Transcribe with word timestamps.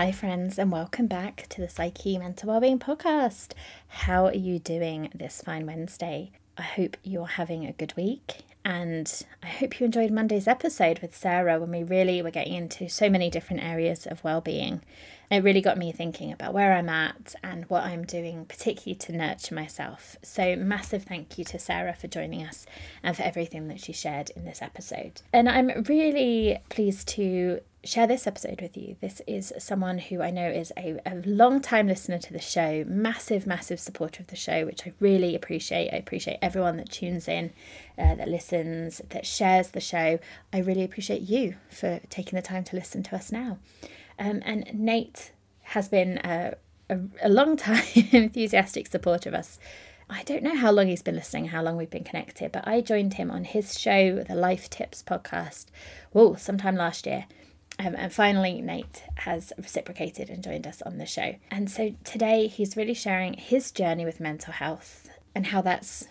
Hi, 0.00 0.12
friends, 0.12 0.58
and 0.58 0.72
welcome 0.72 1.08
back 1.08 1.44
to 1.50 1.60
the 1.60 1.68
Psyche 1.68 2.16
Mental 2.16 2.48
Wellbeing 2.48 2.78
Podcast. 2.78 3.52
How 3.86 4.28
are 4.28 4.34
you 4.34 4.58
doing 4.58 5.10
this 5.14 5.42
fine 5.42 5.66
Wednesday? 5.66 6.30
I 6.56 6.62
hope 6.62 6.96
you're 7.02 7.26
having 7.26 7.66
a 7.66 7.72
good 7.72 7.94
week, 7.98 8.44
and 8.64 9.12
I 9.42 9.48
hope 9.48 9.78
you 9.78 9.84
enjoyed 9.84 10.10
Monday's 10.10 10.48
episode 10.48 11.00
with 11.00 11.14
Sarah 11.14 11.60
when 11.60 11.70
we 11.70 11.82
really 11.82 12.22
were 12.22 12.30
getting 12.30 12.54
into 12.54 12.88
so 12.88 13.10
many 13.10 13.28
different 13.28 13.62
areas 13.62 14.06
of 14.06 14.24
well-being. 14.24 14.80
It 15.30 15.44
really 15.44 15.60
got 15.60 15.76
me 15.76 15.92
thinking 15.92 16.32
about 16.32 16.54
where 16.54 16.72
I'm 16.72 16.88
at 16.88 17.34
and 17.42 17.66
what 17.66 17.84
I'm 17.84 18.06
doing, 18.06 18.46
particularly 18.46 18.96
to 19.00 19.12
nurture 19.12 19.54
myself. 19.54 20.16
So, 20.22 20.56
massive 20.56 21.02
thank 21.02 21.36
you 21.36 21.44
to 21.44 21.58
Sarah 21.58 21.94
for 21.94 22.08
joining 22.08 22.42
us 22.42 22.64
and 23.02 23.14
for 23.14 23.22
everything 23.22 23.68
that 23.68 23.80
she 23.80 23.92
shared 23.92 24.30
in 24.30 24.46
this 24.46 24.62
episode. 24.62 25.20
And 25.30 25.46
I'm 25.46 25.84
really 25.84 26.58
pleased 26.70 27.06
to 27.08 27.60
share 27.82 28.06
this 28.06 28.26
episode 28.26 28.60
with 28.60 28.76
you. 28.76 28.96
This 29.00 29.22
is 29.26 29.52
someone 29.58 29.98
who 29.98 30.20
I 30.20 30.30
know 30.30 30.48
is 30.48 30.72
a, 30.76 31.00
a 31.06 31.22
long 31.24 31.60
time 31.60 31.88
listener 31.88 32.18
to 32.18 32.32
the 32.32 32.40
show, 32.40 32.84
massive, 32.86 33.46
massive 33.46 33.80
supporter 33.80 34.22
of 34.22 34.26
the 34.26 34.36
show, 34.36 34.66
which 34.66 34.86
I 34.86 34.92
really 35.00 35.34
appreciate. 35.34 35.92
I 35.92 35.96
appreciate 35.96 36.38
everyone 36.42 36.76
that 36.76 36.90
tunes 36.90 37.26
in, 37.26 37.52
uh, 37.98 38.14
that 38.16 38.28
listens, 38.28 39.00
that 39.10 39.26
shares 39.26 39.70
the 39.70 39.80
show. 39.80 40.18
I 40.52 40.58
really 40.58 40.84
appreciate 40.84 41.22
you 41.22 41.56
for 41.70 42.00
taking 42.10 42.36
the 42.36 42.42
time 42.42 42.64
to 42.64 42.76
listen 42.76 43.02
to 43.04 43.16
us 43.16 43.32
now. 43.32 43.58
Um, 44.18 44.42
and 44.44 44.66
Nate 44.74 45.32
has 45.62 45.88
been 45.88 46.18
a, 46.18 46.54
a, 46.90 46.98
a 47.22 47.28
long 47.30 47.56
time 47.56 47.84
enthusiastic 48.12 48.88
supporter 48.88 49.30
of 49.30 49.34
us. 49.34 49.58
I 50.10 50.24
don't 50.24 50.42
know 50.42 50.56
how 50.56 50.72
long 50.72 50.88
he's 50.88 51.02
been 51.02 51.14
listening, 51.14 51.46
how 51.46 51.62
long 51.62 51.76
we've 51.76 51.88
been 51.88 52.04
connected, 52.04 52.50
but 52.50 52.66
I 52.66 52.80
joined 52.80 53.14
him 53.14 53.30
on 53.30 53.44
his 53.44 53.78
show, 53.78 54.24
the 54.24 54.34
Life 54.34 54.68
Tips 54.68 55.04
podcast, 55.04 55.66
oh, 56.14 56.34
sometime 56.34 56.74
last 56.74 57.06
year. 57.06 57.26
Um, 57.80 57.94
and 57.96 58.12
finally, 58.12 58.60
Nate 58.60 59.04
has 59.14 59.54
reciprocated 59.56 60.28
and 60.28 60.44
joined 60.44 60.66
us 60.66 60.82
on 60.82 60.98
the 60.98 61.06
show. 61.06 61.36
And 61.50 61.70
so 61.70 61.94
today 62.04 62.46
he's 62.46 62.76
really 62.76 62.92
sharing 62.92 63.32
his 63.32 63.70
journey 63.70 64.04
with 64.04 64.20
mental 64.20 64.52
health 64.52 65.08
and 65.34 65.46
how 65.46 65.62
that's 65.62 66.06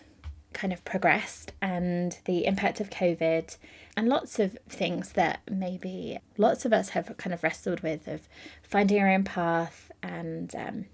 kind 0.52 0.72
of 0.72 0.84
progressed 0.84 1.52
and 1.62 2.18
the 2.24 2.44
impact 2.44 2.80
of 2.80 2.90
COVID 2.90 3.56
and 3.96 4.08
lots 4.08 4.40
of 4.40 4.58
things 4.68 5.12
that 5.12 5.42
maybe 5.48 6.18
lots 6.36 6.64
of 6.64 6.72
us 6.72 6.88
have 6.90 7.16
kind 7.18 7.32
of 7.32 7.44
wrestled 7.44 7.82
with 7.82 8.08
of 8.08 8.28
finding 8.64 9.00
our 9.00 9.08
own 9.08 9.22
path 9.22 9.92
and 10.02 10.52
um, 10.56 10.86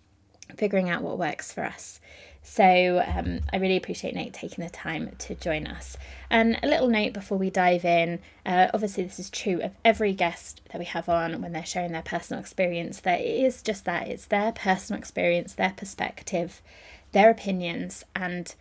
figuring 0.59 0.91
out 0.91 1.01
what 1.01 1.19
works 1.19 1.51
for 1.51 1.65
us. 1.65 2.01
So 2.49 3.05
um, 3.05 3.41
I 3.53 3.57
really 3.57 3.77
appreciate 3.77 4.15
Nate 4.15 4.33
taking 4.33 4.63
the 4.63 4.71
time 4.71 5.11
to 5.19 5.35
join 5.35 5.67
us. 5.67 5.97
And 6.31 6.61
a 6.63 6.69
little 6.69 6.87
note 6.87 7.13
before 7.13 7.37
we 7.37 7.51
dive 7.51 7.85
in 7.85 8.21
uh, 8.47 8.69
obviously, 8.73 9.03
this 9.03 9.19
is 9.19 9.29
true 9.29 9.61
of 9.61 9.73
every 9.85 10.13
guest 10.13 10.61
that 10.71 10.79
we 10.79 10.85
have 10.85 11.09
on 11.09 11.43
when 11.43 11.53
they're 11.53 11.67
sharing 11.67 11.91
their 11.91 12.03
personal 12.03 12.41
experience, 12.41 13.01
that 13.01 13.21
it 13.21 13.45
is 13.45 13.61
just 13.61 13.85
that 13.85 14.07
it's 14.07 14.27
their 14.27 14.53
personal 14.53 14.99
experience, 14.99 15.55
their 15.55 15.75
perspective, 15.77 16.63
their 17.11 17.29
opinions, 17.29 18.05
and 18.15 18.55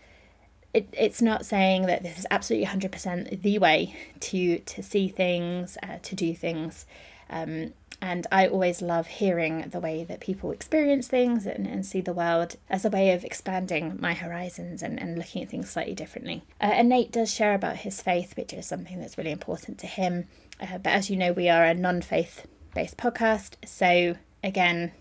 it, 0.74 0.90
it's 0.92 1.22
not 1.22 1.46
saying 1.46 1.84
that 1.84 2.02
this 2.02 2.18
is 2.18 2.26
absolutely 2.32 2.68
100% 2.68 3.44
the 3.44 3.60
way 3.60 3.96
to, 4.22 4.58
to 4.58 4.82
see 4.82 5.08
things, 5.08 5.78
uh, 5.84 6.00
to 6.02 6.16
do 6.16 6.34
things. 6.34 6.88
Um, 7.30 7.74
and 8.02 8.28
I 8.32 8.48
always 8.48 8.82
love 8.82 9.08
hearing 9.08 9.70
the 9.70 9.80
way 9.80 10.04
that 10.04 10.20
people 10.20 10.52
experience 10.52 11.08
things 11.08 11.46
and, 11.46 11.66
and 11.66 11.86
see 11.86 12.02
the 12.02 12.14
world 12.14 12.56
as 12.70 12.86
a 12.86 12.90
way 12.90 13.14
of 13.14 13.24
expanding 13.24 13.98
my 14.00 14.14
horizons 14.14 14.84
and, 14.84 15.00
and 15.00 15.18
looking 15.18 15.44
at 15.44 15.50
things 15.50 15.70
slightly 15.70 15.96
differently. 15.96 16.44
Uh, 16.62 16.72
and 16.74 16.90
Nate 16.90 17.12
does 17.12 17.34
share 17.34 17.54
about 17.54 17.78
his 17.78 18.02
faith, 18.02 18.36
which 18.38 18.54
is 18.54 18.66
something 18.66 19.00
that's 19.00 19.18
really 19.18 19.32
important 19.32 19.78
to 19.80 19.88
him. 19.88 20.28
Uh, 20.60 20.78
but 20.78 20.92
as 20.92 21.10
you 21.10 21.16
know, 21.16 21.32
we 21.32 21.50
are 21.50 21.64
a 21.64 21.74
non 21.74 22.02
faith 22.02 22.46
based 22.74 22.98
podcast. 22.98 23.56
So, 23.66 24.16
again, 24.44 24.92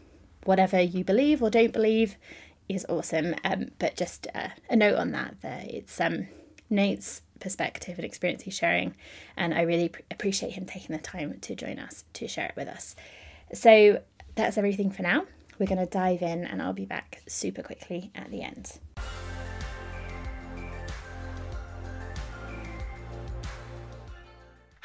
whatever 0.44 0.80
you 0.80 1.04
believe 1.04 1.42
or 1.42 1.50
don't 1.50 1.72
believe 1.72 2.16
is 2.68 2.86
awesome. 2.88 3.34
Um, 3.44 3.70
but 3.78 3.96
just 3.96 4.26
uh, 4.34 4.48
a 4.70 4.76
note 4.76 4.96
on 4.96 5.12
that, 5.12 5.40
that 5.42 5.68
it's 5.68 6.00
um, 6.00 6.28
Nate's 6.70 7.22
perspective 7.44 7.98
and 7.98 8.06
experience 8.06 8.42
he's 8.42 8.56
sharing. 8.56 8.96
And 9.36 9.52
I 9.52 9.60
really 9.60 9.90
pr- 9.90 10.00
appreciate 10.10 10.54
him 10.54 10.64
taking 10.64 10.96
the 10.96 11.02
time 11.02 11.38
to 11.42 11.54
join 11.54 11.78
us 11.78 12.04
to 12.14 12.26
share 12.26 12.46
it 12.46 12.56
with 12.56 12.68
us. 12.68 12.96
So 13.52 14.00
that's 14.34 14.56
everything 14.56 14.90
for 14.90 15.02
now. 15.02 15.26
We're 15.58 15.66
going 15.66 15.78
to 15.78 15.86
dive 15.86 16.22
in, 16.22 16.44
and 16.44 16.60
I'll 16.60 16.72
be 16.72 16.86
back 16.86 17.22
super 17.28 17.62
quickly 17.62 18.10
at 18.14 18.30
the 18.30 18.42
end. 18.42 18.80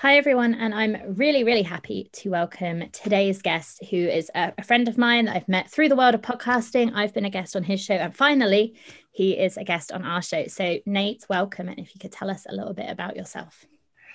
Hi, 0.01 0.15
everyone, 0.15 0.53
and 0.53 0.73
I'm 0.73 0.95
really, 1.17 1.43
really 1.43 1.61
happy 1.61 2.09
to 2.13 2.29
welcome 2.29 2.89
today's 2.91 3.41
guest, 3.41 3.83
who 3.89 3.97
is 3.97 4.31
a, 4.35 4.53
a, 4.57 4.63
friend 4.63 4.87
of 4.87 4.97
mine 4.97 5.25
that 5.25 5.35
I've 5.35 5.49
met 5.49 5.69
through 5.69 5.89
the 5.89 5.95
world 5.97 6.15
of 6.15 6.21
podcasting. 6.21 6.93
I've 6.95 7.13
been 7.13 7.25
a 7.25 7.29
guest 7.29 7.53
on 7.53 7.63
his 7.63 7.81
show, 7.81 7.95
and 7.95 8.15
finally, 8.15 8.75
he 9.11 9.37
is 9.37 9.57
a 9.57 9.63
guest 9.63 9.91
on 9.91 10.03
our 10.03 10.21
show. 10.21 10.47
So, 10.47 10.79
Nate, 10.85 11.25
welcome. 11.29 11.67
And 11.67 11.79
if 11.79 11.93
you 11.93 11.99
could 11.99 12.11
tell 12.11 12.29
us 12.29 12.45
a 12.47 12.55
little 12.55 12.73
bit 12.73 12.89
about 12.89 13.15
yourself. 13.15 13.65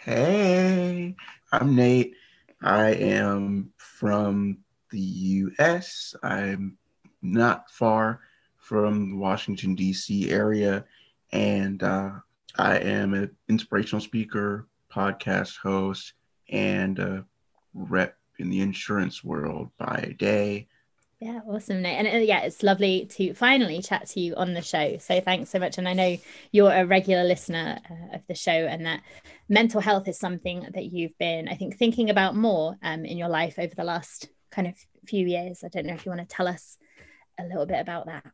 Hey, 0.02 1.14
I'm 1.52 1.74
Nate. 1.74 2.14
I 2.62 2.90
am 2.90 3.72
from 3.76 4.58
the 4.90 5.00
US. 5.00 6.14
I'm 6.22 6.78
not 7.22 7.70
far 7.70 8.20
from 8.56 9.10
the 9.10 9.16
Washington, 9.16 9.74
D.C. 9.74 10.30
area, 10.30 10.84
and 11.32 11.82
uh, 11.82 12.12
I 12.56 12.78
am 12.78 13.12
an 13.14 13.36
inspirational 13.48 14.00
speaker 14.00 14.68
podcast 14.90 15.58
host 15.58 16.14
and 16.48 16.98
a 16.98 17.24
rep 17.74 18.16
in 18.38 18.48
the 18.50 18.60
insurance 18.60 19.24
world 19.24 19.70
by 19.78 20.14
day. 20.18 20.68
Yeah, 21.24 21.40
awesome. 21.48 21.86
And 21.86 22.06
uh, 22.06 22.18
yeah, 22.18 22.40
it's 22.40 22.62
lovely 22.62 23.06
to 23.12 23.32
finally 23.32 23.80
chat 23.80 24.08
to 24.08 24.20
you 24.20 24.34
on 24.34 24.52
the 24.52 24.60
show. 24.60 24.98
So 24.98 25.22
thanks 25.22 25.48
so 25.48 25.58
much. 25.58 25.78
And 25.78 25.88
I 25.88 25.94
know 25.94 26.18
you're 26.52 26.70
a 26.70 26.84
regular 26.84 27.24
listener 27.24 27.78
uh, 27.90 28.16
of 28.16 28.26
the 28.28 28.34
show, 28.34 28.50
and 28.50 28.84
that 28.84 29.00
mental 29.48 29.80
health 29.80 30.06
is 30.06 30.18
something 30.18 30.68
that 30.74 30.84
you've 30.84 31.16
been, 31.16 31.48
I 31.48 31.54
think, 31.54 31.78
thinking 31.78 32.10
about 32.10 32.36
more 32.36 32.76
um, 32.82 33.06
in 33.06 33.16
your 33.16 33.30
life 33.30 33.58
over 33.58 33.74
the 33.74 33.84
last 33.84 34.28
kind 34.50 34.68
of 34.68 34.74
few 35.06 35.26
years. 35.26 35.64
I 35.64 35.68
don't 35.68 35.86
know 35.86 35.94
if 35.94 36.04
you 36.04 36.10
want 36.10 36.28
to 36.28 36.36
tell 36.36 36.46
us 36.46 36.76
a 37.40 37.44
little 37.44 37.64
bit 37.64 37.80
about 37.80 38.04
that. 38.04 38.26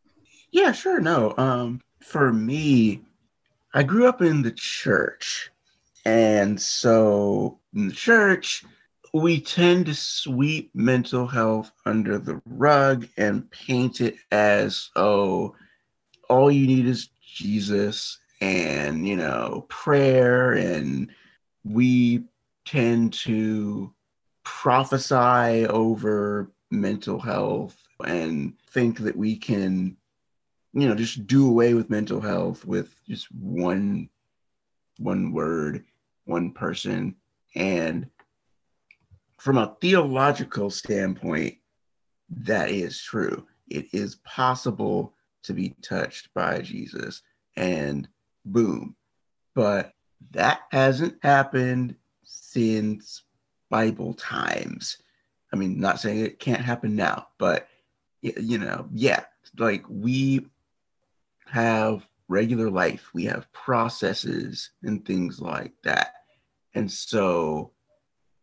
Yeah, 0.50 0.72
sure. 0.72 0.98
No, 0.98 1.32
um, 1.38 1.80
for 2.00 2.32
me, 2.32 3.02
I 3.72 3.84
grew 3.84 4.08
up 4.08 4.20
in 4.20 4.42
the 4.42 4.50
church 4.50 5.52
and 6.04 6.60
so 6.60 7.60
in 7.72 7.86
the 7.86 7.94
church, 7.94 8.64
we 9.12 9.40
tend 9.40 9.86
to 9.86 9.94
sweep 9.94 10.70
mental 10.74 11.26
health 11.26 11.72
under 11.84 12.18
the 12.18 12.40
rug 12.46 13.08
and 13.16 13.50
paint 13.50 14.00
it 14.00 14.16
as, 14.30 14.90
oh, 14.96 15.54
all 16.28 16.50
you 16.50 16.66
need 16.66 16.86
is 16.86 17.08
Jesus 17.24 18.18
and, 18.40 19.06
you 19.06 19.16
know, 19.16 19.66
prayer. 19.68 20.52
And 20.52 21.10
we 21.64 22.24
tend 22.64 23.12
to 23.14 23.92
prophesy 24.44 25.66
over 25.66 26.50
mental 26.70 27.18
health 27.18 27.76
and 28.06 28.54
think 28.70 28.98
that 29.00 29.16
we 29.16 29.36
can, 29.36 29.96
you 30.72 30.88
know, 30.88 30.94
just 30.94 31.26
do 31.26 31.48
away 31.48 31.74
with 31.74 31.90
mental 31.90 32.20
health 32.20 32.64
with 32.64 32.94
just 33.08 33.30
one 33.32 34.08
one 34.98 35.32
word 35.32 35.84
one 36.26 36.52
person. 36.52 37.16
And 37.56 38.08
from 39.40 39.56
a 39.56 39.74
theological 39.80 40.68
standpoint, 40.68 41.56
that 42.28 42.70
is 42.70 43.00
true. 43.00 43.46
It 43.68 43.86
is 43.94 44.16
possible 44.16 45.14
to 45.44 45.54
be 45.54 45.74
touched 45.80 46.28
by 46.34 46.60
Jesus, 46.60 47.22
and 47.56 48.06
boom. 48.44 48.94
But 49.54 49.94
that 50.32 50.60
hasn't 50.70 51.16
happened 51.22 51.96
since 52.22 53.22
Bible 53.70 54.12
times. 54.12 54.98
I 55.52 55.56
mean, 55.56 55.80
not 55.80 56.00
saying 56.00 56.20
it 56.20 56.38
can't 56.38 56.60
happen 56.60 56.94
now, 56.94 57.28
but 57.38 57.66
you 58.20 58.58
know, 58.58 58.88
yeah, 58.92 59.24
like 59.58 59.84
we 59.88 60.46
have 61.46 62.06
regular 62.28 62.70
life, 62.70 63.08
we 63.14 63.24
have 63.24 63.50
processes 63.52 64.70
and 64.82 65.02
things 65.02 65.40
like 65.40 65.72
that. 65.84 66.12
And 66.74 66.92
so 66.92 67.72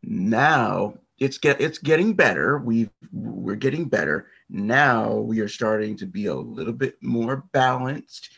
now 0.08 0.94
it's 1.20 1.38
get 1.38 1.60
it's 1.60 1.80
getting 1.80 2.14
better. 2.14 2.60
We 2.60 2.90
we're 3.12 3.56
getting 3.56 3.86
better. 3.86 4.28
Now 4.50 5.14
we 5.16 5.42
are 5.42 5.48
starting 5.48 5.98
to 5.98 6.06
be 6.06 6.28
a 6.28 6.36
little 6.36 6.74
bit 6.74 6.96
more 7.02 7.44
balanced, 7.52 8.30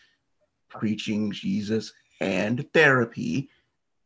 preaching 0.69 1.31
Jesus 1.31 1.94
and 2.21 2.66
therapy. 2.74 3.50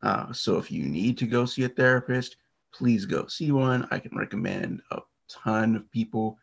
Uh, 0.02 0.34
so 0.34 0.58
if 0.58 0.72
you 0.72 0.84
need 0.84 1.18
to 1.20 1.26
go 1.26 1.46
see 1.46 1.64
a 1.64 1.70
therapist, 1.70 2.36
please 2.74 3.06
go 3.06 3.28
see 3.28 3.52
one. 3.52 3.88
I 3.92 4.00
can 4.00 4.18
recommend 4.18 4.82
a 4.92 5.00
ton 5.30 5.76
of 5.78 5.90
people 5.92 6.38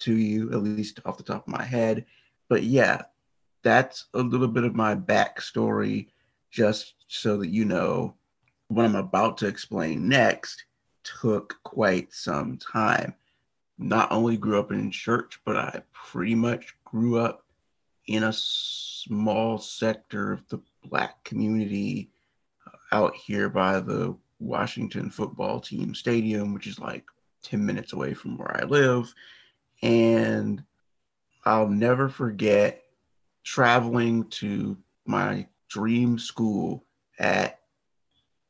to 0.00 0.14
you, 0.14 0.52
at 0.52 0.62
least 0.62 1.00
off 1.04 1.16
the 1.16 1.24
top 1.24 1.48
of 1.48 1.52
my 1.52 1.64
head. 1.64 2.04
But 2.48 2.62
yeah, 2.62 3.02
that's 3.64 4.06
a 4.14 4.20
little 4.20 4.48
bit 4.48 4.64
of 4.64 4.76
my 4.76 4.94
backstory, 4.94 6.08
just 6.50 6.94
so 7.08 7.38
that 7.38 7.48
you 7.48 7.64
know 7.64 8.14
what 8.68 8.84
I'm 8.84 8.96
about 8.96 9.38
to 9.38 9.46
explain 9.46 10.08
next 10.08 10.64
took 11.04 11.58
quite 11.62 12.12
some 12.12 12.58
time. 12.58 13.14
Not 13.78 14.12
only 14.12 14.36
grew 14.36 14.58
up 14.58 14.70
in 14.72 14.90
church, 14.90 15.40
but 15.44 15.56
I 15.56 15.82
pretty 15.92 16.34
much 16.34 16.74
grew 16.84 17.18
up 17.18 17.44
in 18.06 18.24
a 18.24 18.32
small 18.32 19.58
sector 19.58 20.32
of 20.32 20.46
the 20.48 20.60
Black 20.84 21.22
community 21.24 22.10
uh, 22.66 22.96
out 22.96 23.14
here 23.14 23.48
by 23.48 23.80
the 23.80 24.16
Washington 24.40 25.10
football 25.10 25.60
team 25.60 25.94
stadium, 25.94 26.52
which 26.52 26.66
is 26.66 26.78
like 26.78 27.04
10 27.42 27.64
minutes 27.64 27.92
away 27.92 28.14
from 28.14 28.36
where 28.36 28.60
I 28.60 28.64
live. 28.64 29.12
And 29.82 30.62
I'll 31.44 31.68
never 31.68 32.08
forget 32.08 32.82
traveling 33.44 34.28
to 34.28 34.76
my 35.04 35.46
dream 35.68 36.18
school 36.18 36.84
at 37.18 37.60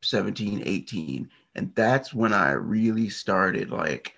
17, 0.02 0.62
18. 0.64 1.28
And 1.54 1.74
that's 1.74 2.14
when 2.14 2.32
I 2.32 2.52
really 2.52 3.08
started 3.08 3.70
like 3.70 4.14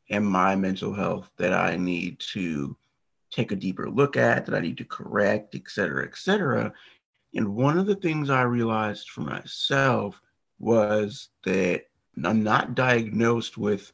and 0.09 0.25
my 0.25 0.55
mental 0.55 0.93
health 0.93 1.31
that 1.37 1.53
i 1.53 1.75
need 1.75 2.19
to 2.19 2.75
take 3.31 3.51
a 3.51 3.55
deeper 3.55 3.89
look 3.89 4.17
at 4.17 4.45
that 4.45 4.55
i 4.55 4.59
need 4.59 4.77
to 4.77 4.85
correct 4.85 5.55
et 5.55 5.63
cetera 5.67 6.05
et 6.05 6.15
cetera. 6.15 6.73
And 7.35 7.55
one 7.55 7.77
of 7.77 7.85
the 7.85 7.95
things 7.95 8.29
i 8.29 8.41
realized 8.41 9.09
for 9.09 9.21
myself 9.21 10.19
was 10.57 11.29
that 11.45 11.83
i'm 12.23 12.43
not 12.43 12.75
diagnosed 12.75 13.57
with 13.57 13.91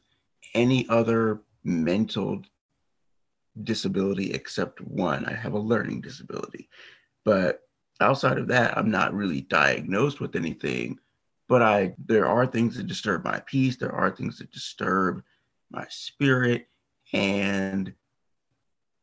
any 0.54 0.88
other 0.88 1.42
mental 1.64 2.42
disability 3.62 4.32
except 4.32 4.80
one. 4.80 5.24
I 5.24 5.34
have 5.34 5.54
a 5.54 5.58
learning 5.58 6.00
disability. 6.00 6.68
But 7.24 7.60
outside 8.00 8.38
of 8.38 8.48
that, 8.48 8.76
I'm 8.76 8.90
not 8.90 9.14
really 9.14 9.42
diagnosed 9.42 10.20
with 10.20 10.36
anything, 10.36 10.98
but 11.48 11.62
I 11.62 11.94
there 12.06 12.26
are 12.26 12.46
things 12.46 12.76
that 12.76 12.86
disturb 12.86 13.24
my 13.24 13.40
peace, 13.46 13.76
there 13.76 13.94
are 13.94 14.10
things 14.10 14.38
that 14.38 14.52
disturb 14.52 15.22
my 15.70 15.86
spirit, 15.88 16.68
and 17.12 17.92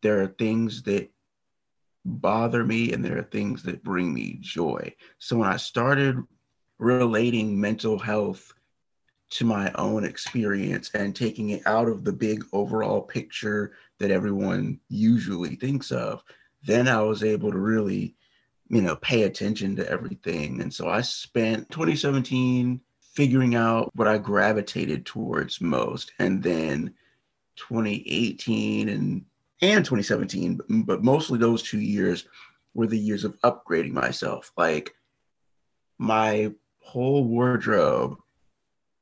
there 0.02 0.22
are 0.22 0.28
things 0.28 0.84
that 0.84 1.10
bother 2.06 2.66
me 2.66 2.92
and 2.92 3.04
there 3.04 3.18
are 3.18 3.24
things 3.24 3.64
that 3.64 3.84
bring 3.84 4.14
me 4.14 4.38
joy. 4.42 4.94
So 5.20 5.38
when 5.38 5.48
I 5.48 5.58
started 5.58 6.18
relating 6.78 7.60
mental 7.60 7.98
health 7.98 8.54
to 9.32 9.46
my 9.46 9.72
own 9.76 10.04
experience 10.04 10.92
and 10.94 11.16
taking 11.16 11.52
it 11.52 11.66
out 11.66 11.88
of 11.88 12.04
the 12.04 12.12
big 12.12 12.44
overall 12.52 13.02
picture 13.02 13.72
that 14.00 14.12
everyone 14.12 14.80
usually 14.90 15.56
thinks 15.56 15.92
of, 15.92 16.24
then 16.64 16.88
I 16.88 17.02
was 17.02 17.24
able 17.24 17.52
to 17.52 17.58
really 17.58 18.16
you 18.74 18.82
know, 18.82 18.96
pay 18.96 19.24
attention 19.24 19.76
to 19.76 19.88
everything. 19.88 20.60
And 20.60 20.74
so 20.74 20.90
I 20.90 21.02
spent 21.02 21.70
2017 21.70 22.82
figuring 23.02 23.54
out 23.54 23.96
what 23.96 24.08
I 24.08 24.18
gravitated 24.18 25.06
towards 25.06 25.62
most. 25.62 26.12
And 26.18 26.42
then 26.42 26.96
2018 27.58 28.90
and 28.90 29.26
and 29.62 29.86
2017, 29.86 30.60
but 30.86 31.04
mostly 31.04 31.38
those 31.38 31.62
two 31.62 31.80
years 31.80 32.26
were 32.74 32.88
the 32.88 32.98
years 32.98 33.24
of 33.24 33.40
upgrading 33.42 33.94
myself. 33.94 34.52
Like 34.58 34.94
my 36.00 36.52
whole 36.80 37.24
wardrobe 37.24 38.18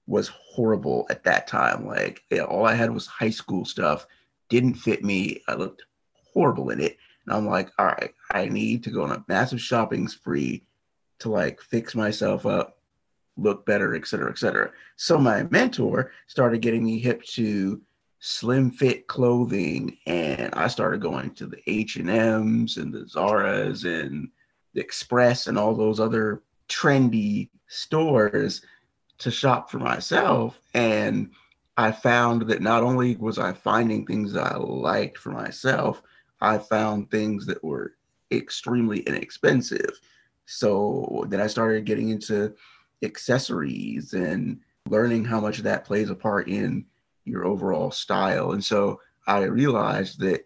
was 0.05 0.27
horrible 0.27 1.07
at 1.09 1.23
that 1.23 1.47
time. 1.47 1.87
Like 1.87 2.23
all 2.47 2.65
I 2.65 2.75
had 2.75 2.93
was 2.93 3.07
high 3.07 3.29
school 3.29 3.63
stuff, 3.63 4.05
didn't 4.49 4.75
fit 4.75 5.03
me. 5.03 5.41
I 5.47 5.55
looked 5.55 5.83
horrible 6.33 6.69
in 6.69 6.81
it. 6.81 6.97
And 7.31 7.37
I'm 7.37 7.47
like, 7.47 7.71
all 7.79 7.85
right, 7.85 8.13
I 8.31 8.47
need 8.47 8.83
to 8.83 8.89
go 8.89 9.03
on 9.03 9.11
a 9.11 9.23
massive 9.29 9.61
shopping 9.61 10.09
spree 10.09 10.63
to 11.19 11.29
like 11.29 11.61
fix 11.61 11.95
myself 11.95 12.45
up, 12.45 12.77
look 13.37 13.65
better, 13.65 13.95
et 13.95 14.05
cetera, 14.05 14.29
et 14.29 14.37
cetera. 14.37 14.71
So 14.97 15.17
my 15.17 15.43
mentor 15.43 16.11
started 16.27 16.61
getting 16.61 16.83
me 16.83 16.99
hip 16.99 17.23
to 17.35 17.81
slim 18.19 18.69
fit 18.69 19.07
clothing 19.07 19.97
and 20.05 20.53
I 20.55 20.67
started 20.67 21.01
going 21.01 21.33
to 21.35 21.47
the 21.47 21.61
H&Ms 21.67 22.75
and 22.77 22.93
the 22.93 23.07
Zara's 23.07 23.85
and 23.85 24.29
the 24.73 24.81
Express 24.81 25.47
and 25.47 25.57
all 25.57 25.73
those 25.73 26.01
other 26.01 26.43
trendy 26.67 27.47
stores 27.67 28.61
to 29.19 29.31
shop 29.31 29.71
for 29.71 29.79
myself 29.79 30.59
and 30.73 31.31
I 31.77 31.93
found 31.93 32.43
that 32.43 32.61
not 32.61 32.83
only 32.83 33.15
was 33.15 33.39
I 33.39 33.53
finding 33.53 34.05
things 34.05 34.33
that 34.33 34.51
I 34.51 34.57
liked 34.57 35.17
for 35.17 35.31
myself, 35.31 36.03
I 36.41 36.57
found 36.57 37.09
things 37.09 37.45
that 37.45 37.63
were 37.63 37.95
extremely 38.31 38.99
inexpensive. 39.01 39.99
So 40.45 41.25
then 41.29 41.39
I 41.39 41.47
started 41.47 41.85
getting 41.85 42.09
into 42.09 42.53
accessories 43.03 44.13
and 44.13 44.59
learning 44.89 45.25
how 45.25 45.39
much 45.39 45.59
that 45.59 45.85
plays 45.85 46.09
a 46.09 46.15
part 46.15 46.47
in 46.47 46.85
your 47.25 47.45
overall 47.45 47.91
style. 47.91 48.51
And 48.53 48.63
so 48.63 48.99
I 49.27 49.43
realized 49.43 50.19
that 50.21 50.45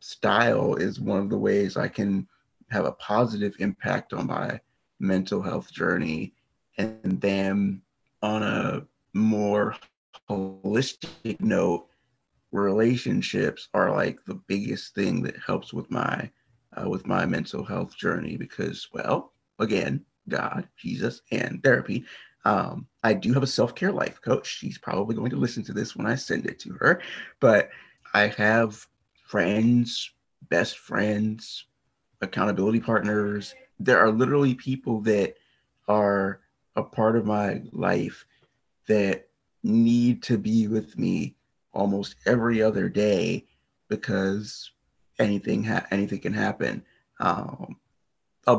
style 0.00 0.74
is 0.74 1.00
one 1.00 1.20
of 1.20 1.30
the 1.30 1.38
ways 1.38 1.76
I 1.76 1.88
can 1.88 2.26
have 2.70 2.84
a 2.84 2.92
positive 2.92 3.54
impact 3.58 4.12
on 4.12 4.26
my 4.26 4.60
mental 4.98 5.42
health 5.42 5.72
journey 5.72 6.34
and 6.78 7.20
then 7.20 7.82
on 8.22 8.42
a 8.42 8.82
more 9.14 9.74
holistic 10.28 11.40
note 11.40 11.89
relationships 12.52 13.68
are 13.74 13.90
like 13.90 14.24
the 14.24 14.40
biggest 14.46 14.94
thing 14.94 15.22
that 15.22 15.36
helps 15.44 15.72
with 15.72 15.90
my 15.90 16.30
uh, 16.76 16.88
with 16.88 17.06
my 17.06 17.26
mental 17.26 17.64
health 17.64 17.96
journey 17.96 18.36
because 18.36 18.88
well 18.92 19.32
again 19.58 20.04
god 20.28 20.68
jesus 20.76 21.22
and 21.30 21.62
therapy 21.62 22.04
um, 22.44 22.86
i 23.02 23.12
do 23.12 23.32
have 23.32 23.42
a 23.42 23.46
self-care 23.46 23.92
life 23.92 24.20
coach. 24.22 24.46
She's 24.46 24.78
probably 24.78 25.14
going 25.14 25.30
to 25.30 25.36
listen 25.36 25.62
to 25.64 25.72
this 25.72 25.94
when 25.94 26.06
i 26.06 26.14
send 26.14 26.46
it 26.46 26.58
to 26.60 26.70
her 26.74 27.02
but 27.40 27.70
i 28.14 28.26
have 28.26 28.86
friends 29.26 30.10
best 30.48 30.78
friends 30.78 31.66
accountability 32.20 32.80
partners. 32.80 33.54
There 33.78 33.98
are 33.98 34.10
literally 34.10 34.54
people 34.54 35.00
that 35.02 35.34
are 35.88 36.40
a 36.76 36.82
part 36.82 37.16
of 37.16 37.26
my 37.26 37.62
life 37.72 38.26
that 38.86 39.28
need 39.62 40.22
to 40.24 40.38
be 40.38 40.68
with 40.68 40.98
me 40.98 41.36
almost 41.72 42.16
every 42.26 42.62
other 42.62 42.88
day 42.88 43.46
because 43.88 44.70
anything 45.18 45.62
ha- 45.64 45.86
anything 45.90 46.20
can 46.20 46.32
happen. 46.32 46.82
Um, 47.20 47.76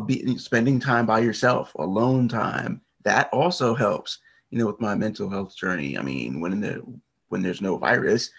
be 0.05 0.37
spending 0.37 0.79
time 0.79 1.05
by 1.05 1.19
yourself, 1.19 1.73
alone 1.75 2.27
time. 2.27 2.81
That 3.03 3.29
also 3.33 3.75
helps, 3.75 4.19
you 4.49 4.59
know, 4.59 4.67
with 4.67 4.79
my 4.79 4.95
mental 4.95 5.29
health 5.29 5.55
journey. 5.55 5.97
I 5.97 6.01
mean, 6.01 6.39
when 6.39 6.61
the 6.61 6.81
when 7.29 7.41
there's 7.41 7.61
no 7.61 7.77
virus, 7.77 8.29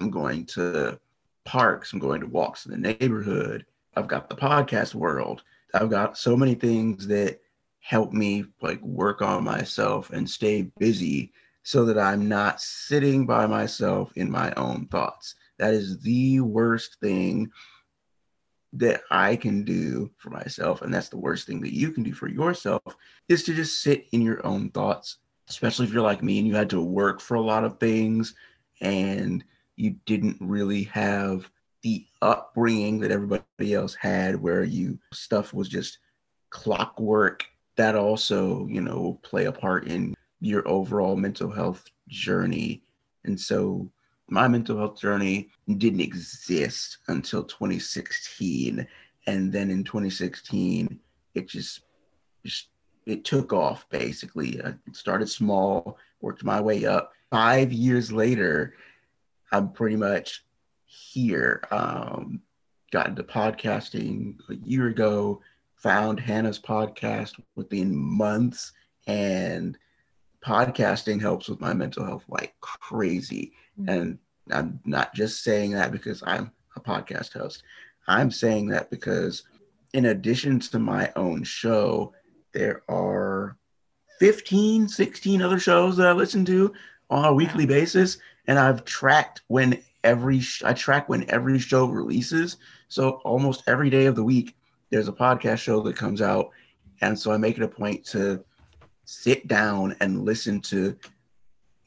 I'm 0.00 0.10
going 0.10 0.46
to 0.46 0.98
parks. 1.44 1.92
I'm 1.92 1.98
going 1.98 2.20
to 2.20 2.26
walks 2.26 2.66
in 2.66 2.72
the 2.72 2.94
neighborhood. 2.94 3.66
I've 3.96 4.08
got 4.08 4.30
the 4.30 4.36
podcast 4.36 4.94
world. 4.94 5.42
I've 5.74 5.90
got 5.90 6.16
so 6.16 6.36
many 6.36 6.54
things 6.54 7.06
that 7.08 7.40
help 7.80 8.12
me 8.12 8.44
like 8.60 8.80
work 8.82 9.22
on 9.22 9.44
myself 9.44 10.10
and 10.10 10.28
stay 10.28 10.70
busy 10.78 11.32
so 11.62 11.84
that 11.84 11.98
I'm 11.98 12.28
not 12.28 12.60
sitting 12.60 13.26
by 13.26 13.46
myself 13.46 14.12
in 14.16 14.30
my 14.30 14.52
own 14.56 14.86
thoughts. 14.88 15.34
That 15.58 15.74
is 15.74 16.00
the 16.00 16.40
worst 16.40 16.98
thing 17.00 17.50
that 18.74 19.02
I 19.10 19.36
can 19.36 19.64
do 19.64 20.10
for 20.16 20.30
myself. 20.30 20.82
And 20.82 20.92
that's 20.92 21.10
the 21.10 21.18
worst 21.18 21.46
thing 21.46 21.60
that 21.60 21.74
you 21.74 21.92
can 21.92 22.02
do 22.02 22.14
for 22.14 22.28
yourself 22.28 22.82
is 23.28 23.42
to 23.44 23.54
just 23.54 23.82
sit 23.82 24.06
in 24.12 24.22
your 24.22 24.44
own 24.46 24.70
thoughts, 24.70 25.18
especially 25.48 25.86
if 25.86 25.92
you're 25.92 26.02
like 26.02 26.22
me 26.22 26.38
and 26.38 26.48
you 26.48 26.56
had 26.56 26.70
to 26.70 26.80
work 26.80 27.20
for 27.20 27.34
a 27.34 27.40
lot 27.40 27.64
of 27.64 27.78
things 27.78 28.34
and 28.80 29.44
you 29.76 29.96
didn't 30.06 30.36
really 30.40 30.84
have 30.84 31.48
the 31.82 32.06
upbringing 32.22 33.00
that 33.00 33.10
everybody 33.10 33.74
else 33.74 33.94
had 33.94 34.40
where 34.40 34.64
you 34.64 34.98
stuff 35.12 35.52
was 35.52 35.68
just 35.68 35.98
clockwork 36.50 37.44
that 37.76 37.96
also 37.96 38.66
you 38.66 38.80
know 38.80 39.18
play 39.22 39.46
a 39.46 39.52
part 39.52 39.86
in 39.88 40.14
your 40.42 40.66
overall 40.66 41.16
mental 41.16 41.50
health 41.50 41.84
journey. 42.08 42.82
And 43.24 43.38
so 43.38 43.88
my 44.28 44.48
mental 44.48 44.76
health 44.76 45.00
journey 45.00 45.48
didn't 45.78 46.00
exist 46.00 46.98
until 47.06 47.44
2016. 47.44 48.86
And 49.28 49.52
then 49.52 49.70
in 49.70 49.84
2016, 49.84 50.98
it 51.34 51.48
just, 51.48 51.82
just 52.44 52.68
it 53.06 53.24
took 53.24 53.52
off 53.52 53.88
basically. 53.88 54.60
I 54.62 54.74
started 54.92 55.28
small, 55.28 55.96
worked 56.20 56.44
my 56.44 56.60
way 56.60 56.84
up. 56.86 57.12
Five 57.30 57.72
years 57.72 58.10
later, 58.10 58.74
I'm 59.52 59.70
pretty 59.70 59.96
much 59.96 60.44
here. 60.86 61.62
Um, 61.70 62.42
got 62.90 63.08
into 63.08 63.22
podcasting 63.22 64.36
a 64.50 64.54
year 64.54 64.88
ago, 64.88 65.40
found 65.76 66.18
Hannah's 66.18 66.58
podcast 66.58 67.40
within 67.54 67.94
months, 67.94 68.72
and 69.06 69.78
podcasting 70.44 71.20
helps 71.20 71.48
with 71.48 71.60
my 71.60 71.72
mental 71.72 72.04
health 72.04 72.24
like 72.28 72.54
crazy. 72.60 73.52
Mm-hmm. 73.80 73.88
And 73.88 74.18
I'm 74.50 74.80
not 74.84 75.14
just 75.14 75.42
saying 75.42 75.72
that 75.72 75.92
because 75.92 76.22
I'm 76.26 76.50
a 76.76 76.80
podcast 76.80 77.32
host. 77.32 77.62
I'm 78.08 78.30
saying 78.30 78.68
that 78.68 78.90
because 78.90 79.44
in 79.94 80.06
addition 80.06 80.58
to 80.60 80.78
my 80.78 81.12
own 81.16 81.44
show, 81.44 82.12
there 82.52 82.82
are 82.88 83.56
15, 84.18 84.88
16 84.88 85.42
other 85.42 85.58
shows 85.58 85.96
that 85.96 86.06
I 86.06 86.12
listen 86.12 86.44
to 86.46 86.72
on 87.10 87.24
a 87.24 87.34
weekly 87.34 87.66
basis. 87.66 88.18
And 88.46 88.58
I've 88.58 88.84
tracked 88.84 89.42
when 89.48 89.80
every, 90.02 90.40
sh- 90.40 90.62
I 90.64 90.72
track 90.72 91.08
when 91.08 91.28
every 91.30 91.58
show 91.58 91.86
releases. 91.86 92.56
So 92.88 93.20
almost 93.24 93.62
every 93.66 93.90
day 93.90 94.06
of 94.06 94.16
the 94.16 94.24
week, 94.24 94.56
there's 94.90 95.08
a 95.08 95.12
podcast 95.12 95.58
show 95.58 95.80
that 95.82 95.96
comes 95.96 96.20
out. 96.20 96.50
And 97.00 97.18
so 97.18 97.32
I 97.32 97.36
make 97.36 97.56
it 97.56 97.62
a 97.62 97.68
point 97.68 98.04
to 98.06 98.44
sit 99.04 99.48
down 99.48 99.96
and 100.00 100.24
listen 100.24 100.60
to 100.60 100.96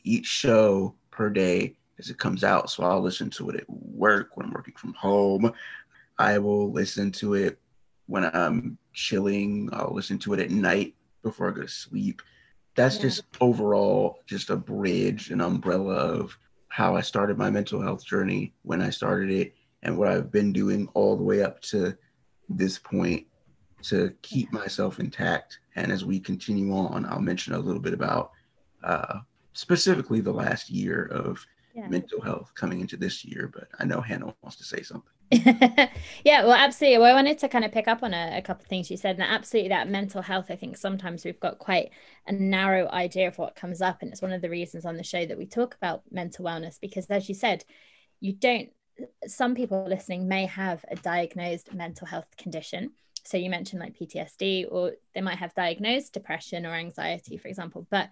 each 0.04 0.26
show 0.26 0.96
per 1.12 1.30
day 1.30 1.76
as 2.00 2.10
it 2.10 2.18
comes 2.18 2.44
out. 2.44 2.70
So 2.70 2.84
I'll 2.84 3.02
listen 3.02 3.30
to 3.32 3.50
it 3.50 3.56
at 3.56 3.70
work 3.70 4.36
when 4.36 4.48
I'm 4.48 4.54
working 4.54 4.76
from 4.76 4.94
home. 4.94 5.52
I 6.18 6.38
will 6.38 6.72
listen 6.72 7.12
to 7.14 7.34
it 7.34 7.60
when 8.08 8.26
I'm 8.26 8.78
chilling. 8.94 9.70
I'll 9.74 9.94
listen 9.94 10.20
to 10.20 10.34
it 10.34 10.40
at 10.40 10.52
night 10.52 10.96
before 11.24 11.50
I 11.50 11.56
go 11.56 11.62
to 11.62 11.68
sleep. 11.68 12.22
That's 12.76 12.98
yeah. 12.98 13.04
just 13.04 13.24
overall 13.42 14.20
just 14.28 14.50
a 14.50 14.56
bridge, 14.56 15.32
an 15.32 15.42
umbrella 15.42 15.96
of 15.96 16.38
how 16.68 16.96
I 16.96 17.02
started 17.02 17.38
my 17.38 17.50
mental 17.50 17.82
health 17.82 18.06
journey 18.06 18.54
when 18.64 18.82
I 18.82 18.90
started 18.90 19.32
it 19.32 19.54
and 19.84 19.98
what 19.98 20.10
I've 20.10 20.32
been 20.32 20.52
doing 20.52 20.90
all 20.94 21.16
the 21.16 21.24
way 21.24 21.42
up 21.42 21.62
to 21.62 21.98
this 22.50 22.78
point 22.78 23.26
to 23.90 24.14
keep 24.22 24.52
myself 24.52 25.00
intact. 25.00 25.60
And 25.76 25.92
as 25.92 26.06
we 26.06 26.20
continue 26.20 26.74
on, 26.74 27.06
I'll 27.06 27.20
mention 27.20 27.54
a 27.54 27.60
little 27.60 27.82
bit 27.82 27.94
about 27.94 28.32
uh, 28.84 29.20
specifically 29.54 30.22
the 30.22 30.34
last 30.34 30.70
year 30.70 31.06
of 31.08 31.46
yeah. 31.74 31.88
mental 31.88 32.22
health 32.22 32.52
coming 32.56 32.82
into 32.82 32.98
this 32.98 33.26
year. 33.26 33.52
But 33.54 33.68
I 33.80 33.86
know 33.86 34.02
Hannah 34.02 34.34
wants 34.42 34.58
to 34.58 34.64
say 34.64 34.82
something. 34.82 35.12
yeah, 36.24 36.44
well, 36.44 36.54
absolutely. 36.54 37.00
Well, 37.00 37.12
I 37.12 37.16
wanted 37.16 37.40
to 37.40 37.50
kind 37.50 37.66
of 37.66 37.72
pick 37.72 37.88
up 37.88 38.04
on 38.04 38.14
a, 38.14 38.38
a 38.38 38.42
couple 38.42 38.64
of 38.64 38.68
things 38.68 38.92
you 38.92 38.98
said, 38.98 39.16
and 39.16 39.24
absolutely 39.24 39.70
that 39.70 39.90
mental 39.90 40.22
health. 40.22 40.48
I 40.50 40.56
think 40.56 40.78
sometimes 40.78 41.26
we've 41.26 41.40
got 41.40 41.58
quite 41.58 41.90
a 42.28 42.32
narrow 42.32 42.88
idea 42.90 43.28
of 43.28 43.38
what 43.38 43.56
comes 43.56 43.82
up, 43.82 44.02
and 44.02 44.12
it's 44.12 44.22
one 44.22 44.32
of 44.32 44.42
the 44.42 44.50
reasons 44.50 44.86
on 44.86 44.98
the 44.98 45.04
show 45.04 45.26
that 45.26 45.38
we 45.38 45.46
talk 45.48 45.76
about 45.76 46.04
mental 46.12 46.46
wellness 46.46 46.80
because, 46.80 47.08
as 47.08 47.28
you 47.28 47.36
said, 47.36 47.66
you 48.20 48.34
don't. 48.34 48.70
Some 49.28 49.56
people 49.56 49.86
listening 49.90 50.28
may 50.28 50.46
have 50.46 50.86
a 50.90 50.96
diagnosed 50.96 51.74
mental 51.74 52.08
health 52.08 52.28
condition, 52.38 52.92
so 53.26 53.38
you 53.38 53.50
mentioned 53.50 53.82
like 53.82 53.98
PTSD, 53.98 54.68
or 54.70 54.94
they 55.14 55.22
might 55.22 55.38
have 55.38 55.54
diagnosed 55.56 56.14
depression 56.14 56.66
or 56.66 56.74
anxiety, 56.74 57.38
for 57.38 57.48
example. 57.48 57.88
But 57.90 58.10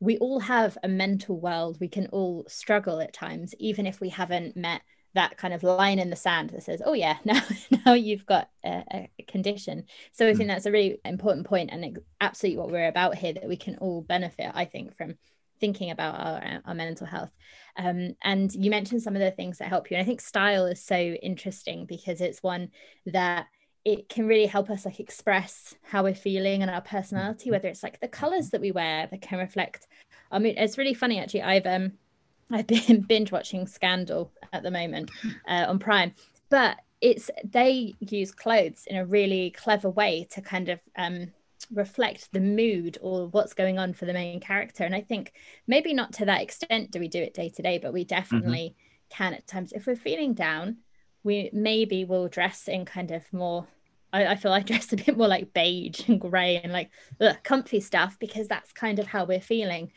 we 0.00 0.18
all 0.18 0.40
have 0.40 0.78
a 0.82 0.88
mental 0.88 1.38
world. 1.38 1.78
We 1.80 1.88
can 1.88 2.06
all 2.08 2.44
struggle 2.48 3.00
at 3.00 3.12
times, 3.12 3.54
even 3.58 3.86
if 3.86 4.00
we 4.00 4.08
haven't 4.08 4.56
met 4.56 4.82
that 5.14 5.36
kind 5.36 5.52
of 5.52 5.62
line 5.62 5.98
in 5.98 6.10
the 6.10 6.16
sand 6.16 6.50
that 6.50 6.62
says, 6.62 6.82
"Oh 6.84 6.92
yeah, 6.94 7.18
now 7.24 7.40
now 7.86 7.94
you've 7.94 8.26
got 8.26 8.48
a, 8.64 9.08
a 9.18 9.22
condition." 9.28 9.84
So 10.12 10.28
I 10.28 10.34
think 10.34 10.48
mm. 10.48 10.54
that's 10.54 10.66
a 10.66 10.72
really 10.72 10.98
important 11.04 11.46
point, 11.46 11.70
and 11.72 11.98
absolutely 12.20 12.58
what 12.58 12.70
we're 12.70 12.88
about 12.88 13.16
here. 13.16 13.32
That 13.32 13.48
we 13.48 13.56
can 13.56 13.76
all 13.78 14.02
benefit, 14.02 14.50
I 14.54 14.64
think, 14.64 14.96
from 14.96 15.14
thinking 15.60 15.90
about 15.90 16.18
our, 16.18 16.60
our 16.64 16.74
mental 16.74 17.06
health. 17.06 17.30
Um, 17.76 18.16
and 18.22 18.52
you 18.52 18.70
mentioned 18.70 19.02
some 19.02 19.14
of 19.14 19.22
the 19.22 19.30
things 19.30 19.58
that 19.58 19.68
help 19.68 19.90
you, 19.90 19.96
and 19.96 20.02
I 20.02 20.06
think 20.06 20.20
style 20.20 20.66
is 20.66 20.84
so 20.84 20.96
interesting 20.96 21.86
because 21.86 22.20
it's 22.20 22.42
one 22.42 22.70
that 23.06 23.46
it 23.84 24.08
can 24.08 24.26
really 24.26 24.46
help 24.46 24.70
us 24.70 24.84
like 24.84 25.00
express 25.00 25.74
how 25.82 26.02
we're 26.02 26.14
feeling 26.14 26.62
and 26.62 26.70
our 26.70 26.80
personality 26.80 27.44
mm-hmm. 27.46 27.52
whether 27.52 27.68
it's 27.68 27.82
like 27.82 28.00
the 28.00 28.08
colors 28.08 28.50
that 28.50 28.60
we 28.60 28.70
wear 28.70 29.06
that 29.10 29.20
can 29.20 29.38
reflect 29.38 29.86
i 30.30 30.38
mean 30.38 30.54
it's 30.56 30.78
really 30.78 30.94
funny 30.94 31.18
actually 31.18 31.42
i've 31.42 31.66
um 31.66 31.92
i've 32.50 32.66
been 32.66 33.00
binge 33.00 33.32
watching 33.32 33.66
scandal 33.66 34.30
at 34.52 34.62
the 34.62 34.70
moment 34.70 35.10
uh, 35.48 35.64
on 35.68 35.78
prime 35.78 36.14
but 36.50 36.78
it's 37.00 37.30
they 37.44 37.94
use 38.00 38.30
clothes 38.30 38.84
in 38.86 38.96
a 38.96 39.04
really 39.04 39.50
clever 39.50 39.90
way 39.90 40.26
to 40.30 40.40
kind 40.40 40.68
of 40.68 40.80
um 40.96 41.28
reflect 41.72 42.30
the 42.32 42.40
mood 42.40 42.98
or 43.00 43.28
what's 43.28 43.54
going 43.54 43.78
on 43.78 43.92
for 43.92 44.04
the 44.04 44.12
main 44.12 44.38
character 44.38 44.84
and 44.84 44.94
i 44.94 45.00
think 45.00 45.32
maybe 45.66 45.94
not 45.94 46.12
to 46.12 46.24
that 46.24 46.42
extent 46.42 46.90
do 46.90 46.98
we 46.98 47.08
do 47.08 47.22
it 47.22 47.34
day 47.34 47.48
to 47.48 47.62
day 47.62 47.78
but 47.78 47.92
we 47.92 48.02
mm-hmm. 48.02 48.08
definitely 48.08 48.74
mm-hmm. 48.74 49.16
can 49.16 49.34
at 49.34 49.46
times 49.46 49.72
if 49.72 49.86
we're 49.86 49.96
feeling 49.96 50.34
down 50.34 50.76
we 51.24 51.50
maybe 51.52 52.04
will 52.04 52.28
dress 52.28 52.68
in 52.68 52.84
kind 52.84 53.10
of 53.10 53.30
more 53.32 53.66
I, 54.12 54.26
I 54.26 54.36
feel 54.36 54.52
I 54.52 54.60
dress 54.62 54.92
a 54.92 54.96
bit 54.96 55.16
more 55.16 55.28
like 55.28 55.52
beige 55.52 56.08
and 56.08 56.20
grey 56.20 56.60
and 56.62 56.72
like 56.72 56.90
ugh, 57.20 57.36
comfy 57.42 57.80
stuff 57.80 58.18
because 58.18 58.48
that's 58.48 58.72
kind 58.72 58.98
of 58.98 59.06
how 59.06 59.24
we're 59.24 59.40
feeling. 59.40 59.90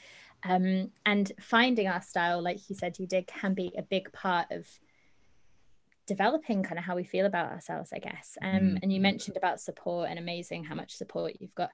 Um, 0.48 0.92
and 1.06 1.32
finding 1.40 1.88
our 1.88 2.02
style, 2.02 2.42
like 2.42 2.70
you 2.70 2.76
said, 2.76 3.00
you 3.00 3.08
did, 3.08 3.26
can 3.26 3.54
be 3.54 3.74
a 3.78 3.82
big 3.82 4.12
part 4.14 4.48
of 4.52 4.68
developing 6.06 6.62
kind 6.62 6.78
of 6.78 6.86
how 6.86 6.96
we 6.96 7.04
feel 7.04 7.26
about 7.26 7.52
ourselves, 7.52 7.92
I 7.92 8.00
guess. 8.00 8.38
Um, 8.42 8.60
mm. 8.60 8.80
And 8.84 8.94
you 8.94 9.02
mentioned 9.02 9.38
about 9.38 9.60
support 9.60 10.10
and 10.10 10.20
amazing 10.20 10.64
how 10.64 10.76
much 10.76 10.96
support 10.96 11.38
you've 11.40 11.56
got 11.56 11.72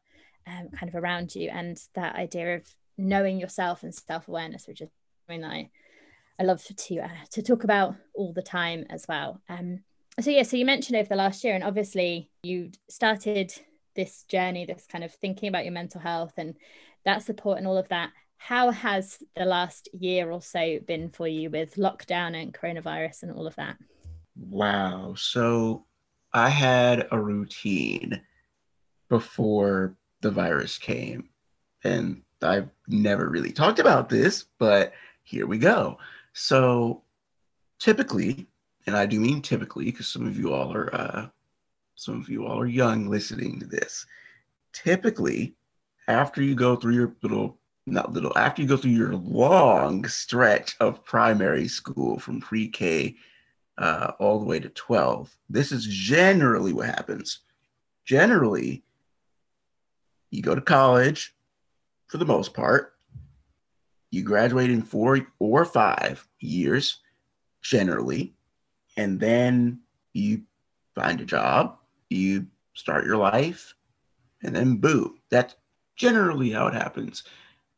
um, 0.47 0.69
kind 0.69 0.87
of 0.89 0.95
around 0.95 1.35
you, 1.35 1.49
and 1.49 1.81
that 1.95 2.15
idea 2.15 2.55
of 2.55 2.75
knowing 2.97 3.39
yourself 3.39 3.83
and 3.83 3.93
self 3.93 4.27
awareness, 4.27 4.67
which 4.67 4.81
is 4.81 4.89
something 5.27 5.41
that 5.41 5.51
I 5.51 5.69
I 6.41 6.43
love 6.43 6.63
to 6.65 6.99
uh, 6.99 7.07
to 7.33 7.43
talk 7.43 7.63
about 7.63 7.93
all 8.15 8.33
the 8.33 8.41
time 8.41 8.87
as 8.89 9.05
well. 9.07 9.39
Um, 9.47 9.83
so 10.19 10.31
yeah, 10.31 10.41
so 10.41 10.57
you 10.57 10.65
mentioned 10.65 10.97
over 10.97 11.07
the 11.07 11.15
last 11.15 11.43
year, 11.43 11.53
and 11.53 11.63
obviously 11.63 12.31
you 12.41 12.71
started 12.89 13.53
this 13.95 14.23
journey, 14.23 14.65
this 14.65 14.87
kind 14.91 15.03
of 15.03 15.13
thinking 15.13 15.49
about 15.49 15.65
your 15.65 15.73
mental 15.73 16.01
health 16.01 16.33
and 16.37 16.55
that 17.05 17.21
support 17.21 17.59
and 17.59 17.67
all 17.67 17.77
of 17.77 17.89
that. 17.89 18.09
How 18.37 18.71
has 18.71 19.19
the 19.35 19.45
last 19.45 19.87
year 19.93 20.31
or 20.31 20.41
so 20.41 20.79
been 20.79 21.09
for 21.09 21.27
you 21.27 21.51
with 21.51 21.75
lockdown 21.75 22.41
and 22.41 22.51
coronavirus 22.51 23.21
and 23.21 23.33
all 23.33 23.45
of 23.45 23.55
that? 23.57 23.77
Wow. 24.35 25.13
So 25.15 25.85
I 26.33 26.49
had 26.49 27.07
a 27.11 27.19
routine 27.19 28.19
before 29.09 29.95
the 30.21 30.31
virus 30.31 30.79
came. 30.79 31.29
And 31.83 32.23
I've 32.41 32.69
never 32.87 33.29
really 33.29 33.51
talked 33.51 33.77
about 33.77 34.09
this, 34.09 34.45
but 34.57 34.93
here 35.21 35.45
we 35.45 35.59
go. 35.59 35.99
So 36.33 37.03
typically, 37.79 38.47
and 38.85 38.95
I 38.95 39.05
do 39.05 39.19
mean 39.19 39.41
typically 39.41 39.85
because 39.85 40.07
some 40.07 40.25
of 40.25 40.37
you 40.37 40.53
all 40.53 40.73
are 40.73 40.93
uh, 40.95 41.27
some 41.95 42.19
of 42.19 42.29
you 42.29 42.45
all 42.45 42.59
are 42.59 42.67
young 42.67 43.09
listening 43.09 43.59
to 43.59 43.65
this. 43.65 44.05
Typically, 44.73 45.55
after 46.07 46.41
you 46.41 46.55
go 46.55 46.75
through 46.75 46.95
your 46.95 47.15
little 47.21 47.57
not 47.87 48.13
little 48.13 48.37
after 48.37 48.61
you 48.61 48.67
go 48.67 48.77
through 48.77 48.91
your 48.91 49.15
long 49.15 50.07
stretch 50.07 50.75
of 50.79 51.03
primary 51.03 51.67
school 51.67 52.19
from 52.19 52.39
pre-K 52.39 53.15
uh, 53.77 54.11
all 54.19 54.39
the 54.39 54.45
way 54.45 54.59
to 54.59 54.69
12, 54.69 55.35
this 55.49 55.71
is 55.71 55.87
generally 55.87 56.73
what 56.73 56.85
happens. 56.85 57.39
Generally, 58.05 58.83
you 60.29 60.41
go 60.41 60.53
to 60.53 60.61
college 60.61 61.35
for 62.07 62.17
the 62.17 62.25
most 62.25 62.53
part. 62.53 62.90
You 64.11 64.23
graduate 64.23 64.69
in 64.69 64.81
four 64.81 65.25
or 65.39 65.65
five 65.65 66.27
years, 66.39 66.99
generally, 67.61 68.33
and 68.97 69.19
then 69.19 69.79
you 70.13 70.43
find 70.95 71.21
a 71.21 71.25
job, 71.25 71.77
you 72.09 72.47
start 72.73 73.05
your 73.05 73.17
life, 73.17 73.73
and 74.43 74.55
then 74.55 74.77
boom. 74.77 75.17
That's 75.29 75.55
generally 75.95 76.51
how 76.51 76.67
it 76.67 76.73
happens. 76.73 77.23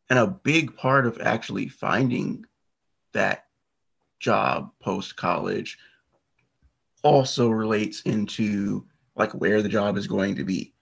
And 0.09 0.19
a 0.19 0.27
big 0.27 0.75
part 0.75 1.05
of 1.05 1.21
actually 1.21 1.67
finding 1.67 2.45
that 3.13 3.45
job 4.19 4.71
post 4.81 5.15
college 5.15 5.77
also 7.03 7.49
relates 7.49 8.01
into 8.01 8.85
like 9.15 9.31
where 9.33 9.61
the 9.61 9.69
job 9.69 9.97
is 9.97 10.07
going 10.07 10.35
to 10.35 10.43
be 10.43 10.73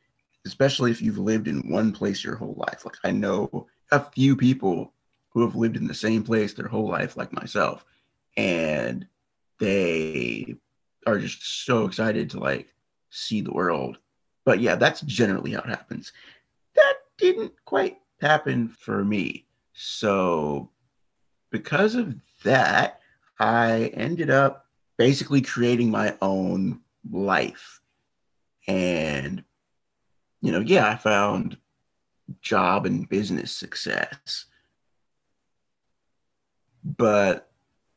especially 0.45 0.91
if 0.91 1.01
you've 1.01 1.17
lived 1.17 1.47
in 1.47 1.69
one 1.69 1.91
place 1.91 2.23
your 2.23 2.35
whole 2.35 2.55
life. 2.57 2.85
Like 2.85 2.95
I 3.03 3.11
know 3.11 3.67
a 3.91 3.99
few 3.99 4.35
people 4.35 4.93
who 5.31 5.41
have 5.41 5.55
lived 5.55 5.77
in 5.77 5.87
the 5.87 5.93
same 5.93 6.23
place 6.23 6.53
their 6.53 6.67
whole 6.67 6.89
life, 6.89 7.17
like 7.17 7.33
myself, 7.33 7.85
and 8.37 9.07
they 9.59 10.55
are 11.07 11.19
just 11.19 11.65
so 11.65 11.85
excited 11.85 12.29
to 12.29 12.39
like 12.39 12.73
see 13.09 13.41
the 13.41 13.53
world. 13.53 13.97
But 14.45 14.59
yeah, 14.59 14.75
that's 14.75 15.01
generally 15.01 15.51
how 15.51 15.61
it 15.61 15.69
happens. 15.69 16.11
That 16.75 16.93
didn't 17.17 17.53
quite 17.65 17.99
happen 18.19 18.69
for 18.69 19.03
me. 19.03 19.45
So 19.73 20.69
because 21.51 21.95
of 21.95 22.15
that, 22.43 22.99
I 23.39 23.91
ended 23.93 24.29
up 24.29 24.65
basically 24.97 25.41
creating 25.41 25.89
my 25.89 26.15
own 26.21 26.81
life. 27.09 27.81
And 28.67 29.43
you 30.41 30.51
know, 30.51 30.59
yeah, 30.59 30.89
I 30.89 30.95
found 30.95 31.57
job 32.41 32.85
and 32.85 33.07
business 33.07 33.51
success. 33.51 34.45
But 36.83 37.49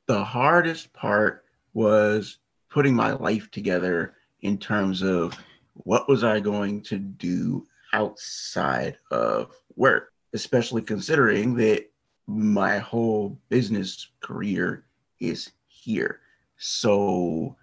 the 0.06 0.22
hardest 0.22 0.92
part 0.92 1.44
was 1.72 2.38
putting 2.70 2.94
my 2.94 3.12
life 3.12 3.50
together 3.50 4.14
in 4.42 4.58
terms 4.58 5.02
of 5.02 5.36
what 5.74 6.08
was 6.08 6.22
I 6.22 6.40
going 6.40 6.82
to 6.82 6.98
do 6.98 7.66
outside 7.92 8.98
of 9.10 9.54
work, 9.76 10.12
especially 10.32 10.82
considering 10.82 11.54
that 11.56 11.90
my 12.26 12.78
whole 12.78 13.38
business 13.48 14.08
career 14.20 14.84
is 15.20 15.50
here. 15.66 16.20
So 16.56 17.56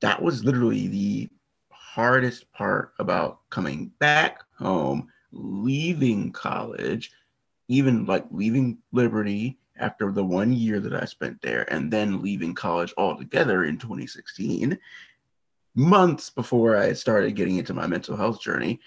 that 0.00 0.20
was 0.20 0.44
literally 0.44 0.88
the 0.88 1.28
hardest 1.70 2.50
part 2.52 2.92
about 2.98 3.40
coming 3.50 3.92
back 3.98 4.42
home, 4.58 5.08
leaving 5.32 6.32
college, 6.32 7.12
even 7.68 8.04
like 8.04 8.24
leaving 8.30 8.78
Liberty 8.92 9.58
after 9.78 10.12
the 10.12 10.24
one 10.24 10.52
year 10.52 10.80
that 10.80 10.94
I 10.94 11.04
spent 11.04 11.40
there, 11.42 11.70
and 11.72 11.92
then 11.92 12.22
leaving 12.22 12.54
college 12.54 12.94
altogether 12.96 13.64
in 13.64 13.78
2016, 13.78 14.78
months 15.74 16.30
before 16.30 16.76
I 16.76 16.92
started 16.92 17.34
getting 17.34 17.56
into 17.58 17.74
my 17.74 17.86
mental 17.86 18.16
health 18.16 18.40
journey. 18.40 18.80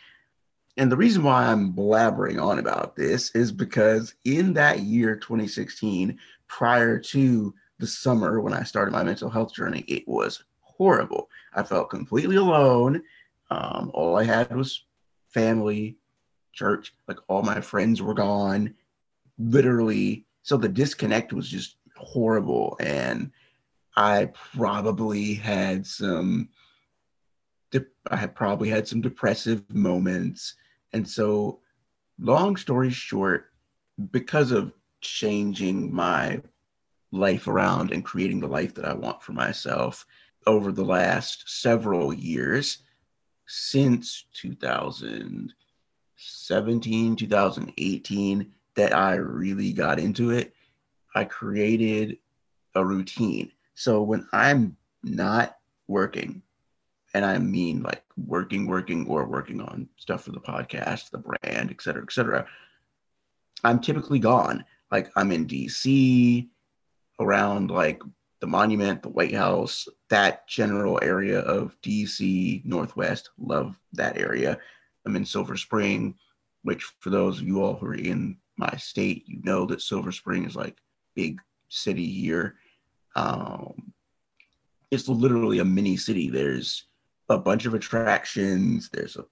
And 0.77 0.91
the 0.91 0.97
reason 0.97 1.23
why 1.23 1.45
I'm 1.45 1.73
blabbering 1.73 2.41
on 2.41 2.59
about 2.59 2.95
this 2.95 3.31
is 3.31 3.51
because 3.51 4.13
in 4.25 4.53
that 4.53 4.81
year, 4.81 5.15
2016, 5.15 6.17
prior 6.47 6.99
to 6.99 7.53
the 7.79 7.87
summer 7.87 8.39
when 8.39 8.53
I 8.53 8.63
started 8.63 8.91
my 8.91 9.03
mental 9.03 9.29
health 9.29 9.53
journey, 9.53 9.83
it 9.87 10.07
was 10.07 10.43
horrible. 10.61 11.29
I 11.53 11.63
felt 11.63 11.89
completely 11.89 12.35
alone. 12.35 13.01
Um, 13.49 13.91
all 13.93 14.17
I 14.17 14.23
had 14.23 14.55
was 14.55 14.85
family, 15.29 15.97
church. 16.53 16.93
Like 17.07 17.17
all 17.27 17.41
my 17.41 17.59
friends 17.59 18.01
were 18.01 18.13
gone, 18.13 18.75
literally. 19.39 20.25
So 20.47 20.55
the 20.55 20.69
disconnect 20.69 21.33
was 21.33 21.49
just 21.49 21.75
horrible. 21.97 22.77
And 22.79 23.31
I 23.97 24.29
probably 24.55 25.33
had 25.33 25.85
some, 25.85 26.47
I 28.09 28.15
had 28.15 28.33
probably 28.33 28.69
had 28.69 28.87
some 28.87 29.01
depressive 29.01 29.69
moments. 29.69 30.55
And 30.93 31.05
so, 31.05 31.59
long 32.17 32.55
story 32.55 32.91
short, 32.91 33.51
because 34.11 34.53
of 34.53 34.71
changing 35.01 35.93
my 35.93 36.41
life 37.11 37.49
around 37.49 37.91
and 37.91 38.05
creating 38.05 38.39
the 38.39 38.47
life 38.47 38.73
that 38.75 38.85
I 38.85 38.93
want 38.93 39.21
for 39.21 39.33
myself, 39.33 40.05
over 40.45 40.71
the 40.71 40.85
last 40.85 41.43
several 41.61 42.13
years 42.13 42.83
since 43.47 44.27
2017, 44.33 47.15
2018 47.17 48.53
that 48.77 48.95
I 48.95 49.15
really 49.15 49.73
got 49.73 49.99
into 49.99 50.29
it. 50.29 50.53
I 51.15 51.25
created 51.25 52.19
a 52.75 52.85
routine. 52.85 53.51
So 53.73 54.03
when 54.03 54.27
I'm 54.31 54.77
not 55.03 55.57
working, 55.87 56.43
and 57.13 57.25
I 57.25 57.39
mean 57.39 57.81
like 57.81 58.03
working, 58.15 58.67
working, 58.67 59.07
or 59.07 59.25
working 59.25 59.59
on 59.61 59.89
stuff 59.97 60.23
for 60.23 60.31
the 60.31 60.39
podcast, 60.39 61.09
the 61.09 61.17
brand, 61.17 61.71
et 61.71 61.81
cetera, 61.81 62.03
et 62.03 62.11
cetera, 62.11 62.45
I'm 63.63 63.79
typically 63.79 64.19
gone. 64.19 64.63
Like 64.91 65.11
I'm 65.15 65.31
in 65.31 65.47
DC 65.47 66.47
around 67.19 67.71
like 67.71 68.03
the 68.39 68.47
monument, 68.47 69.01
the 69.01 69.09
White 69.09 69.33
House, 69.33 69.87
that 70.09 70.47
general 70.47 70.99
area 71.01 71.39
of 71.39 71.75
DC 71.81 72.63
Northwest. 72.63 73.31
Love 73.39 73.75
that 73.93 74.17
area. 74.17 74.59
I'm 75.03 75.15
in 75.15 75.25
Silver 75.25 75.57
Spring, 75.57 76.13
which 76.61 76.83
for 76.99 77.09
those 77.09 77.39
of 77.39 77.47
you 77.47 77.63
all 77.63 77.75
who 77.75 77.87
are 77.87 77.95
in 77.95 78.37
my 78.57 78.75
state, 78.77 79.23
you 79.27 79.39
know 79.43 79.65
that 79.65 79.81
Silver 79.81 80.11
Spring 80.11 80.45
is 80.45 80.55
like 80.55 80.77
big 81.15 81.39
city 81.69 82.07
here. 82.07 82.55
Um, 83.15 83.93
it's 84.91 85.07
literally 85.07 85.59
a 85.59 85.65
mini 85.65 85.97
city. 85.97 86.29
There's 86.29 86.85
a 87.29 87.37
bunch 87.37 87.65
of 87.65 87.73
attractions. 87.73 88.89
There's 88.91 89.17
a 89.17 89.25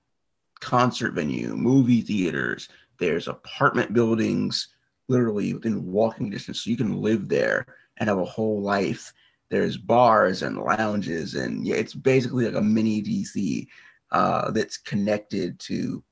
concert 0.59 1.13
venue, 1.13 1.55
movie 1.55 2.01
theaters. 2.01 2.69
There's 2.99 3.27
apartment 3.27 3.93
buildings, 3.93 4.69
literally 5.07 5.53
within 5.53 5.85
walking 5.85 6.29
distance, 6.29 6.61
so 6.61 6.69
you 6.69 6.77
can 6.77 7.01
live 7.01 7.29
there 7.29 7.65
and 7.97 8.09
have 8.09 8.17
a 8.17 8.25
whole 8.25 8.61
life. 8.61 9.13
There's 9.49 9.77
bars 9.77 10.41
and 10.41 10.57
lounges, 10.57 11.35
and 11.35 11.65
yeah, 11.65 11.75
it's 11.75 11.93
basically 11.93 12.45
like 12.45 12.55
a 12.55 12.61
mini 12.61 13.01
DC 13.01 13.67
uh, 14.11 14.51
that's 14.51 14.77
connected 14.77 15.59
to 15.59 16.03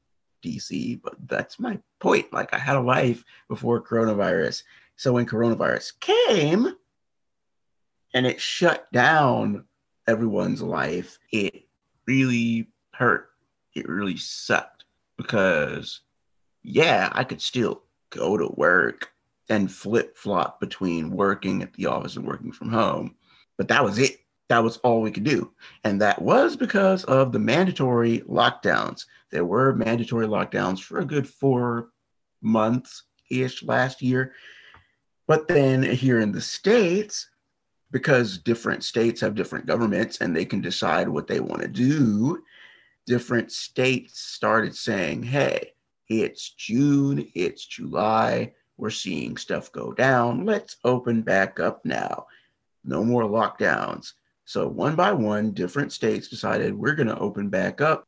DC. 0.43 1.01
But 1.01 1.15
that's 1.27 1.59
my 1.59 1.79
point. 1.99 2.31
Like 2.31 2.53
I 2.53 2.57
had 2.57 2.75
a 2.75 2.81
life 2.81 3.23
before 3.47 3.81
coronavirus. 3.81 4.63
So 4.95 5.13
when 5.13 5.25
coronavirus 5.25 5.99
came 5.99 6.75
and 8.13 8.25
it 8.25 8.39
shut 8.39 8.91
down 8.91 9.65
everyone's 10.07 10.61
life, 10.61 11.17
it 11.31 11.65
really 12.05 12.67
hurt. 12.91 13.29
It 13.73 13.89
really 13.89 14.17
sucked 14.17 14.85
because, 15.17 16.01
yeah, 16.61 17.09
I 17.13 17.23
could 17.23 17.41
still 17.41 17.83
go 18.09 18.37
to 18.37 18.53
work 18.55 19.11
and 19.49 19.71
flip 19.71 20.17
flop 20.17 20.59
between 20.59 21.11
working 21.11 21.63
at 21.63 21.73
the 21.73 21.87
office 21.87 22.15
and 22.15 22.25
working 22.25 22.51
from 22.51 22.69
home. 22.69 23.15
But 23.57 23.67
that 23.69 23.83
was 23.83 23.99
it. 23.99 24.19
That 24.49 24.63
was 24.63 24.77
all 24.77 25.01
we 25.01 25.11
could 25.11 25.23
do. 25.23 25.51
And 25.83 26.01
that 26.01 26.21
was 26.21 26.55
because 26.55 27.03
of 27.05 27.31
the 27.31 27.39
mandatory 27.39 28.19
lockdowns. 28.19 29.05
There 29.31 29.45
were 29.45 29.73
mandatory 29.73 30.27
lockdowns 30.27 30.79
for 30.81 30.99
a 30.99 31.05
good 31.05 31.27
four 31.27 31.89
months 32.41 33.03
ish 33.31 33.63
last 33.63 34.01
year. 34.01 34.33
But 35.27 35.47
then 35.47 35.81
here 35.81 36.19
in 36.19 36.31
the 36.31 36.41
States, 36.41 37.29
because 37.91 38.37
different 38.37 38.83
states 38.83 39.21
have 39.21 39.35
different 39.35 39.65
governments 39.65 40.19
and 40.19 40.35
they 40.35 40.45
can 40.45 40.61
decide 40.61 41.07
what 41.07 41.27
they 41.27 41.39
want 41.39 41.61
to 41.61 41.67
do, 41.67 42.43
different 43.05 43.51
states 43.51 44.19
started 44.19 44.75
saying, 44.75 45.23
hey, 45.23 45.73
it's 46.09 46.51
June, 46.51 47.27
it's 47.33 47.65
July, 47.65 48.53
we're 48.77 48.89
seeing 48.89 49.37
stuff 49.37 49.71
go 49.71 49.93
down. 49.93 50.45
Let's 50.45 50.77
open 50.83 51.21
back 51.21 51.59
up 51.59 51.85
now. 51.85 52.27
No 52.83 53.03
more 53.03 53.23
lockdowns. 53.23 54.13
So, 54.53 54.67
one 54.67 54.95
by 54.95 55.11
one, 55.11 55.49
different 55.49 55.91
states 55.91 56.27
decided 56.27 56.77
we're 56.77 56.93
going 56.93 57.07
to 57.07 57.17
open 57.17 57.49
back 57.49 57.81
up 57.81 58.07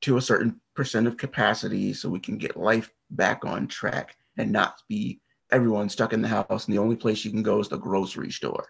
to 0.00 0.16
a 0.16 0.22
certain 0.22 0.58
percent 0.74 1.06
of 1.06 1.18
capacity 1.18 1.92
so 1.92 2.08
we 2.08 2.18
can 2.18 2.38
get 2.38 2.56
life 2.56 2.90
back 3.10 3.44
on 3.44 3.68
track 3.68 4.16
and 4.38 4.50
not 4.50 4.80
be 4.88 5.20
everyone 5.50 5.90
stuck 5.90 6.14
in 6.14 6.22
the 6.22 6.28
house. 6.28 6.64
And 6.64 6.74
the 6.74 6.80
only 6.80 6.96
place 6.96 7.26
you 7.26 7.30
can 7.30 7.42
go 7.42 7.60
is 7.60 7.68
the 7.68 7.76
grocery 7.76 8.30
store 8.30 8.68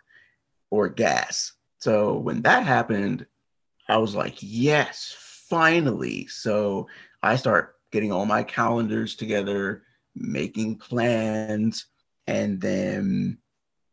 or 0.73 0.89
gas. 0.89 1.53
So, 1.79 2.19
when 2.19 2.43
that 2.43 2.67
happened, 2.67 3.25
I 3.89 3.99
was 3.99 4.17
like, 4.17 4.39
yes, 4.41 5.15
finally. 5.49 6.27
So, 6.27 6.89
I 7.23 7.37
start 7.37 7.77
getting 7.93 8.11
all 8.11 8.27
my 8.27 8.43
calendars 8.43 9.15
together, 9.15 9.85
making 10.17 10.79
plans, 10.79 11.87
and 12.27 12.61
then 12.61 13.39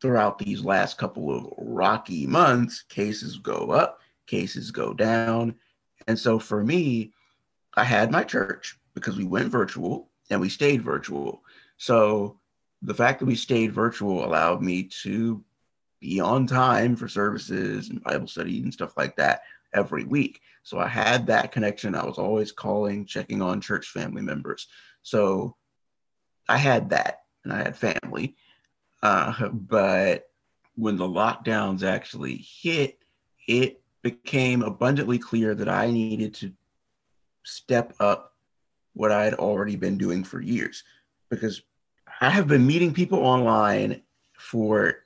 throughout 0.01 0.37
these 0.39 0.63
last 0.63 0.97
couple 0.97 1.35
of 1.35 1.53
rocky 1.57 2.25
months, 2.25 2.83
cases 2.83 3.37
go 3.37 3.71
up, 3.71 3.99
cases 4.27 4.71
go 4.71 4.93
down. 4.93 5.55
And 6.07 6.17
so 6.17 6.39
for 6.39 6.63
me, 6.63 7.13
I 7.75 7.83
had 7.83 8.11
my 8.11 8.23
church 8.23 8.77
because 8.93 9.17
we 9.17 9.25
went 9.25 9.51
virtual 9.51 10.09
and 10.29 10.39
we 10.39 10.49
stayed 10.49 10.81
virtual. 10.81 11.43
So 11.77 12.39
the 12.81 12.93
fact 12.93 13.19
that 13.19 13.25
we 13.25 13.35
stayed 13.35 13.73
virtual 13.73 14.25
allowed 14.25 14.61
me 14.61 14.83
to 15.03 15.43
be 15.99 16.19
on 16.19 16.47
time 16.47 16.95
for 16.95 17.07
services 17.07 17.89
and 17.89 18.03
Bible 18.03 18.27
study 18.27 18.61
and 18.61 18.73
stuff 18.73 18.95
like 18.95 19.15
that 19.17 19.41
every 19.73 20.05
week. 20.05 20.41
So 20.63 20.79
I 20.79 20.87
had 20.87 21.27
that 21.27 21.51
connection. 21.51 21.95
I 21.95 22.05
was 22.05 22.17
always 22.17 22.51
calling, 22.51 23.05
checking 23.05 23.41
on 23.41 23.61
church 23.61 23.87
family 23.87 24.21
members. 24.21 24.67
So 25.01 25.55
I 26.47 26.57
had 26.57 26.89
that 26.91 27.23
and 27.43 27.53
I 27.53 27.57
had 27.57 27.77
family. 27.77 28.35
Uh, 29.01 29.49
but 29.49 30.29
when 30.75 30.97
the 30.97 31.07
lockdowns 31.07 31.83
actually 31.83 32.37
hit, 32.37 32.99
it 33.47 33.81
became 34.01 34.61
abundantly 34.61 35.17
clear 35.17 35.55
that 35.55 35.69
I 35.69 35.91
needed 35.91 36.33
to 36.35 36.53
step 37.43 37.93
up 37.99 38.35
what 38.93 39.11
I 39.11 39.23
had 39.23 39.35
already 39.35 39.75
been 39.75 39.97
doing 39.97 40.23
for 40.23 40.41
years 40.41 40.83
because 41.29 41.61
I 42.21 42.29
have 42.29 42.47
been 42.47 42.65
meeting 42.65 42.93
people 42.93 43.19
online 43.19 44.01
for 44.37 45.05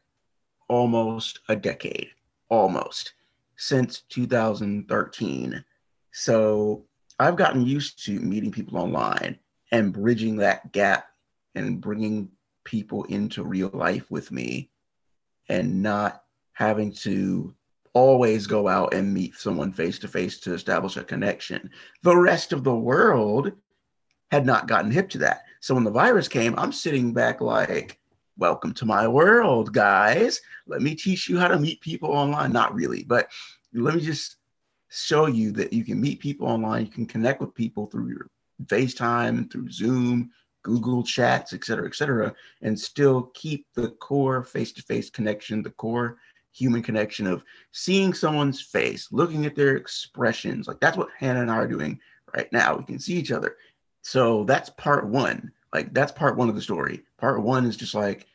almost 0.68 1.40
a 1.50 1.56
decade, 1.56 2.10
almost 2.50 3.14
since 3.56 4.02
2013. 4.10 5.64
So 6.12 6.86
I've 7.20 7.36
gotten 7.36 7.66
used 7.66 8.04
to 8.06 8.20
meeting 8.20 8.52
people 8.52 8.78
online 8.78 9.38
and 9.72 9.94
bridging 9.94 10.38
that 10.38 10.72
gap 10.72 11.08
and 11.56 11.80
bringing 11.80 12.30
people 12.63 13.04
into 13.06 13.43
real 13.43 13.69
life 13.73 14.10
with 14.10 14.32
me 14.32 14.69
and 15.49 15.82
not 15.82 16.23
having 16.54 16.91
to 16.91 17.54
always 17.93 18.47
go 18.47 18.67
out 18.67 18.93
and 18.93 19.13
meet 19.13 19.36
someone 19.36 19.71
face 19.71 19.99
to 19.99 20.08
face 20.08 20.39
to 20.39 20.54
establish 20.54 20.97
a 20.97 21.04
connection. 21.04 21.69
The 22.02 22.15
rest 22.15 22.54
of 22.54 22.63
the 22.63 22.76
world 22.76 23.52
had 24.32 24.45
not 24.45 24.67
gotten 24.67 24.91
hip 24.91 25.10
to 25.10 25.19
that. 25.19 25.43
So 25.60 25.76
when 25.76 25.84
the 25.84 25.91
virus 25.91 26.28
came, 26.28 26.58
I'm 26.58 26.71
sitting 26.71 27.13
back 27.13 27.39
like, 27.39 27.99
welcome 28.38 28.73
to 28.73 28.86
my 28.86 29.08
world, 29.08 29.73
guys. 29.73 30.41
Let 30.65 30.82
me 30.82 30.95
teach 30.95 31.30
you 31.30 31.38
how 31.38 31.47
to 31.47 31.60
meet 31.60 31.82
people 31.82 32.10
online. 32.10 32.52
Not 32.52 32.73
really, 32.73 33.04
but 33.04 33.30
let 33.73 33.93
me 33.93 34.02
just 34.02 34.38
show 34.89 35.28
you 35.28 35.52
that 35.52 35.73
you 35.73 35.84
can 35.84 36.02
meet 36.02 36.19
people 36.19 36.47
online. 36.47 36.86
You 36.86 36.91
can 36.91 37.06
connect 37.06 37.41
with 37.41 37.54
people 37.54 37.88
through 37.88 38.10
your 38.10 38.28
FaceTime, 38.65 39.52
through 39.52 39.69
Zoom, 39.69 40.32
Google 40.63 41.04
Chats, 41.04 41.54
et 41.54 41.63
cetera, 41.63 41.86
et 41.86 41.95
cetera, 41.95 42.34
and 42.62 42.80
still 42.80 43.32
keep 43.34 43.67
the 43.76 43.89
core 43.89 44.43
face 44.43 44.71
to 44.73 44.82
face 44.82 45.10
connection, 45.10 45.62
the 45.62 45.71
core 45.71 46.17
human 46.54 46.82
connection 46.82 47.28
of 47.28 47.43
seeing 47.71 48.13
someone's 48.13 48.62
face, 48.62 49.10
looking 49.12 49.45
at 49.45 49.56
their 49.56 49.76
expressions. 49.76 50.67
Like 50.67 50.80
that's 50.80 50.97
what 50.97 51.10
Hannah 51.17 51.41
and 51.41 51.52
I 51.52 51.56
are 51.56 51.67
doing 51.67 51.99
right 52.36 52.52
now. 52.52 52.76
We 52.76 52.84
can 52.86 52.99
see 52.99 53.15
each 53.15 53.32
other. 53.32 53.58
So 54.02 54.43
that's 54.45 54.69
part 54.71 55.08
one. 55.08 55.52
Like 55.73 55.93
that's 55.93 56.12
part 56.12 56.38
one 56.38 56.49
of 56.49 56.56
the 56.56 56.62
story. 56.62 57.04
Part 57.17 57.41
one 57.41 57.65
is 57.65 57.78
just 57.78 57.95
like, 57.95 58.28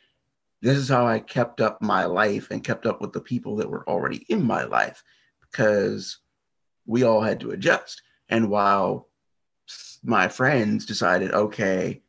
this 0.61 0.77
is 0.77 0.89
how 0.89 1.07
I 1.07 1.21
kept 1.21 1.61
up 1.61 1.81
my 1.81 2.05
life 2.05 2.51
and 2.51 2.65
kept 2.65 2.85
up 2.85 3.01
with 3.01 3.13
the 3.13 3.21
people 3.21 3.55
that 3.57 3.71
were 3.71 3.89
already 3.89 4.27
in 4.29 4.43
my 4.43 4.65
life 4.65 5.05
because 5.41 6.19
we 6.85 7.05
all 7.05 7.21
had 7.21 7.39
to 7.41 7.53
adjust. 7.53 8.03
And 8.29 8.51
while 8.51 9.09
my 10.03 10.27
friends 10.27 10.85
decided, 10.85 11.33
okay, 11.33 12.03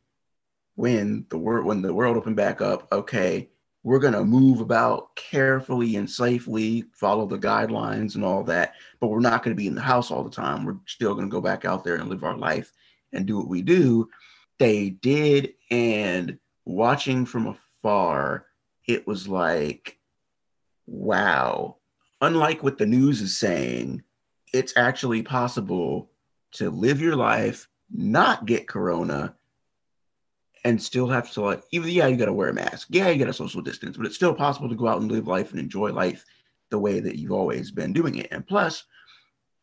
when 0.80 1.26
the 1.28 1.36
world 1.36 1.66
when 1.66 1.82
the 1.82 1.92
world 1.92 2.16
opened 2.16 2.36
back 2.36 2.62
up, 2.62 2.88
okay, 2.90 3.50
we're 3.82 3.98
gonna 3.98 4.24
move 4.24 4.62
about 4.62 5.14
carefully 5.14 5.96
and 5.96 6.08
safely, 6.08 6.86
follow 6.94 7.26
the 7.26 7.38
guidelines 7.38 8.14
and 8.14 8.24
all 8.24 8.42
that, 8.42 8.72
but 8.98 9.08
we're 9.08 9.20
not 9.20 9.42
gonna 9.42 9.54
be 9.54 9.66
in 9.66 9.74
the 9.74 9.80
house 9.82 10.10
all 10.10 10.24
the 10.24 10.30
time. 10.30 10.64
We're 10.64 10.78
still 10.86 11.14
gonna 11.14 11.28
go 11.28 11.42
back 11.42 11.66
out 11.66 11.84
there 11.84 11.96
and 11.96 12.08
live 12.08 12.24
our 12.24 12.36
life 12.36 12.72
and 13.12 13.26
do 13.26 13.36
what 13.36 13.48
we 13.48 13.60
do. 13.60 14.08
They 14.58 14.88
did, 14.88 15.52
and 15.70 16.38
watching 16.64 17.26
from 17.26 17.58
afar, 17.82 18.46
it 18.88 19.06
was 19.06 19.28
like, 19.28 19.98
wow. 20.86 21.76
Unlike 22.22 22.62
what 22.62 22.78
the 22.78 22.86
news 22.86 23.20
is 23.20 23.36
saying, 23.36 24.02
it's 24.54 24.72
actually 24.78 25.22
possible 25.24 26.10
to 26.52 26.70
live 26.70 27.02
your 27.02 27.16
life, 27.16 27.68
not 27.90 28.46
get 28.46 28.66
corona, 28.66 29.34
and 30.64 30.82
still 30.82 31.08
have 31.08 31.30
to 31.32 31.40
like 31.40 31.62
even 31.70 31.88
yeah 31.90 32.06
you 32.06 32.16
got 32.16 32.26
to 32.26 32.32
wear 32.32 32.50
a 32.50 32.54
mask. 32.54 32.88
Yeah 32.90 33.08
you 33.08 33.18
got 33.18 33.26
to 33.26 33.32
social 33.32 33.62
distance 33.62 33.96
but 33.96 34.06
it's 34.06 34.16
still 34.16 34.34
possible 34.34 34.68
to 34.68 34.74
go 34.74 34.88
out 34.88 35.00
and 35.00 35.10
live 35.10 35.26
life 35.26 35.50
and 35.50 35.60
enjoy 35.60 35.90
life 35.92 36.24
the 36.70 36.78
way 36.78 37.00
that 37.00 37.18
you've 37.18 37.32
always 37.32 37.70
been 37.70 37.92
doing 37.92 38.16
it. 38.16 38.28
And 38.30 38.46
plus 38.46 38.84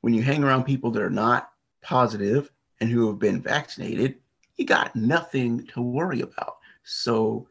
when 0.02 0.14
you 0.14 0.22
hang 0.22 0.44
around 0.44 0.64
people 0.64 0.92
that 0.92 1.02
are 1.02 1.10
not 1.10 1.52
positive 1.82 2.52
and 2.80 2.90
who 2.90 3.08
have 3.08 3.20
been 3.20 3.42
vaccinated 3.42 4.16
you 4.58 4.66
got 4.66 4.96
nothing 4.96 5.66
to 5.68 5.82
worry 5.82 6.22
about. 6.22 6.58
So 6.84 7.48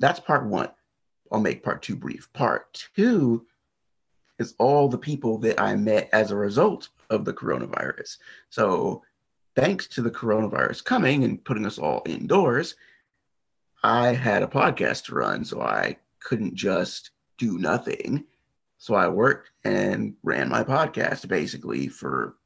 that's 0.00 0.20
part 0.20 0.44
one. 0.46 0.70
I'll 1.30 1.40
make 1.40 1.62
part 1.62 1.82
two 1.82 1.96
brief. 1.96 2.30
Part 2.32 2.88
two 2.94 3.46
is 4.38 4.54
all 4.58 4.88
the 4.88 4.98
people 4.98 5.38
that 5.38 5.60
i 5.60 5.74
met 5.76 6.08
as 6.12 6.30
a 6.30 6.36
result 6.36 6.88
of 7.10 7.24
the 7.24 7.32
coronavirus. 7.32 8.18
So 8.50 9.02
thanks 9.54 9.86
to 9.88 10.02
the 10.02 10.10
coronavirus 10.10 10.84
coming 10.84 11.24
and 11.24 11.44
putting 11.44 11.66
us 11.66 11.78
all 11.78 12.02
indoors, 12.06 12.76
I 13.82 14.08
had 14.08 14.42
a 14.42 14.46
podcast 14.46 15.06
to 15.06 15.14
run, 15.14 15.44
so 15.44 15.60
I 15.60 15.96
couldn't 16.20 16.54
just 16.54 17.10
do 17.38 17.58
nothing. 17.58 18.24
So 18.78 18.94
I 18.94 19.08
worked 19.08 19.50
and 19.64 20.14
ran 20.22 20.48
my 20.48 20.62
podcast 20.64 21.28
basically 21.28 21.88
for 21.88 22.36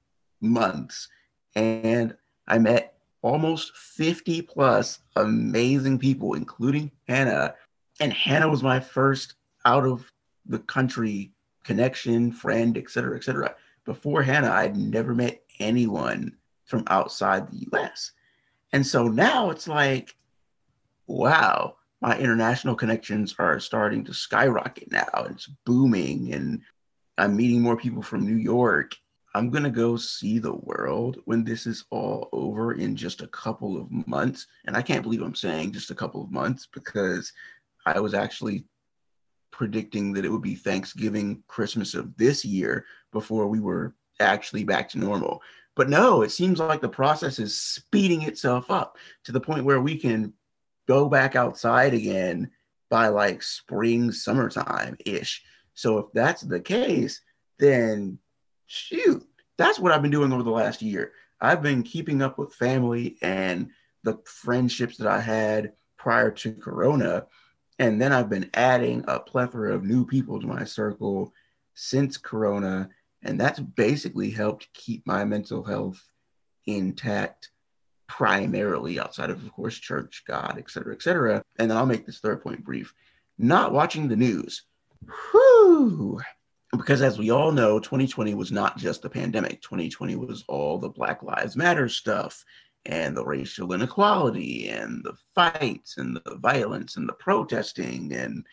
months. 0.41 1.09
And 1.55 2.17
I 2.47 2.59
met 2.59 2.95
almost 3.23 3.77
50 3.77 4.43
plus 4.43 5.01
amazing 5.17 5.99
people, 5.99 6.35
including 6.35 6.91
Hannah. 7.09 7.55
And 8.01 8.13
Hannah 8.13 8.49
was 8.49 8.63
my 8.63 8.81
first 8.81 9.35
out 9.65 9.87
of 9.87 10.11
the 10.45 10.59
country 10.61 11.33
connection, 11.65 12.31
friend, 12.31 12.77
et 12.79 12.89
cetera, 12.91 13.17
et 13.17 13.25
cetera. 13.25 13.55
Before 13.85 14.23
Hannah, 14.23 14.53
I'd 14.53 14.77
never 14.77 15.15
met 15.15 15.43
anyone 15.59 16.37
from 16.67 16.85
outside 16.89 17.49
the 17.49 17.67
US. 17.73 18.13
And 18.73 18.87
so 18.87 19.09
now 19.09 19.51
it's 19.51 19.69
like, 19.69 20.15
wow, 21.07 21.77
my 22.01 22.19
international 22.19 22.75
connections 22.75 23.35
are 23.39 23.59
starting 23.59 24.05
to 24.05 24.13
skyrocket 24.13 24.93
now. 24.93 25.27
It's 25.31 25.49
booming, 25.65 26.35
and 26.35 26.61
I'm 27.17 27.37
meeting 27.37 27.63
more 27.63 27.77
people 27.77 28.03
from 28.03 28.27
New 28.27 28.37
York. 28.37 28.95
I'm 29.35 29.51
going 29.51 29.65
to 29.65 29.71
go 29.71 29.97
see 29.97 30.39
the 30.39 30.55
world 30.55 31.19
when 31.25 31.45
this 31.45 31.67
is 31.67 31.85
all 31.91 32.29
over 32.33 32.73
in 32.73 32.97
just 32.97 33.23
a 33.23 33.27
couple 33.29 33.77
of 33.77 33.91
months. 34.07 34.47
And 34.67 34.77
I 34.77 34.83
can't 34.83 35.03
believe 35.03 35.23
I'm 35.23 35.35
saying 35.35 35.73
just 35.73 35.91
a 35.91 35.95
couple 35.95 36.23
of 36.23 36.31
months 36.31 36.69
because 36.73 37.33
I 37.85 38.01
was 38.01 38.15
actually 38.15 38.65
predicting 39.51 40.13
that 40.13 40.25
it 40.25 40.31
would 40.31 40.43
be 40.43 40.55
Thanksgiving, 40.55 41.43
Christmas 41.49 41.95
of 41.95 42.17
this 42.17 42.45
year 42.45 42.85
before 43.13 43.47
we 43.47 43.61
were 43.61 43.95
actually 44.21 44.65
back 44.65 44.89
to 44.91 44.99
normal. 44.99 45.43
But 45.77 45.91
no, 45.91 46.23
it 46.23 46.31
seems 46.31 46.59
like 46.59 46.81
the 46.81 46.89
process 46.89 47.39
is 47.39 47.61
speeding 47.61 48.23
itself 48.23 48.71
up 48.71 48.97
to 49.25 49.33
the 49.33 49.41
point 49.41 49.67
where 49.67 49.81
we 49.81 49.99
can 49.99 50.33
go 50.89 51.09
back 51.09 51.37
outside 51.37 51.93
again 51.93 52.51
by 52.89 53.09
like 53.09 53.43
spring, 53.43 54.11
summertime 54.11 54.97
ish. 55.05 55.45
So 55.75 55.99
if 55.99 56.07
that's 56.15 56.41
the 56.41 56.61
case, 56.61 57.21
then 57.59 58.19
shoot, 58.67 59.25
that's 59.59 59.79
what 59.79 59.93
I've 59.93 60.03
been 60.03 60.11
doing 60.11 60.33
over 60.33 60.43
the 60.43 60.51
last 60.51 60.81
year. 60.81 61.13
I've 61.41 61.63
been 61.63 61.83
keeping 61.83 62.23
up 62.23 62.39
with 62.39 62.55
family 62.55 63.19
and 63.21 63.71
the 64.03 64.19
friendships 64.25 64.97
that 64.97 65.09
I 65.09 65.21
had 65.21 65.73
prior 65.99 66.31
to 66.31 66.55
Corona. 66.55 67.27
And 67.79 68.01
then 68.01 68.13
I've 68.13 68.31
been 68.31 68.49
adding 68.55 69.05
a 69.07 69.21
plethora 69.21 69.75
of 69.75 69.85
new 69.85 70.07
people 70.07 70.41
to 70.41 70.47
my 70.47 70.65
circle 70.65 71.35
since 71.75 72.17
Corona 72.17 72.89
And 73.23 73.41
that's 73.41 73.61
basically 73.61 74.31
helped 74.31 74.73
keep 74.73 75.07
my 75.07 75.25
mental 75.25 75.65
health 75.65 76.03
intact 76.67 77.51
primarily 78.07 79.01
outside 79.01 79.31
of, 79.31 79.43
of 79.43 79.53
course, 79.53 79.77
church, 79.77 80.23
God, 80.27 80.57
et 80.59 80.71
cetera, 80.71 80.95
et 80.95 81.03
cetera. 81.03 81.43
And 81.59 81.71
then 81.71 81.77
I'll 81.77 81.87
make 81.87 82.07
this 82.07 82.21
third 82.21 82.43
point 82.43 82.65
brief. 82.65 82.95
Not 83.39 83.73
watching 83.73 84.09
the 84.09 84.17
news. 84.17 84.63
Whew. 85.33 86.21
Because 86.77 87.03
as 87.03 87.19
we 87.19 87.31
all 87.31 87.53
know, 87.53 87.79
2020 87.79 88.35
was 88.35 88.53
not 88.53 88.77
just 88.77 89.03
the 89.03 89.11
pandemic. 89.11 89.63
2020 89.63 90.17
was 90.17 90.45
all 90.49 90.79
the 90.79 90.89
Black 90.89 91.23
Lives 91.23 91.57
Matter 91.57 91.89
stuff 91.89 92.45
and 92.85 93.17
the 93.17 93.25
racial 93.25 93.73
inequality 93.73 94.69
and 94.69 95.03
the 95.05 95.15
fights 95.35 95.99
and 95.99 96.17
the 96.17 96.37
violence 96.37 96.97
and 96.97 97.09
the 97.09 97.15
protesting 97.15 98.13
and 98.13 98.47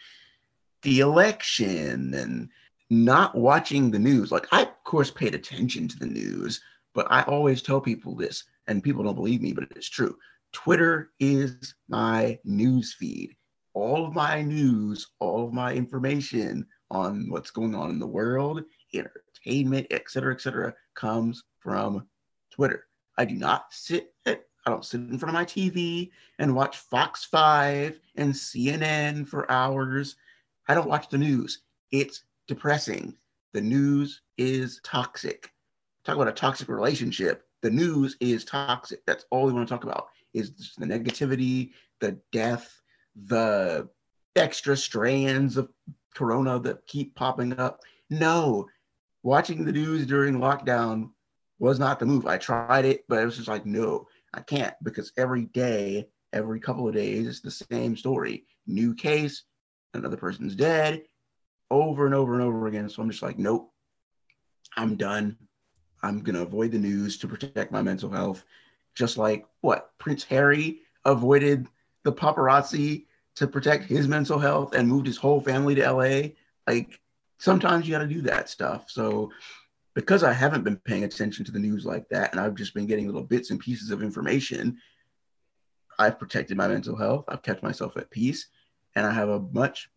the 0.82 0.99
election 0.99 2.13
and 2.13 2.49
not 2.93 3.36
watching 3.36 3.89
the 3.91 3.99
news. 3.99 4.32
Like, 4.32 4.47
I, 4.51 4.63
of 4.63 4.84
course, 4.84 5.12
paid 5.12 5.36
attention 5.36 5.88
to 5.88 5.99
the 5.99 6.08
news, 6.08 6.62
but 6.93 7.08
I 7.10 7.23
always 7.23 7.62
tell 7.62 7.82
people 7.82 8.15
this, 8.15 8.43
and 8.67 8.84
people 8.84 9.03
don't 9.03 9.15
believe 9.15 9.41
me, 9.41 9.53
but 9.53 9.65
it's 9.75 9.89
true. 9.89 10.17
Twitter 10.51 11.12
is 11.19 11.73
my 11.88 12.39
news 12.43 12.93
feed. 12.93 13.36
All 13.73 14.06
of 14.06 14.13
my 14.13 14.41
news, 14.41 15.08
all 15.19 15.47
of 15.47 15.53
my 15.53 15.73
information 15.73 16.67
on 16.91 17.27
what's 17.29 17.49
going 17.49 17.73
on 17.73 17.89
in 17.89 17.99
the 17.99 18.06
world, 18.06 18.63
entertainment, 18.93 19.88
et 19.89 20.03
cetera, 20.08 20.34
et 20.34 20.41
cetera, 20.41 20.73
comes 20.93 21.43
from 21.60 22.08
Twitter. 22.51 22.86
I 23.17 23.25
do 23.25 23.36
not 23.36 23.65
sit 23.71 24.13
at, 24.25 24.43
I 24.65 24.69
don't 24.69 24.86
sit 24.86 25.01
in 25.01 25.17
front 25.17 25.36
of 25.36 25.39
my 25.39 25.45
TV 25.45 26.12
and 26.38 26.56
watch 26.56 26.77
Fox 26.77 27.25
5 27.25 27.99
and 28.15 28.32
CNN 28.34 29.27
for 29.27 29.51
hours. 29.51 30.15
I 30.67 30.75
don't 30.75 30.88
watch 30.88 31.10
the 31.10 31.17
news. 31.17 31.63
It's 31.91 32.23
depressing. 32.47 33.15
The 33.53 33.62
news 33.62 34.21
is 34.38 34.79
toxic. 34.84 35.51
Talk 36.06 36.15
about 36.15 36.27
a 36.27 36.34
toxic 36.34 36.67
relationship. 36.69 37.43
The 37.62 37.69
news 37.69 38.17
is 38.19 38.43
toxic. 38.43 39.06
That's 39.06 39.25
all 39.32 39.45
we 39.45 39.53
want 39.53 39.67
to 39.67 39.73
talk 39.73 39.84
about 39.84 40.08
is 40.34 40.73
the 40.77 40.86
negativity, 40.86 41.71
the 42.01 42.19
death, 42.32 42.82
the 43.25 43.88
extra 44.36 44.75
strands 44.75 45.58
of 45.58 45.69
corona 46.15 46.60
that 46.60 46.86
keep 46.88 47.15
popping 47.15 47.58
up. 47.60 47.82
No, 48.10 48.67
watching 49.21 49.63
the 49.63 49.71
news 49.71 50.06
during 50.06 50.36
lockdown 50.36 51.12
was 51.60 51.79
not 51.79 51.99
the 51.99 52.06
move. 52.06 52.25
I 52.25 52.38
tried 52.38 52.86
it, 52.86 53.06
but 53.08 53.21
it 53.21 53.25
was 53.25 53.38
just 53.38 53.47
like, 53.47 53.65
no, 53.65 54.08
I 54.34 54.41
can't 54.41 54.73
because 54.84 55.13
every 55.17 55.45
day, 55.45 56.10
every 56.34 56.60
couple 56.60 56.88
of 56.88 56.95
days, 56.95 57.27
it's 57.27 57.39
the 57.39 57.51
same 57.51 57.95
story. 57.95 58.45
New 58.67 58.93
case, 58.95 59.43
another 59.93 60.17
person's 60.17 60.56
dead, 60.56 61.03
over 61.82 62.06
and 62.06 62.16
over 62.16 62.34
and 62.34 62.44
over 62.44 62.68
again. 62.68 62.90
So 62.90 63.02
I'm 63.02 63.10
just 63.10 63.24
like, 63.24 63.40
nope, 63.40 63.72
I'm 64.78 64.96
done. 64.96 65.38
I'm 66.02 66.22
going 66.22 66.36
to 66.36 66.42
avoid 66.42 66.72
the 66.72 66.80
news 66.80 67.18
to 67.20 67.28
protect 67.28 67.72
my 67.72 67.82
mental 67.82 68.10
health. 68.10 68.44
Just 68.96 69.18
like 69.18 69.46
what 69.62 69.92
Prince 69.98 70.24
Harry 70.26 70.82
avoided 71.06 71.68
the 72.04 72.14
paparazzi 72.14 73.06
to 73.36 73.48
protect 73.48 73.86
his 73.86 74.08
mental 74.08 74.38
health 74.38 74.76
and 74.76 74.88
moved 74.88 75.08
his 75.08 75.18
whole 75.18 75.42
family 75.42 75.76
to 75.76 75.92
LA. 75.92 76.22
Like 76.68 77.00
sometimes 77.40 77.88
you 77.88 77.94
got 77.94 78.00
to 78.00 78.08
do 78.08 78.22
that 78.22 78.50
stuff. 78.50 78.90
So 78.90 79.32
because 79.96 80.24
I 80.24 80.34
haven't 80.34 80.64
been 80.64 80.78
paying 80.78 81.04
attention 81.04 81.46
to 81.46 81.52
the 81.52 81.60
news 81.60 81.86
like 81.86 82.08
that, 82.10 82.32
and 82.32 82.40
I've 82.40 82.56
just 82.56 82.74
been 82.74 82.88
getting 82.88 83.06
little 83.06 83.24
bits 83.24 83.52
and 83.52 83.60
pieces 83.60 83.92
of 83.92 84.04
information, 84.04 84.78
I've 86.00 86.20
protected 86.20 86.58
my 86.58 86.68
mental 86.68 86.96
health. 86.96 87.26
I've 87.28 87.44
kept 87.44 87.64
myself 87.64 87.96
at 87.98 88.10
peace, 88.10 88.48
and 88.96 89.06
I 89.06 89.12
have 89.12 89.30
a 89.30 89.40
much 89.40 89.90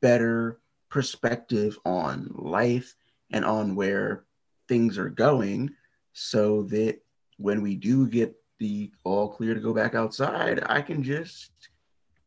better 0.00 0.60
perspective 0.88 1.78
on 1.84 2.30
life 2.34 2.94
and 3.30 3.44
on 3.44 3.74
where 3.74 4.24
things 4.68 4.98
are 4.98 5.10
going 5.10 5.70
so 6.12 6.62
that 6.64 6.98
when 7.38 7.62
we 7.62 7.74
do 7.74 8.06
get 8.06 8.34
the 8.58 8.92
all 9.02 9.28
clear 9.28 9.54
to 9.54 9.60
go 9.60 9.74
back 9.74 9.94
outside, 9.94 10.62
I 10.66 10.80
can 10.80 11.02
just, 11.02 11.50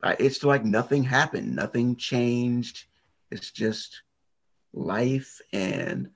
it's 0.04 0.44
like 0.44 0.66
nothing 0.66 1.04
happened, 1.04 1.56
nothing 1.56 1.96
changed. 1.96 2.86
It's 3.32 3.52
just 3.52 4.02
life 4.74 5.42
and 5.54 6.10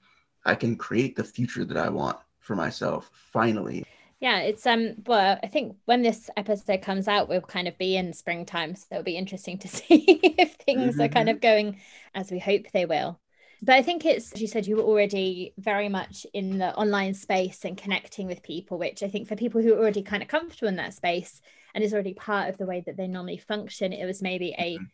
I 0.45 0.56
can 0.56 0.75
create 0.75 1.15
the 1.15 1.23
future 1.23 1.65
that 1.65 1.77
I 1.77 1.89
want 1.89 2.17
for 2.39 2.56
myself 2.56 3.10
finally. 3.13 3.86
Yeah, 4.21 4.41
it's 4.41 4.67
um 4.67 4.93
well, 5.07 5.39
I 5.43 5.47
think 5.47 5.77
when 5.86 6.03
this 6.03 6.29
episode 6.38 6.84
comes 6.84 7.07
out, 7.07 7.27
we'll 7.27 7.41
kind 7.41 7.67
of 7.67 7.77
be 7.79 7.97
in 7.97 8.13
springtime. 8.13 8.75
So 8.75 8.86
it'll 8.91 9.03
be 9.03 9.17
interesting 9.17 9.57
to 9.57 9.67
see 9.67 10.19
if 10.38 10.53
things 10.53 10.93
mm-hmm. 10.93 11.01
are 11.01 11.10
kind 11.10 11.27
mm-hmm. 11.27 11.36
of 11.36 11.41
going 11.41 11.81
as 12.13 12.31
we 12.31 12.39
hope 12.39 12.67
they 12.71 12.86
will. 12.86 13.19
But 13.63 13.75
I 13.75 13.84
think 13.84 14.05
it's, 14.05 14.34
as 14.34 14.41
you 14.41 14.47
said, 14.47 14.65
you 14.65 14.75
were 14.75 14.84
already 14.84 15.53
very 15.57 15.88
much 15.89 16.25
in 16.34 16.57
the 16.57 16.75
online 16.75 17.13
space 17.13 17.63
and 17.63 17.77
connecting 17.77 18.25
with 18.25 18.41
people, 18.41 18.79
which 18.79 19.03
I 19.03 19.07
think 19.07 19.27
for 19.27 19.36
people 19.36 19.62
who 19.62 19.73
are 19.73 19.79
already 19.79 20.01
kind 20.01 20.23
of 20.23 20.29
comfortable 20.29 20.67
in 20.67 20.77
that 20.77 20.95
space 20.95 21.41
and 21.75 21.84
is 21.84 21.93
already 21.93 22.15
part 22.15 22.49
of 22.49 22.57
the 22.57 22.65
way 22.65 22.84
that 22.86 22.97
they 22.97 23.07
normally 23.07 23.38
function, 23.38 23.93
it 23.93 24.05
was 24.05 24.21
maybe 24.21 24.55
a 24.57 24.75
mm-hmm. 24.75 24.86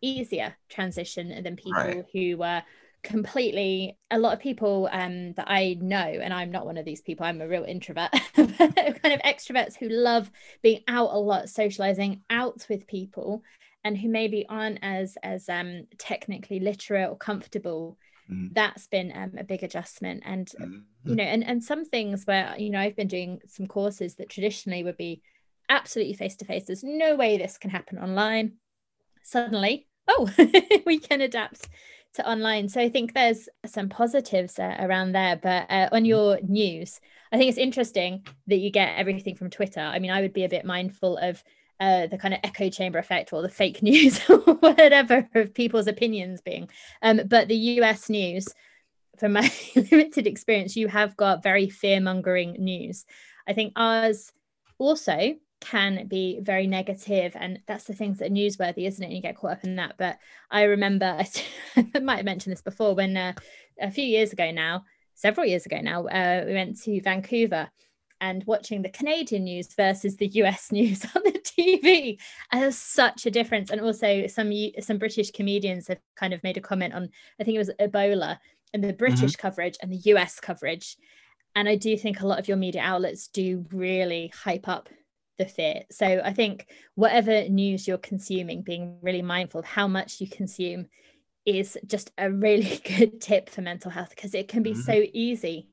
easier 0.00 0.56
transition 0.70 1.42
than 1.42 1.56
people 1.56 1.82
right. 1.82 2.04
who 2.12 2.38
were 2.38 2.62
completely 3.06 3.96
a 4.10 4.18
lot 4.18 4.32
of 4.32 4.40
people 4.40 4.88
um, 4.90 5.32
that 5.34 5.48
I 5.48 5.76
know, 5.80 5.96
and 5.96 6.34
I'm 6.34 6.50
not 6.50 6.66
one 6.66 6.76
of 6.76 6.84
these 6.84 7.00
people, 7.00 7.24
I'm 7.24 7.40
a 7.40 7.46
real 7.46 7.62
introvert, 7.62 8.10
kind 8.34 8.50
of 8.50 9.22
extroverts 9.22 9.76
who 9.76 9.88
love 9.88 10.30
being 10.60 10.82
out 10.88 11.10
a 11.12 11.18
lot, 11.18 11.48
socializing 11.48 12.22
out 12.28 12.66
with 12.68 12.88
people, 12.88 13.42
and 13.84 13.96
who 13.96 14.08
maybe 14.08 14.44
aren't 14.48 14.80
as 14.82 15.16
as 15.22 15.48
um, 15.48 15.86
technically 15.98 16.58
literate 16.58 17.08
or 17.08 17.16
comfortable. 17.16 17.96
Mm. 18.30 18.52
That's 18.52 18.88
been 18.88 19.12
um, 19.14 19.34
a 19.38 19.44
big 19.44 19.62
adjustment, 19.62 20.24
and 20.26 20.50
mm. 20.60 20.82
you 21.04 21.14
know, 21.14 21.22
and 21.22 21.46
and 21.46 21.62
some 21.62 21.84
things 21.84 22.24
where 22.24 22.56
you 22.58 22.70
know 22.70 22.80
I've 22.80 22.96
been 22.96 23.06
doing 23.06 23.40
some 23.46 23.68
courses 23.68 24.16
that 24.16 24.28
traditionally 24.28 24.82
would 24.82 24.96
be 24.96 25.22
absolutely 25.68 26.14
face 26.14 26.34
to 26.36 26.44
face. 26.44 26.64
There's 26.66 26.82
no 26.82 27.14
way 27.14 27.38
this 27.38 27.56
can 27.56 27.70
happen 27.70 27.98
online. 27.98 28.54
Suddenly, 29.22 29.86
oh, 30.08 30.28
we 30.86 30.98
can 30.98 31.20
adapt 31.20 31.68
to 32.16 32.28
online. 32.28 32.68
So 32.68 32.80
I 32.80 32.88
think 32.88 33.14
there's 33.14 33.48
some 33.64 33.88
positives 33.88 34.58
uh, 34.58 34.76
around 34.80 35.12
there. 35.12 35.36
But 35.36 35.70
uh, 35.70 35.88
on 35.92 36.04
your 36.04 36.38
news, 36.42 37.00
I 37.32 37.38
think 37.38 37.48
it's 37.48 37.58
interesting 37.58 38.26
that 38.46 38.58
you 38.58 38.70
get 38.70 38.98
everything 38.98 39.36
from 39.36 39.50
Twitter. 39.50 39.80
I 39.80 39.98
mean, 39.98 40.10
I 40.10 40.20
would 40.20 40.32
be 40.32 40.44
a 40.44 40.48
bit 40.48 40.64
mindful 40.64 41.16
of 41.16 41.42
uh, 41.78 42.06
the 42.06 42.18
kind 42.18 42.34
of 42.34 42.40
echo 42.42 42.70
chamber 42.70 42.98
effect 42.98 43.32
or 43.32 43.42
the 43.42 43.48
fake 43.48 43.82
news 43.82 44.20
or 44.28 44.38
whatever 44.38 45.28
of 45.34 45.54
people's 45.54 45.86
opinions 45.86 46.40
being. 46.40 46.68
Um, 47.02 47.22
but 47.26 47.48
the 47.48 47.56
US 47.56 48.08
news, 48.08 48.48
from 49.18 49.32
my 49.34 49.50
limited 49.90 50.26
experience, 50.26 50.76
you 50.76 50.88
have 50.88 51.16
got 51.16 51.42
very 51.42 51.68
fear 51.68 52.00
mongering 52.00 52.52
news. 52.58 53.04
I 53.46 53.52
think 53.52 53.72
ours 53.76 54.32
also 54.78 55.34
can 55.60 56.06
be 56.06 56.38
very 56.40 56.66
negative 56.66 57.32
and 57.34 57.60
that's 57.66 57.84
the 57.84 57.94
things 57.94 58.18
that 58.18 58.26
are 58.26 58.34
newsworthy 58.34 58.86
isn't 58.86 59.02
it? 59.02 59.06
And 59.06 59.16
you 59.16 59.22
get 59.22 59.36
caught 59.36 59.52
up 59.52 59.64
in 59.64 59.76
that. 59.76 59.94
But 59.98 60.18
i 60.50 60.62
remember 60.62 61.18
i 61.76 61.98
might 62.00 62.16
have 62.16 62.24
mentioned 62.24 62.52
this 62.52 62.62
before 62.62 62.94
when 62.94 63.16
uh, 63.16 63.32
a 63.80 63.90
few 63.90 64.04
years 64.04 64.32
ago 64.32 64.50
now 64.50 64.84
several 65.14 65.46
years 65.46 65.66
ago 65.66 65.80
now 65.80 66.06
uh, 66.06 66.44
we 66.46 66.54
went 66.54 66.80
to 66.82 67.00
vancouver 67.00 67.70
and 68.20 68.44
watching 68.46 68.82
the 68.82 68.88
canadian 68.88 69.44
news 69.44 69.74
versus 69.74 70.16
the 70.16 70.26
us 70.28 70.70
news 70.72 71.04
on 71.14 71.22
the 71.24 71.32
tv 71.32 72.18
and 72.52 72.62
there's 72.62 72.78
such 72.78 73.26
a 73.26 73.30
difference. 73.30 73.70
And 73.70 73.80
also 73.80 74.26
some 74.26 74.52
some 74.80 74.98
british 74.98 75.30
comedians 75.30 75.88
have 75.88 76.00
kind 76.16 76.32
of 76.32 76.42
made 76.42 76.56
a 76.56 76.60
comment 76.60 76.94
on 76.94 77.08
i 77.40 77.44
think 77.44 77.54
it 77.54 77.58
was 77.58 77.70
ebola 77.80 78.38
and 78.72 78.84
the 78.84 78.92
british 78.92 79.32
mm-hmm. 79.32 79.40
coverage 79.40 79.76
and 79.80 79.90
the 79.90 79.98
us 80.12 80.38
coverage. 80.40 80.96
And 81.54 81.68
i 81.68 81.76
do 81.76 81.96
think 81.96 82.20
a 82.20 82.26
lot 82.26 82.38
of 82.38 82.48
your 82.48 82.58
media 82.58 82.82
outlets 82.82 83.28
do 83.28 83.64
really 83.72 84.32
hype 84.34 84.68
up 84.68 84.88
the 85.38 85.46
fear. 85.46 85.82
So 85.90 86.20
I 86.24 86.32
think 86.32 86.66
whatever 86.94 87.48
news 87.48 87.86
you're 87.86 87.98
consuming, 87.98 88.62
being 88.62 88.98
really 89.02 89.22
mindful 89.22 89.60
of 89.60 89.66
how 89.66 89.88
much 89.88 90.20
you 90.20 90.28
consume 90.28 90.86
is 91.44 91.78
just 91.86 92.10
a 92.18 92.30
really 92.30 92.80
good 92.98 93.20
tip 93.20 93.48
for 93.48 93.62
mental 93.62 93.90
health 93.90 94.10
because 94.10 94.34
it 94.34 94.48
can 94.48 94.62
be 94.62 94.72
mm-hmm. 94.72 94.80
so 94.80 95.04
easy 95.12 95.68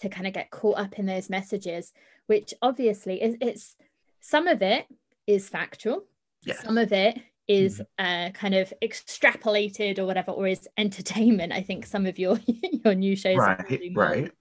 to 0.00 0.08
kind 0.08 0.26
of 0.26 0.32
get 0.32 0.50
caught 0.50 0.78
up 0.78 0.98
in 0.98 1.06
those 1.06 1.28
messages, 1.30 1.92
which 2.26 2.54
obviously 2.62 3.22
is 3.22 3.36
it's 3.40 3.76
some 4.20 4.46
of 4.46 4.62
it 4.62 4.86
is 5.26 5.48
factual, 5.48 6.04
yes. 6.42 6.62
some 6.62 6.78
of 6.78 6.92
it 6.92 7.18
is 7.48 7.80
mm-hmm. 7.98 8.26
uh, 8.26 8.30
kind 8.30 8.54
of 8.54 8.72
extrapolated 8.82 9.98
or 9.98 10.06
whatever, 10.06 10.32
or 10.32 10.46
is 10.46 10.68
entertainment. 10.76 11.52
I 11.52 11.62
think 11.62 11.86
some 11.86 12.06
of 12.06 12.18
your 12.18 12.38
your 12.84 12.94
news 12.94 13.20
shows 13.20 13.38
right, 13.38 13.58
are 13.58 13.66
really 13.68 13.92
right. 13.94 14.32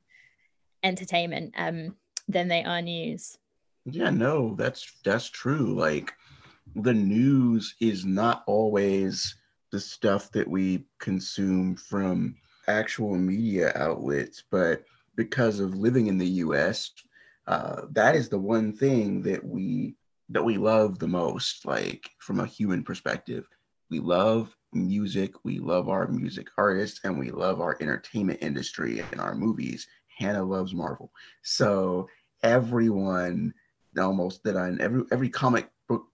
entertainment 0.83 1.53
um, 1.57 1.95
than 2.27 2.47
they 2.47 2.63
are 2.63 2.81
news. 2.81 3.37
Yeah, 3.85 4.09
no, 4.09 4.55
that's 4.55 4.91
that's 5.03 5.29
true. 5.29 5.75
Like 5.75 6.13
the 6.75 6.93
news 6.93 7.75
is 7.79 8.05
not 8.05 8.43
always 8.47 9.35
the 9.71 9.79
stuff 9.79 10.31
that 10.31 10.47
we 10.47 10.85
consume 10.99 11.75
from 11.75 12.35
actual 12.67 13.15
media 13.15 13.71
outlets, 13.75 14.43
but 14.49 14.83
because 15.15 15.59
of 15.59 15.75
living 15.75 16.07
in 16.07 16.17
the 16.17 16.27
US, 16.45 16.91
uh, 17.47 17.83
that 17.91 18.15
is 18.15 18.29
the 18.29 18.39
one 18.39 18.73
thing 18.73 19.21
that 19.23 19.43
we 19.45 19.95
that 20.29 20.43
we 20.43 20.57
love 20.57 20.97
the 20.97 21.07
most, 21.07 21.65
like 21.65 22.09
from 22.19 22.39
a 22.39 22.47
human 22.47 22.83
perspective. 22.83 23.47
We 23.91 23.99
love 23.99 24.55
music, 24.73 25.33
we 25.43 25.59
love 25.59 25.89
our 25.89 26.07
music 26.07 26.47
artists, 26.57 27.01
and 27.03 27.19
we 27.19 27.29
love 27.29 27.61
our 27.61 27.77
entertainment 27.79 28.39
industry 28.41 28.99
and 29.11 29.21
our 29.21 29.35
movies. 29.35 29.87
Hannah 30.17 30.43
loves 30.43 30.73
Marvel. 30.73 31.11
So 31.43 32.07
everyone 32.41 33.53
almost 34.03 34.43
that 34.43 34.57
I 34.57 34.75
every 34.79 35.03
every 35.11 35.29
comic 35.29 35.69
book 35.87 36.05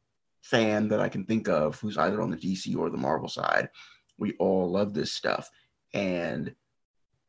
fan 0.42 0.88
that 0.90 1.00
I 1.00 1.10
can 1.10 1.26
think 1.26 1.48
of 1.48 1.80
who's 1.80 1.98
either 1.98 2.22
on 2.22 2.32
the 2.32 2.38
DC 2.38 2.76
or 2.78 2.90
the 2.90 2.98
Marvel 2.98 3.30
side, 3.30 3.70
we 4.18 4.34
all 4.34 4.70
love 4.70 4.94
this 4.94 5.12
stuff. 5.12 5.50
And 5.94 6.56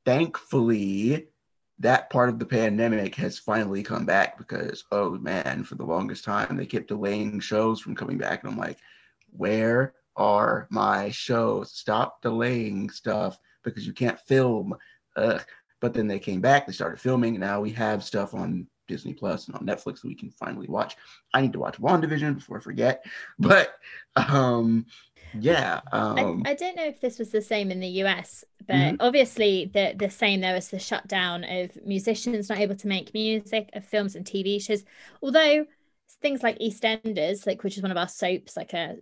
thankfully, 0.04 1.28
that 1.78 2.10
part 2.10 2.28
of 2.28 2.38
the 2.38 2.46
pandemic 2.46 3.14
has 3.16 3.38
finally 3.38 3.82
come 3.82 4.06
back 4.06 4.38
because 4.38 4.84
oh 4.92 5.18
man, 5.18 5.64
for 5.64 5.74
the 5.74 5.84
longest 5.84 6.24
time 6.24 6.56
they 6.56 6.66
kept 6.66 6.88
delaying 6.88 7.40
shows 7.40 7.80
from 7.80 7.94
coming 7.94 8.18
back. 8.18 8.42
And 8.42 8.52
I'm 8.52 8.58
like, 8.58 8.78
where 9.30 9.94
are 10.16 10.66
my 10.70 11.10
shows? 11.10 11.72
Stop 11.72 12.22
delaying 12.22 12.90
stuff 12.90 13.38
because 13.64 13.86
you 13.86 13.92
can't 13.92 14.20
film. 14.20 14.74
Ugh. 15.16 15.42
But 15.80 15.94
then 15.94 16.06
they 16.06 16.20
came 16.20 16.40
back, 16.40 16.66
they 16.66 16.72
started 16.72 17.00
filming. 17.00 17.34
and 17.34 17.40
Now 17.40 17.60
we 17.60 17.70
have 17.70 18.04
stuff 18.04 18.34
on 18.34 18.68
Disney 18.92 19.14
Plus 19.14 19.46
and 19.46 19.56
on 19.56 19.66
Netflix 19.66 20.00
that 20.00 20.08
we 20.08 20.14
can 20.14 20.30
finally 20.30 20.66
watch. 20.68 20.96
I 21.32 21.40
need 21.40 21.52
to 21.54 21.58
watch 21.58 21.80
WandaVision 21.80 22.34
before 22.36 22.58
I 22.58 22.60
forget. 22.60 23.04
But 23.38 23.74
um 24.16 24.86
yeah. 25.38 25.80
Um, 25.92 26.42
I, 26.44 26.50
I, 26.50 26.54
don't 26.54 26.76
know 26.76 26.84
if 26.84 27.00
this 27.00 27.18
was 27.18 27.30
the 27.30 27.40
same 27.40 27.70
in 27.70 27.80
the 27.80 28.02
US, 28.04 28.44
but 28.66 28.74
mm-hmm. 28.74 28.96
obviously 29.00 29.70
the 29.72 29.94
the 29.96 30.10
same. 30.10 30.40
There 30.40 30.54
was 30.54 30.68
the 30.68 30.78
shutdown 30.78 31.44
of 31.44 31.70
musicians 31.86 32.48
not 32.48 32.58
able 32.58 32.76
to 32.76 32.86
make 32.86 33.14
music, 33.14 33.70
of 33.72 33.84
films 33.84 34.14
and 34.14 34.26
TV 34.26 34.62
shows. 34.62 34.84
Although 35.22 35.66
things 36.20 36.42
like 36.42 36.58
EastEnders, 36.58 37.46
like 37.46 37.62
which 37.62 37.76
is 37.76 37.82
one 37.82 37.90
of 37.90 37.96
our 37.96 38.08
soaps, 38.08 38.56
like 38.56 38.72
a 38.72 38.96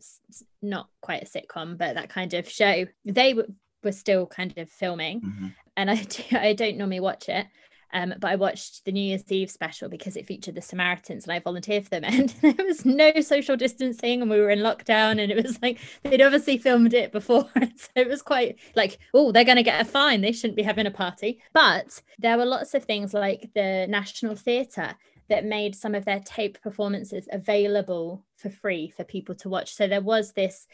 not 0.63 0.89
quite 1.01 1.23
a 1.23 1.27
sitcom, 1.27 1.77
but 1.77 1.95
that 1.95 2.09
kind 2.09 2.35
of 2.35 2.49
show, 2.49 2.87
they 3.05 3.35
were, 3.35 3.47
were 3.83 3.93
still 3.93 4.27
kind 4.27 4.57
of 4.57 4.71
filming. 4.71 5.21
Mm-hmm. 5.21 5.47
And 5.77 5.91
I 5.91 5.95
do, 6.03 6.23
I 6.33 6.53
don't 6.53 6.79
normally 6.79 7.01
watch 7.01 7.29
it, 7.29 7.47
um, 7.93 8.15
but 8.19 8.31
I 8.31 8.37
watched 8.37 8.85
the 8.85 8.93
New 8.93 9.03
Year's 9.03 9.31
Eve 9.31 9.51
special 9.51 9.89
because 9.89 10.17
it 10.17 10.27
featured 10.27 10.55
the 10.55 10.63
Samaritans 10.63 11.25
and 11.25 11.33
I 11.33 11.39
volunteered 11.39 11.85
for 11.85 11.91
them. 11.91 12.05
And 12.11 12.29
there 12.43 12.67
was 12.67 12.85
no 12.85 13.21
social 13.21 13.57
distancing 13.57 14.21
and 14.21 14.31
we 14.31 14.41
were 14.41 14.51
in 14.51 14.61
lockdown. 14.61 15.21
And 15.23 15.33
it 15.33 15.43
was 15.43 15.61
like 15.63 15.79
they'd 16.03 16.23
obviously 16.23 16.59
filmed 16.59 16.95
it 16.95 17.13
before. 17.13 17.49
so 17.77 17.89
it 17.95 18.09
was 18.09 18.23
quite 18.23 18.59
like, 18.75 18.99
oh, 19.15 19.33
they're 19.33 19.45
going 19.45 19.57
to 19.57 19.63
get 19.63 19.81
a 19.81 19.85
fine. 19.85 20.21
They 20.21 20.33
shouldn't 20.33 20.57
be 20.57 20.63
having 20.63 20.87
a 20.87 20.91
party. 20.91 21.41
But 21.53 22.03
there 22.19 22.37
were 22.37 22.47
lots 22.47 22.75
of 22.75 22.85
things 22.85 23.15
like 23.15 23.51
the 23.55 23.87
National 23.89 24.37
Theatre 24.37 24.97
that 25.29 25.45
made 25.45 25.77
some 25.77 25.95
of 25.95 26.05
their 26.05 26.21
tape 26.21 26.61
performances 26.61 27.29
available 27.33 28.25
for 28.37 28.51
free 28.51 28.91
for 28.91 29.05
people 29.05 29.35
to 29.37 29.49
watch. 29.49 29.75
So 29.75 29.87
there 29.87 30.01
was 30.01 30.33
this 30.33 30.67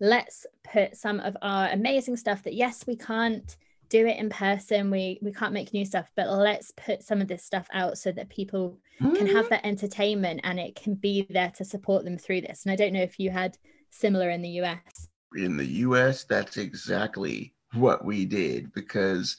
let's 0.00 0.46
put 0.64 0.96
some 0.96 1.20
of 1.20 1.36
our 1.42 1.68
amazing 1.68 2.16
stuff 2.16 2.42
that, 2.42 2.54
yes, 2.54 2.84
we 2.86 2.96
can't 2.96 3.56
do 3.92 4.06
it 4.06 4.16
in 4.16 4.30
person 4.30 4.90
we 4.90 5.18
we 5.20 5.30
can't 5.30 5.52
make 5.52 5.74
new 5.74 5.84
stuff 5.84 6.10
but 6.16 6.26
let's 6.30 6.70
put 6.70 7.02
some 7.02 7.20
of 7.20 7.28
this 7.28 7.44
stuff 7.44 7.66
out 7.74 7.98
so 7.98 8.10
that 8.10 8.30
people 8.30 8.78
mm. 8.98 9.14
can 9.14 9.26
have 9.26 9.44
mm. 9.44 9.50
that 9.50 9.66
entertainment 9.66 10.40
and 10.44 10.58
it 10.58 10.74
can 10.74 10.94
be 10.94 11.26
there 11.28 11.52
to 11.54 11.62
support 11.62 12.02
them 12.02 12.16
through 12.16 12.40
this 12.40 12.64
and 12.64 12.72
i 12.72 12.76
don't 12.76 12.94
know 12.94 13.02
if 13.02 13.20
you 13.20 13.28
had 13.28 13.58
similar 13.90 14.30
in 14.30 14.40
the 14.40 14.48
us 14.48 15.08
in 15.36 15.58
the 15.58 15.66
us 15.66 16.24
that's 16.24 16.56
exactly 16.56 17.52
what 17.74 18.02
we 18.02 18.24
did 18.24 18.72
because 18.72 19.36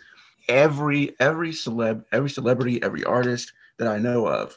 every 0.48 1.16
every 1.20 1.50
celeb 1.50 2.06
every 2.12 2.30
celebrity 2.30 2.82
every 2.84 3.04
artist 3.06 3.52
that 3.80 3.88
i 3.88 3.98
know 3.98 4.28
of 4.28 4.56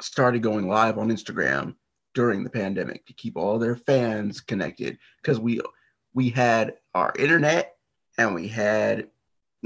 started 0.00 0.40
going 0.40 0.68
live 0.68 0.98
on 0.98 1.08
instagram 1.08 1.74
during 2.14 2.44
the 2.44 2.50
pandemic 2.50 3.04
to 3.04 3.12
keep 3.12 3.36
all 3.36 3.58
their 3.58 3.74
fans 3.74 4.40
connected 4.40 4.96
because 5.20 5.40
we 5.40 5.60
we 6.14 6.30
had 6.30 6.74
our 6.94 7.12
internet 7.18 7.76
and 8.18 8.32
we 8.32 8.46
had 8.46 9.08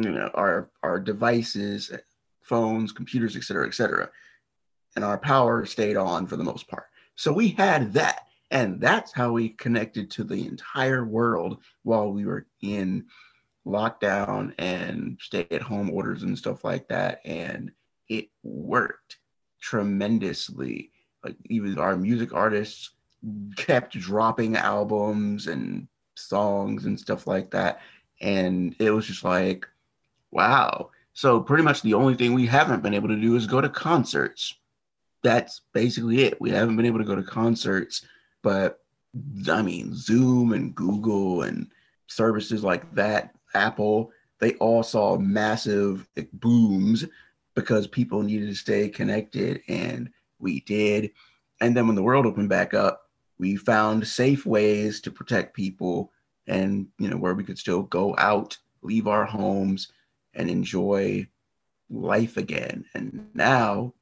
you 0.03 0.11
know 0.11 0.31
our 0.35 0.71
our 0.83 0.99
devices 0.99 1.93
phones 2.43 2.91
computers 2.93 3.37
et 3.37 3.45
cetera 3.45 3.67
et 3.67 3.75
cetera. 3.75 4.11
And 4.97 5.05
our 5.05 5.19
power 5.19 5.65
stayed 5.67 5.97
on 5.97 6.27
for 6.27 6.37
the 6.37 6.45
most 6.45 6.67
part. 6.67 6.87
So 7.15 7.33
we 7.33 7.49
had 7.49 7.93
that. 7.93 8.27
And 8.51 8.81
that's 8.81 9.13
how 9.13 9.31
we 9.31 9.51
connected 9.51 10.11
to 10.13 10.25
the 10.25 10.45
entire 10.47 11.05
world 11.05 11.59
while 11.85 12.13
we 12.13 12.27
were 12.27 12.47
in 12.61 13.07
lockdown 13.65 14.53
and 14.59 15.17
stay 15.23 15.47
at 15.53 15.63
home 15.63 15.91
orders 15.91 16.25
and 16.25 16.37
stuff 16.37 16.65
like 16.65 16.89
that. 16.89 17.21
And 17.25 17.71
it 18.09 18.31
worked 18.43 19.19
tremendously. 19.61 20.91
Like 21.23 21.37
even 21.49 21.79
our 21.79 21.97
music 21.97 22.35
artists 22.35 22.91
kept 23.57 23.97
dropping 23.97 24.57
albums 24.57 25.47
and 25.47 25.87
songs 26.17 26.87
and 26.87 26.99
stuff 26.99 27.29
like 27.29 27.53
that. 27.53 27.81
And 28.21 28.75
it 28.81 28.91
was 28.91 29.07
just 29.07 29.23
like 29.23 29.69
Wow. 30.31 30.91
So 31.13 31.41
pretty 31.41 31.63
much 31.63 31.83
the 31.83 31.95
only 31.95 32.15
thing 32.15 32.35
we 32.35 32.47
haven't 32.47 32.83
been 32.83 32.95
able 32.95 33.09
to 33.09 33.21
do 33.21 33.37
is 33.37 33.47
go 33.47 33.61
to 33.61 33.69
concerts. 33.69 34.55
That's 35.23 35.63
basically 35.73 36.25
it. 36.25 36.41
We 36.41 36.51
haven't 36.51 36.77
been 36.77 36.87
able 36.87 36.99
to 36.99 37.05
go 37.05 37.15
to 37.15 37.23
concerts, 37.23 38.07
but 38.43 38.81
I 39.51 39.61
mean, 39.63 39.95
Zoom 39.95 40.53
and 40.53 40.75
Google 40.75 41.43
and 41.43 41.69
services 42.07 42.63
like 42.63 42.95
that, 42.95 43.35
Apple, 43.55 44.13
they 44.39 44.55
all 44.55 44.83
saw 44.83 45.19
massive 45.19 46.09
booms 46.35 47.05
because 47.55 47.87
people 47.87 48.23
needed 48.23 48.49
to 48.49 48.55
stay 48.55 48.89
connected, 48.89 49.61
and 49.69 50.11
we 50.39 50.61
did. 50.61 51.11
And 51.61 51.77
then 51.77 51.87
when 51.87 51.97
the 51.97 52.03
world 52.03 52.25
opened 52.25 52.49
back 52.49 52.73
up, 52.73 53.11
we 53.39 53.57
found 53.57 54.07
safe 54.07 54.47
ways 54.47 55.01
to 55.03 55.11
protect 55.11 55.55
people 55.55 56.13
and, 56.47 56.87
you 56.99 57.09
know, 57.09 57.17
where 57.17 57.35
we 57.35 57.45
could 57.45 57.59
still 57.59 57.83
go 57.83 58.15
out, 58.19 58.57
leave 58.83 59.07
our 59.07 59.25
homes, 59.25 59.93
and 60.35 60.51
enjoy 60.51 61.27
life 61.91 62.37
again. 62.37 62.85
And 62.95 63.29
now, 63.35 63.95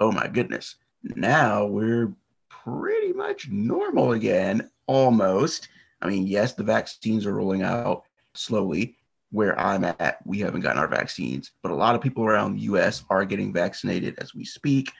oh 0.00 0.12
my 0.12 0.28
goodness, 0.28 0.76
now 1.02 1.66
we're 1.66 2.12
pretty 2.48 3.12
much 3.12 3.48
normal 3.48 4.12
again, 4.12 4.70
almost. 4.86 5.68
I 6.02 6.08
mean, 6.08 6.26
yes, 6.26 6.54
the 6.54 6.64
vaccines 6.64 7.26
are 7.26 7.34
rolling 7.34 7.62
out 7.62 8.04
slowly. 8.34 8.96
Where 9.30 9.58
I'm 9.60 9.84
at, 9.84 10.18
we 10.24 10.38
haven't 10.38 10.62
gotten 10.62 10.78
our 10.78 10.88
vaccines, 10.88 11.52
but 11.62 11.70
a 11.70 11.74
lot 11.74 11.94
of 11.94 12.00
people 12.00 12.24
around 12.24 12.54
the 12.54 12.62
US 12.62 13.04
are 13.10 13.26
getting 13.26 13.52
vaccinated 13.52 14.18
as 14.18 14.34
we 14.34 14.44
speak. 14.44 14.90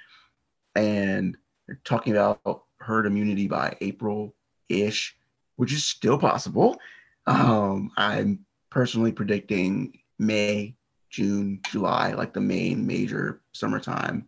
And 0.74 1.34
they're 1.66 1.80
talking 1.84 2.12
about 2.12 2.64
herd 2.78 3.06
immunity 3.06 3.48
by 3.48 3.76
April 3.80 4.34
ish, 4.68 5.16
which 5.56 5.72
is 5.72 5.84
still 5.84 6.18
possible. 6.18 6.78
Um, 7.26 7.90
I'm 7.96 8.44
personally 8.70 9.12
predicting 9.12 9.98
May, 10.18 10.74
June, 11.10 11.60
July, 11.70 12.12
like 12.12 12.32
the 12.32 12.40
main 12.40 12.86
major 12.86 13.40
summertime 13.52 14.26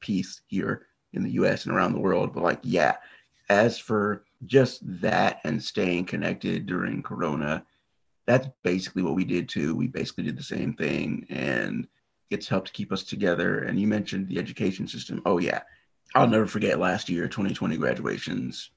piece 0.00 0.42
here 0.48 0.86
in 1.12 1.22
the 1.22 1.32
US 1.32 1.66
and 1.66 1.74
around 1.74 1.92
the 1.92 2.00
world. 2.00 2.32
But 2.32 2.44
like, 2.44 2.60
yeah, 2.62 2.96
as 3.48 3.78
for 3.78 4.24
just 4.46 4.80
that 5.00 5.40
and 5.44 5.62
staying 5.62 6.06
connected 6.06 6.66
during 6.66 7.02
Corona, 7.02 7.64
that's 8.26 8.48
basically 8.62 9.02
what 9.02 9.14
we 9.14 9.24
did 9.24 9.48
too. 9.48 9.74
We 9.74 9.88
basically 9.88 10.24
did 10.24 10.38
the 10.38 10.42
same 10.42 10.74
thing 10.74 11.26
and 11.30 11.88
it's 12.30 12.48
helped 12.48 12.72
keep 12.72 12.92
us 12.92 13.02
together. 13.02 13.64
And 13.64 13.78
you 13.78 13.86
mentioned 13.86 14.28
the 14.28 14.38
education 14.38 14.86
system. 14.86 15.20
Oh, 15.26 15.38
yeah. 15.38 15.62
I'll 16.14 16.28
never 16.28 16.46
forget 16.46 16.78
last 16.78 17.08
year, 17.08 17.28
2020 17.28 17.76
graduations. 17.76 18.70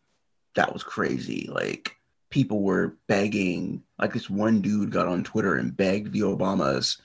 That 0.55 0.73
was 0.73 0.83
crazy. 0.83 1.49
Like, 1.51 1.95
people 2.33 2.63
were 2.63 2.97
begging 3.07 3.83
like 3.99 4.11
this 4.11 4.29
one 4.29 4.59
dude 4.59 4.91
got 4.91 5.07
on 5.07 5.23
twitter 5.23 5.57
and 5.57 5.77
begged 5.77 6.11
the 6.11 6.21
obamas 6.21 6.97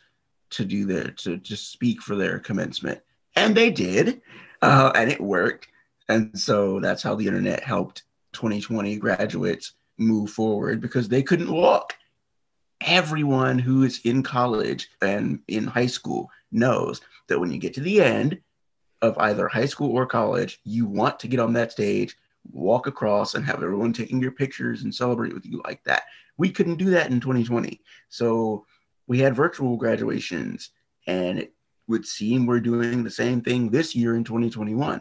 to 0.51 0.65
do 0.65 0.85
their 0.85 1.11
to 1.11 1.37
just 1.39 1.71
speak 1.71 2.03
for 2.03 2.17
their 2.17 2.39
commencement. 2.39 3.01
And 3.37 3.55
they 3.55 3.71
did 3.71 4.21
uh, 4.63 4.93
and 4.95 5.11
it 5.11 5.21
worked. 5.21 5.69
And 6.09 6.39
so 6.39 6.81
that's 6.81 7.03
how 7.03 7.15
the 7.15 7.27
internet 7.27 7.63
helped 7.63 8.03
2020 8.33 8.97
graduates 8.97 9.75
move 9.99 10.31
forward 10.31 10.81
because 10.81 11.09
they 11.09 11.23
couldn't 11.23 11.53
walk. 11.53 11.95
Everyone 12.81 13.59
who 13.59 13.83
is 13.83 14.01
in 14.05 14.23
college 14.23 14.89
and 15.03 15.41
in 15.49 15.67
high 15.67 15.87
school 15.87 16.31
knows 16.53 17.01
that 17.29 17.39
when 17.39 17.51
you 17.51 17.59
get 17.59 17.75
to 17.75 17.81
the 17.81 18.01
end 18.01 18.41
of 19.03 19.19
either 19.19 19.47
high 19.49 19.67
school 19.67 19.93
or 19.93 20.07
college 20.07 20.61
you 20.65 20.87
want 20.87 21.21
to 21.21 21.29
get 21.29 21.39
on 21.39 21.53
that 21.53 21.71
stage 21.71 22.17
walk 22.53 22.87
across 22.87 23.35
and 23.35 23.45
have 23.45 23.63
everyone 23.63 23.93
taking 23.93 24.21
your 24.21 24.33
pictures 24.33 24.83
and 24.83 24.95
celebrate 24.95 25.35
with 25.35 25.47
you 25.47 25.61
like 25.65 25.83
that. 25.85 26.05
We 26.37 26.51
couldn't 26.51 26.77
do 26.77 26.91
that 26.91 27.11
in 27.11 27.21
2020. 27.21 27.81
So 28.09 28.65
we 29.07 29.19
had 29.19 29.35
virtual 29.35 29.77
graduations, 29.77 30.71
and 31.07 31.39
it 31.39 31.55
would 31.89 32.07
seem 32.07 32.47
we're 32.47 32.61
doing 32.61 33.03
the 33.03 33.11
same 33.11 33.41
thing 33.41 33.71
this 33.71 33.95
year 33.95 34.15
in 34.17 34.25
2021. 34.25 35.01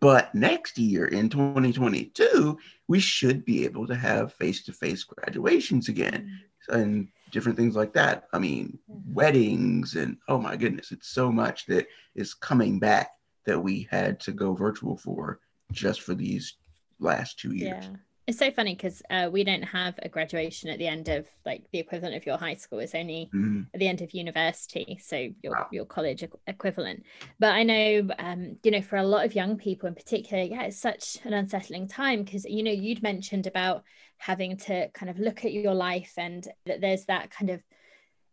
But 0.00 0.34
next 0.34 0.78
year 0.78 1.06
in 1.06 1.30
2022, 1.30 2.58
we 2.88 3.00
should 3.00 3.44
be 3.44 3.64
able 3.64 3.86
to 3.86 3.94
have 3.94 4.34
face 4.34 4.62
to 4.64 4.72
face 4.72 5.04
graduations 5.04 5.88
again 5.88 6.40
and 6.68 7.08
different 7.30 7.56
things 7.56 7.76
like 7.76 7.92
that. 7.94 8.28
I 8.32 8.38
mean, 8.38 8.78
mm-hmm. 8.90 9.14
weddings, 9.14 9.94
and 9.94 10.18
oh 10.28 10.38
my 10.38 10.56
goodness, 10.56 10.92
it's 10.92 11.08
so 11.08 11.32
much 11.32 11.66
that 11.66 11.86
is 12.14 12.34
coming 12.34 12.78
back 12.78 13.12
that 13.46 13.58
we 13.58 13.88
had 13.90 14.20
to 14.20 14.32
go 14.32 14.52
virtual 14.52 14.96
for 14.96 15.40
just 15.72 16.02
for 16.02 16.14
these 16.14 16.54
last 16.98 17.38
two 17.38 17.54
years. 17.54 17.84
Yeah. 17.84 17.96
It's 18.26 18.38
so 18.38 18.50
funny 18.50 18.74
because 18.74 19.02
uh, 19.08 19.28
we 19.32 19.44
don't 19.44 19.62
have 19.62 19.94
a 20.02 20.08
graduation 20.08 20.68
at 20.68 20.80
the 20.80 20.88
end 20.88 21.08
of 21.08 21.28
like 21.44 21.62
the 21.72 21.78
equivalent 21.78 22.16
of 22.16 22.26
your 22.26 22.36
high 22.36 22.54
school. 22.54 22.80
It's 22.80 22.94
only 22.94 23.30
mm-hmm. 23.32 23.62
at 23.72 23.78
the 23.78 23.86
end 23.86 24.02
of 24.02 24.10
university, 24.10 24.98
so 25.00 25.28
your 25.42 25.52
wow. 25.52 25.68
your 25.70 25.84
college 25.84 26.24
equivalent. 26.48 27.04
But 27.38 27.52
I 27.52 27.62
know, 27.62 28.08
um, 28.18 28.56
you 28.64 28.72
know, 28.72 28.82
for 28.82 28.96
a 28.96 29.04
lot 29.04 29.24
of 29.24 29.36
young 29.36 29.56
people 29.56 29.86
in 29.86 29.94
particular, 29.94 30.42
yeah, 30.42 30.62
it's 30.62 30.76
such 30.78 31.18
an 31.22 31.34
unsettling 31.34 31.86
time 31.86 32.24
because 32.24 32.44
you 32.44 32.64
know 32.64 32.72
you'd 32.72 33.00
mentioned 33.00 33.46
about 33.46 33.84
having 34.18 34.56
to 34.56 34.88
kind 34.88 35.08
of 35.08 35.20
look 35.20 35.44
at 35.44 35.52
your 35.52 35.74
life 35.74 36.14
and 36.16 36.48
that 36.64 36.80
there's 36.80 37.04
that 37.04 37.30
kind 37.30 37.50
of 37.50 37.62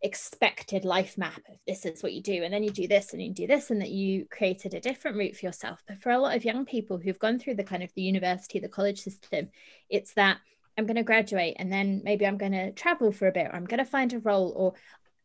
expected 0.04 0.84
life 0.84 1.18
map 1.18 1.40
of 1.48 1.56
this 1.66 1.84
is 1.84 2.02
what 2.02 2.12
you 2.12 2.22
do 2.22 2.44
and 2.44 2.52
then 2.52 2.62
you 2.62 2.70
do 2.70 2.86
this 2.86 3.12
and 3.12 3.22
you 3.22 3.32
do 3.32 3.46
this 3.46 3.70
and 3.70 3.80
that 3.80 3.90
you 3.90 4.26
created 4.30 4.74
a 4.74 4.80
different 4.80 5.16
route 5.16 5.34
for 5.34 5.46
yourself. 5.46 5.82
But 5.88 6.00
for 6.02 6.10
a 6.10 6.18
lot 6.18 6.36
of 6.36 6.44
young 6.44 6.64
people 6.66 6.98
who've 6.98 7.18
gone 7.18 7.38
through 7.38 7.54
the 7.54 7.64
kind 7.64 7.82
of 7.82 7.90
the 7.94 8.02
university 8.02 8.58
the 8.58 8.68
college 8.68 9.00
system 9.00 9.48
it's 9.88 10.14
that 10.14 10.38
i'm 10.76 10.86
going 10.86 10.96
to 10.96 11.02
graduate 11.02 11.56
and 11.58 11.72
then 11.72 12.02
maybe 12.04 12.26
i'm 12.26 12.38
going 12.38 12.52
to 12.52 12.72
travel 12.72 13.12
for 13.12 13.28
a 13.28 13.32
bit 13.32 13.46
or 13.46 13.54
i'm 13.54 13.64
going 13.64 13.78
to 13.78 13.84
find 13.84 14.12
a 14.12 14.18
role 14.20 14.52
or 14.56 14.74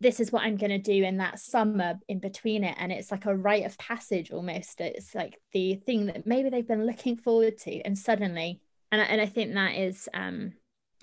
this 0.01 0.19
is 0.19 0.31
what 0.31 0.43
i'm 0.43 0.57
going 0.57 0.69
to 0.69 0.77
do 0.77 1.03
in 1.03 1.17
that 1.17 1.39
summer 1.39 1.99
in 2.07 2.19
between 2.19 2.63
it. 2.63 2.75
And 2.79 2.91
it's 2.91 3.11
like 3.11 3.25
a 3.25 3.35
rite 3.35 3.65
of 3.65 3.77
passage 3.77 4.31
almost. 4.31 4.79
It's 4.79 5.13
like 5.13 5.39
the 5.51 5.75
thing 5.75 6.05
that 6.05 6.25
maybe 6.25 6.49
they've 6.49 6.67
been 6.67 6.85
looking 6.85 7.17
forward 7.17 7.57
to 7.59 7.81
and 7.81 7.97
suddenly 7.97 8.61
and 8.91 9.01
I, 9.01 9.05
and 9.05 9.21
I 9.21 9.25
think 9.25 9.53
that 9.53 9.75
is 9.75 10.07
um 10.13 10.53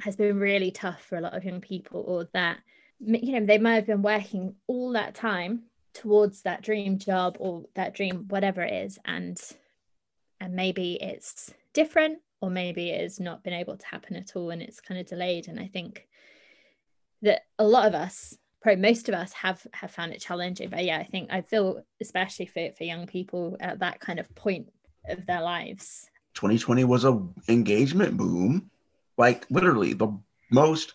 has 0.01 0.17
been 0.17 0.39
really 0.39 0.71
tough 0.71 1.03
for 1.03 1.17
a 1.17 1.21
lot 1.21 1.35
of 1.35 1.45
young 1.45 1.61
people 1.61 2.05
or 2.07 2.29
that 2.33 2.59
you 3.01 3.39
know 3.39 3.47
they 3.47 3.59
might 3.59 3.75
have 3.75 3.87
been 3.87 4.03
working 4.03 4.55
all 4.67 4.93
that 4.93 5.15
time 5.15 5.63
towards 5.93 6.43
that 6.43 6.63
dream 6.63 6.99
job 6.99 7.37
or 7.39 7.65
that 7.75 7.95
dream 7.95 8.27
whatever 8.29 8.63
it 8.63 8.73
is 8.73 8.99
and 9.05 9.39
and 10.41 10.55
maybe 10.55 10.99
it's 11.01 11.53
different 11.73 12.19
or 12.41 12.51
maybe 12.51 12.91
it's 12.91 13.19
not 13.19 13.43
been 13.43 13.55
able 13.55 13.77
to 13.77 13.87
happen 13.87 14.15
at 14.17 14.37
all 14.37 14.51
and 14.51 14.61
it's 14.63 14.81
kind 14.81 15.01
of 15.01 15.07
delayed. 15.07 15.49
And 15.49 15.59
i 15.59 15.67
think 15.67 16.07
that 17.23 17.43
a 17.59 17.67
lot 17.67 17.87
of 17.87 17.95
us 17.95 18.37
probably 18.61 18.83
most 18.83 19.09
of 19.09 19.15
us 19.15 19.33
have 19.33 19.67
have 19.73 19.91
found 19.91 20.13
it 20.13 20.21
challenging. 20.21 20.69
But 20.69 20.85
yeah 20.85 20.99
i 20.99 21.05
think 21.05 21.33
i 21.33 21.41
feel 21.41 21.83
especially 22.01 22.47
for, 22.47 22.71
for 22.77 22.85
young 22.85 23.07
people 23.07 23.57
at 23.61 23.79
that 23.79 24.01
kind 24.01 24.19
of 24.19 24.35
point 24.35 24.73
of 25.09 25.25
their 25.27 25.41
lives. 25.41 26.11
2020 26.35 26.85
was 26.85 27.05
a 27.05 27.23
engagement 27.49 28.17
boom. 28.17 28.71
Like 29.17 29.47
literally 29.51 29.95
the 29.95 30.09
most 30.51 30.95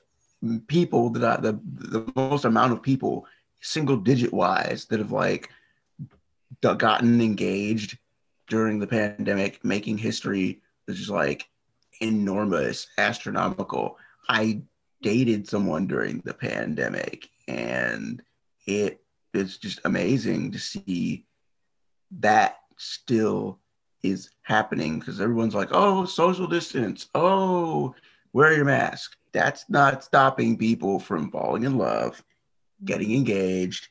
people 0.68 1.10
that 1.12 1.24
I, 1.24 1.42
the 1.42 1.60
the 1.64 2.12
most 2.16 2.46
amount 2.46 2.74
of 2.74 2.82
people 2.82 3.26
single 3.60 3.98
digit 3.98 4.34
wise 4.34 4.86
that 4.86 5.00
have 5.00 5.12
like 5.12 5.50
gotten 6.62 7.22
engaged 7.22 7.98
during 8.48 8.80
the 8.80 8.88
pandemic, 8.88 9.64
making 9.64 9.98
history 9.98 10.62
is 10.88 10.98
just 10.98 11.10
like 11.10 11.48
enormous, 12.02 12.88
astronomical. 12.98 13.98
I 14.28 14.62
dated 15.02 15.48
someone 15.48 15.88
during 15.88 16.22
the 16.26 16.34
pandemic, 16.34 17.30
and 17.48 18.22
it 18.66 19.02
it 19.34 19.40
is 19.40 19.58
just 19.58 19.80
amazing 19.86 20.52
to 20.52 20.60
see 20.60 21.26
that 22.20 22.58
still 22.78 23.60
is 24.04 24.32
happening 24.42 25.00
because 25.00 25.22
everyone's 25.22 25.56
like, 25.56 25.70
oh, 25.72 26.06
social 26.06 26.48
distance, 26.48 27.08
oh, 27.16 27.96
wear 28.34 28.54
your 28.54 28.66
mask 28.66 29.18
that's 29.32 29.66
not 29.70 30.04
stopping 30.04 30.58
people 30.58 31.00
from 31.00 31.32
falling 31.32 31.64
in 31.64 31.78
love, 31.78 32.24
getting 32.84 33.14
engaged, 33.16 33.90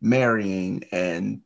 marrying, 0.00 0.84
and 0.92 1.40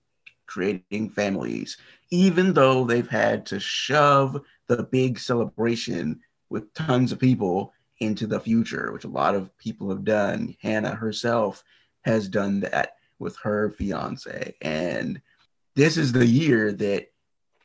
creating 0.47 1.11
families, 1.11 1.79
even 2.11 2.53
though 2.53 2.85
they've 2.85 3.09
had 3.09 3.47
to 3.47 3.61
shove 3.61 4.41
the 4.67 4.83
big 4.83 5.19
celebration 5.19 6.21
with 6.51 6.73
tons 6.75 7.13
of 7.13 7.19
people 7.19 7.73
into 8.01 8.27
the 8.27 8.41
future, 8.41 8.93
which 8.93 9.05
a 9.05 9.09
lot 9.09 9.35
of 9.35 9.57
people 9.59 9.89
have 9.89 10.05
done. 10.05 10.55
Hannah 10.61 10.95
herself 10.95 11.63
has 12.05 12.29
done 12.29 12.61
that 12.61 12.97
with 13.19 13.37
her 13.43 13.71
fiance. 13.71 14.55
And 14.61 15.21
this 15.77 15.97
is 15.97 16.13
the 16.13 16.27
year 16.27 16.73
that 16.73 17.07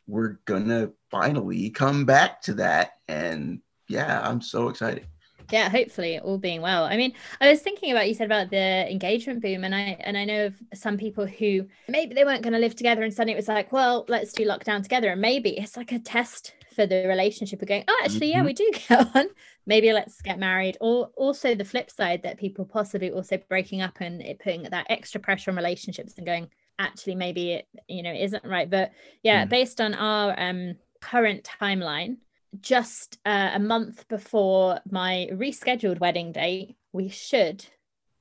we're 0.06 0.38
gonna 0.46 0.92
finally 1.10 1.70
come 1.72 2.06
back 2.06 2.42
to 2.44 2.54
that. 2.54 3.00
And 3.08 3.62
yeah, 3.88 4.22
I'm 4.24 4.42
so 4.42 4.70
excited. 4.70 5.08
Yeah 5.52 5.70
hopefully 5.70 6.20
all 6.20 6.38
being 6.38 6.62
well. 6.62 6.84
I 6.84 6.98
mean 6.98 7.14
i 7.40 7.50
was 7.50 7.62
thinking 7.62 7.92
about 7.92 8.08
you 8.08 8.14
said 8.14 8.26
about 8.26 8.50
the 8.50 8.90
engagement 8.92 9.42
boom 9.42 9.64
and 9.64 9.74
i 9.74 9.98
and 10.02 10.18
i 10.18 10.26
know 10.26 10.48
of 10.48 10.56
some 10.74 10.98
people 10.98 11.26
who 11.26 11.66
maybe 11.88 12.14
they 12.14 12.26
weren't 12.26 12.42
going 12.42 12.54
to 12.54 12.60
live 12.60 12.76
together 12.76 13.04
and 13.04 13.14
suddenly 13.14 13.34
it 13.34 13.38
was 13.38 13.48
like 13.48 13.72
well 13.72 14.06
let's 14.08 14.34
do 14.34 14.46
lockdown 14.46 14.84
together. 14.84 15.10
And 15.10 15.22
maybe 15.22 15.58
it's 15.58 15.78
like 15.78 15.92
a 15.92 16.00
test 16.00 16.54
for 16.76 16.86
the 16.86 17.08
relationship 17.08 17.62
of 17.62 17.68
going 17.68 17.84
oh 17.88 18.02
actually 18.04 18.32
mm-hmm. 18.32 18.40
yeah 18.40 18.44
we 18.44 18.54
do 18.54 18.72
get 18.90 19.16
on. 19.16 19.28
Maybe 19.66 19.92
let's 19.92 20.22
get 20.22 20.40
married. 20.40 20.78
Or 20.80 21.12
also 21.16 21.56
the 21.56 21.66
flip 21.66 21.92
side 21.92 22.24
that 22.24 22.38
people 22.38 22.66
possibly 22.66 23.12
also 23.12 23.38
breaking 23.50 23.82
up 23.82 24.00
and 24.00 24.22
it 24.22 24.40
putting 24.40 24.64
that 24.64 24.88
extra 24.90 25.20
pressure 25.20 25.52
on 25.52 25.58
relationships 25.58 26.14
and 26.18 26.26
going 26.26 26.50
actually 26.80 27.16
maybe 27.16 27.54
it 27.54 27.68
you 27.88 28.04
know 28.04 28.14
isn't 28.14 28.44
right. 28.44 28.70
But 28.70 28.92
yeah 29.24 29.46
mm. 29.46 29.50
based 29.50 29.80
on 29.80 29.94
our 29.94 30.38
um 30.38 30.76
current 31.02 31.48
timeline 31.62 32.18
just 32.62 33.18
uh, 33.26 33.52
a 33.54 33.60
month 33.60 34.08
before 34.08 34.80
my 34.90 35.28
rescheduled 35.32 36.00
wedding 36.00 36.32
date, 36.32 36.76
we 36.92 37.10
should 37.10 37.66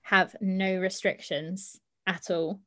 have 0.02 0.36
no 0.40 0.78
restrictions 0.78 1.80
at 2.06 2.30
all 2.30 2.60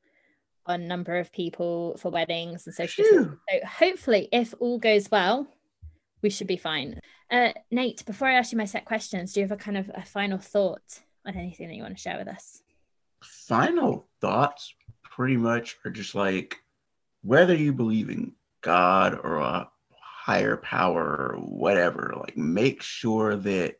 on 0.65 0.87
number 0.87 1.17
of 1.17 1.31
people 1.31 1.97
for 1.97 2.11
weddings 2.11 2.67
and 2.67 2.75
social 2.75 3.05
so 3.05 3.37
hopefully 3.65 4.27
if 4.31 4.53
all 4.59 4.77
goes 4.77 5.09
well 5.09 5.47
we 6.21 6.29
should 6.29 6.47
be 6.47 6.57
fine. 6.57 6.99
Uh, 7.31 7.53
nate 7.71 8.05
before 8.05 8.27
i 8.27 8.33
ask 8.33 8.51
you 8.51 8.57
my 8.57 8.65
set 8.65 8.83
questions 8.83 9.33
do 9.33 9.39
you 9.39 9.45
have 9.47 9.57
a 9.57 9.61
kind 9.61 9.77
of 9.77 9.89
a 9.95 10.03
final 10.03 10.37
thought 10.37 10.99
on 11.25 11.35
anything 11.35 11.67
that 11.67 11.75
you 11.75 11.81
want 11.81 11.95
to 11.95 12.01
share 12.01 12.17
with 12.17 12.27
us? 12.27 12.61
Final 13.23 14.07
thoughts 14.19 14.73
pretty 15.03 15.37
much 15.37 15.77
are 15.85 15.91
just 15.91 16.15
like 16.15 16.57
whether 17.21 17.55
you 17.55 17.73
believe 17.73 18.09
in 18.09 18.33
god 18.61 19.17
or 19.23 19.37
a 19.37 19.69
higher 20.29 20.57
power 20.57 21.33
or 21.33 21.37
whatever 21.39 22.13
like 22.19 22.37
make 22.37 22.83
sure 22.83 23.35
that 23.35 23.79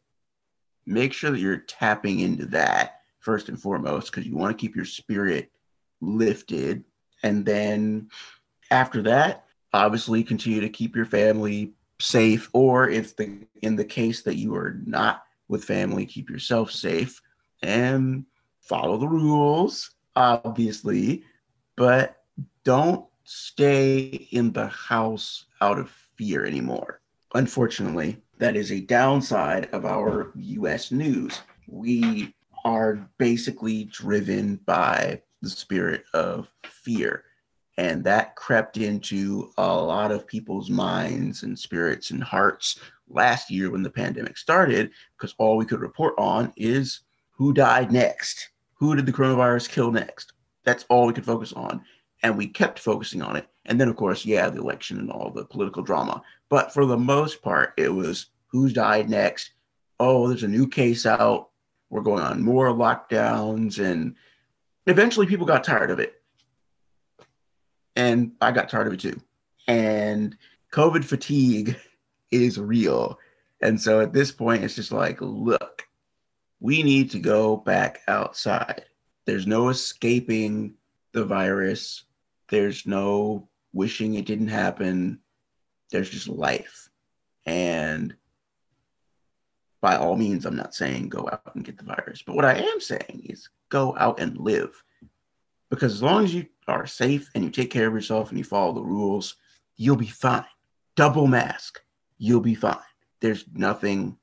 make 0.83 1.13
sure 1.13 1.29
that 1.29 1.39
you're 1.39 1.57
tapping 1.57 2.21
into 2.21 2.47
that 2.47 3.01
first 3.19 3.49
and 3.49 3.61
foremost 3.61 4.09
because 4.09 4.25
you 4.25 4.35
want 4.35 4.57
to 4.57 4.59
keep 4.59 4.75
your 4.75 4.83
spirit 4.83 5.51
lifted. 6.01 6.83
And 7.21 7.45
then 7.45 8.09
after 8.71 9.03
that 9.03 9.45
obviously 9.73 10.23
continue 10.23 10.61
to 10.61 10.69
keep 10.69 10.95
your 10.95 11.05
family 11.05 11.73
safe 11.99 12.49
or 12.51 12.89
if 12.89 13.15
the 13.15 13.45
in 13.61 13.75
the 13.75 13.85
case 13.85 14.23
that 14.23 14.37
you 14.37 14.55
are 14.55 14.81
not 14.87 15.21
with 15.49 15.63
family 15.63 16.07
keep 16.07 16.31
yourself 16.31 16.71
safe 16.71 17.21
and 17.61 18.25
follow 18.61 18.97
the 18.97 19.07
rules 19.07 19.91
obviously. 20.15 21.25
But 21.77 22.17
don't 22.63 23.05
stay 23.23 24.27
in 24.31 24.51
the 24.51 24.65
house 24.65 25.45
out 25.61 25.77
of 25.77 25.93
fear 26.19 26.45
anymore. 26.45 26.99
Unfortunately, 27.33 28.21
that 28.39 28.57
is 28.57 28.71
a 28.71 28.81
downside 28.81 29.69
of 29.71 29.85
our 29.85 30.33
US 30.35 30.91
news. 30.91 31.39
We 31.67 32.35
are 32.65 33.09
basically 33.17 33.85
driven 33.85 34.57
by 34.65 35.21
the 35.41 35.49
spirit 35.49 36.03
of 36.13 36.49
fear. 36.65 37.23
And 37.77 38.03
that 38.03 38.35
crept 38.35 38.75
into 38.75 39.51
a 39.57 39.73
lot 39.73 40.11
of 40.11 40.27
people's 40.27 40.69
minds 40.69 41.43
and 41.43 41.57
spirits 41.57 42.11
and 42.11 42.21
hearts 42.21 42.81
last 43.07 43.49
year 43.49 43.71
when 43.71 43.81
the 43.81 43.89
pandemic 43.89 44.37
started, 44.37 44.91
because 45.17 45.33
all 45.37 45.55
we 45.55 45.65
could 45.65 45.79
report 45.79 46.15
on 46.17 46.51
is 46.57 46.99
who 47.31 47.53
died 47.53 47.93
next, 47.93 48.49
who 48.73 48.93
did 48.93 49.05
the 49.05 49.13
coronavirus 49.13 49.69
kill 49.69 49.91
next. 49.91 50.33
That's 50.65 50.83
all 50.89 51.07
we 51.07 51.13
could 51.13 51.25
focus 51.25 51.53
on. 51.53 51.81
And 52.21 52.37
we 52.37 52.47
kept 52.47 52.79
focusing 52.79 53.21
on 53.21 53.35
it 53.35 53.47
and 53.69 53.79
then, 53.79 53.87
of 53.87 53.95
course, 53.95 54.25
yeah, 54.25 54.49
the 54.49 54.59
election 54.59 54.97
and 54.97 55.11
all 55.11 55.29
the 55.29 55.45
political 55.45 55.83
drama. 55.83 56.23
But 56.49 56.73
for 56.73 56.87
the 56.87 56.97
most 56.97 57.43
part, 57.43 57.73
it 57.77 57.93
was 57.93 58.25
who's 58.47 58.73
died 58.73 59.09
next. 59.09 59.51
Oh, 59.99 60.27
there's 60.27 60.43
a 60.43 60.47
new 60.47 60.67
case 60.67 61.05
out. 61.05 61.49
We're 61.91 62.01
going 62.01 62.23
on 62.23 62.41
more 62.41 62.69
lockdowns. 62.69 63.77
And 63.77 64.15
eventually 64.87 65.27
people 65.27 65.45
got 65.45 65.63
tired 65.63 65.91
of 65.91 65.99
it. 65.99 66.19
And 67.95 68.31
I 68.41 68.51
got 68.51 68.69
tired 68.69 68.87
of 68.87 68.93
it 68.93 69.01
too. 69.01 69.21
And 69.67 70.35
COVID 70.73 71.05
fatigue 71.05 71.77
is 72.31 72.59
real. 72.59 73.19
And 73.61 73.79
so 73.79 74.01
at 74.01 74.13
this 74.13 74.31
point, 74.31 74.63
it's 74.63 74.75
just 74.75 74.91
like, 74.91 75.21
look, 75.21 75.87
we 76.59 76.81
need 76.81 77.11
to 77.11 77.19
go 77.19 77.57
back 77.57 78.01
outside. 78.07 78.85
There's 79.25 79.45
no 79.45 79.69
escaping 79.69 80.73
the 81.11 81.23
virus. 81.23 82.05
There's 82.49 82.85
no 82.85 83.47
wishing 83.73 84.15
it 84.15 84.25
didn't 84.25 84.47
happen. 84.47 85.19
There's 85.91 86.09
just 86.09 86.27
life. 86.27 86.89
And 87.45 88.15
by 89.81 89.95
all 89.95 90.15
means, 90.15 90.45
I'm 90.45 90.55
not 90.55 90.75
saying 90.75 91.09
go 91.09 91.29
out 91.31 91.55
and 91.55 91.63
get 91.63 91.77
the 91.77 91.85
virus. 91.85 92.21
But 92.21 92.35
what 92.35 92.45
I 92.45 92.55
am 92.55 92.79
saying 92.79 93.23
is 93.25 93.49
go 93.69 93.95
out 93.97 94.19
and 94.19 94.37
live. 94.37 94.83
Because 95.69 95.93
as 95.93 96.03
long 96.03 96.23
as 96.25 96.33
you 96.33 96.47
are 96.67 96.87
safe 96.87 97.29
and 97.35 97.43
you 97.43 97.49
take 97.49 97.71
care 97.71 97.87
of 97.87 97.93
yourself 97.93 98.29
and 98.29 98.37
you 98.37 98.43
follow 98.43 98.73
the 98.73 98.81
rules, 98.81 99.35
you'll 99.77 99.95
be 99.95 100.07
fine. 100.07 100.45
Double 100.95 101.27
mask, 101.27 101.81
you'll 102.17 102.41
be 102.41 102.55
fine. 102.55 102.77
there's 103.21 103.45
nothing 103.53 104.17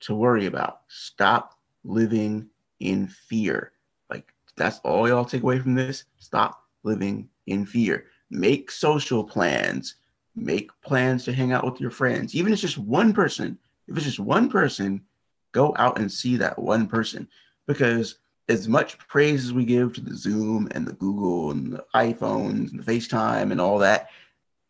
to 0.00 0.14
worry 0.14 0.46
about. 0.46 0.80
Stop 0.88 1.58
living 1.84 2.48
in 2.80 3.06
fear. 3.08 3.72
Like 4.10 4.32
that's 4.56 4.80
all 4.80 5.08
y'all 5.08 5.24
take 5.24 5.42
away 5.42 5.58
from 5.58 5.74
this. 5.74 6.04
Stop 6.18 6.62
living 6.82 7.28
in 7.50 7.66
fear. 7.66 8.06
Make 8.30 8.70
social 8.70 9.24
plans. 9.24 9.96
Make 10.36 10.70
plans 10.82 11.24
to 11.24 11.32
hang 11.32 11.52
out 11.52 11.64
with 11.64 11.80
your 11.80 11.90
friends. 11.90 12.34
Even 12.34 12.52
if 12.52 12.56
it's 12.56 12.62
just 12.62 12.78
one 12.78 13.12
person, 13.12 13.58
if 13.86 13.96
it's 13.96 14.06
just 14.06 14.20
one 14.20 14.48
person, 14.48 15.02
go 15.52 15.74
out 15.78 15.98
and 15.98 16.10
see 16.10 16.36
that 16.36 16.58
one 16.58 16.86
person. 16.86 17.28
Because 17.66 18.18
as 18.48 18.68
much 18.68 18.98
praise 18.98 19.44
as 19.44 19.52
we 19.52 19.64
give 19.64 19.92
to 19.92 20.00
the 20.00 20.16
Zoom 20.16 20.68
and 20.72 20.86
the 20.86 20.94
Google 20.94 21.50
and 21.50 21.72
the 21.72 21.84
iPhones 21.94 22.70
and 22.70 22.80
the 22.80 22.92
FaceTime 22.92 23.50
and 23.52 23.60
all 23.60 23.78
that, 23.78 24.08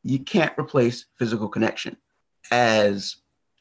you 0.02 0.18
can't 0.18 0.58
replace 0.58 1.06
physical 1.16 1.48
connection. 1.48 1.96
As 2.50 3.16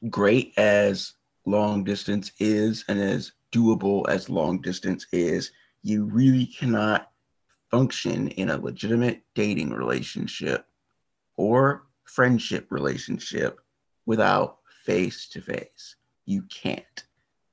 great 0.09 0.53
as 0.57 1.13
long 1.45 1.83
distance 1.83 2.31
is 2.39 2.85
and 2.87 2.99
as 2.99 3.33
doable 3.51 4.07
as 4.07 4.29
long 4.29 4.61
distance 4.61 5.07
is, 5.11 5.51
you 5.83 6.05
really 6.05 6.45
cannot 6.45 7.11
function 7.69 8.29
in 8.29 8.49
a 8.49 8.57
legitimate 8.57 9.21
dating 9.35 9.71
relationship 9.71 10.65
or 11.35 11.87
friendship 12.03 12.67
relationship 12.71 13.59
without 14.05 14.59
face 14.85 15.27
to 15.29 15.41
face. 15.41 15.95
You 16.25 16.43
can't. 16.43 17.03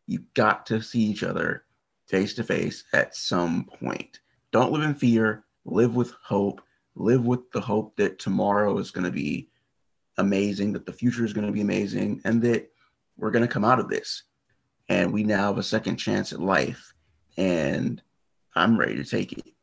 You've 0.06 0.32
got 0.34 0.66
to 0.66 0.82
see 0.82 1.00
each 1.00 1.22
other 1.22 1.64
face 2.06 2.34
to 2.34 2.44
face 2.44 2.84
at 2.92 3.16
some 3.16 3.64
point. 3.64 4.20
Don't 4.52 4.72
live 4.72 4.82
in 4.82 4.94
fear, 4.94 5.44
live 5.64 5.96
with 5.96 6.12
hope, 6.22 6.60
live 6.94 7.24
with 7.26 7.50
the 7.50 7.60
hope 7.60 7.96
that 7.96 8.18
tomorrow 8.18 8.78
is 8.78 8.90
going 8.90 9.04
to 9.04 9.10
be 9.10 9.48
amazing, 10.18 10.72
that 10.72 10.86
the 10.86 10.92
future 10.92 11.24
is 11.24 11.32
going 11.32 11.46
to 11.46 11.52
be 11.52 11.60
amazing, 11.60 12.20
and 12.24 12.40
that 12.42 12.70
we're 13.16 13.30
going 13.30 13.46
to 13.46 13.52
come 13.52 13.64
out 13.64 13.80
of 13.80 13.88
this. 13.88 14.24
And 14.88 15.12
we 15.12 15.24
now 15.24 15.48
have 15.48 15.58
a 15.58 15.62
second 15.62 15.96
chance 15.96 16.32
at 16.32 16.40
life. 16.40 16.92
And 17.36 18.00
I'm 18.54 18.78
ready 18.78 18.96
to 18.96 19.04
take 19.04 19.32
it 19.32 19.54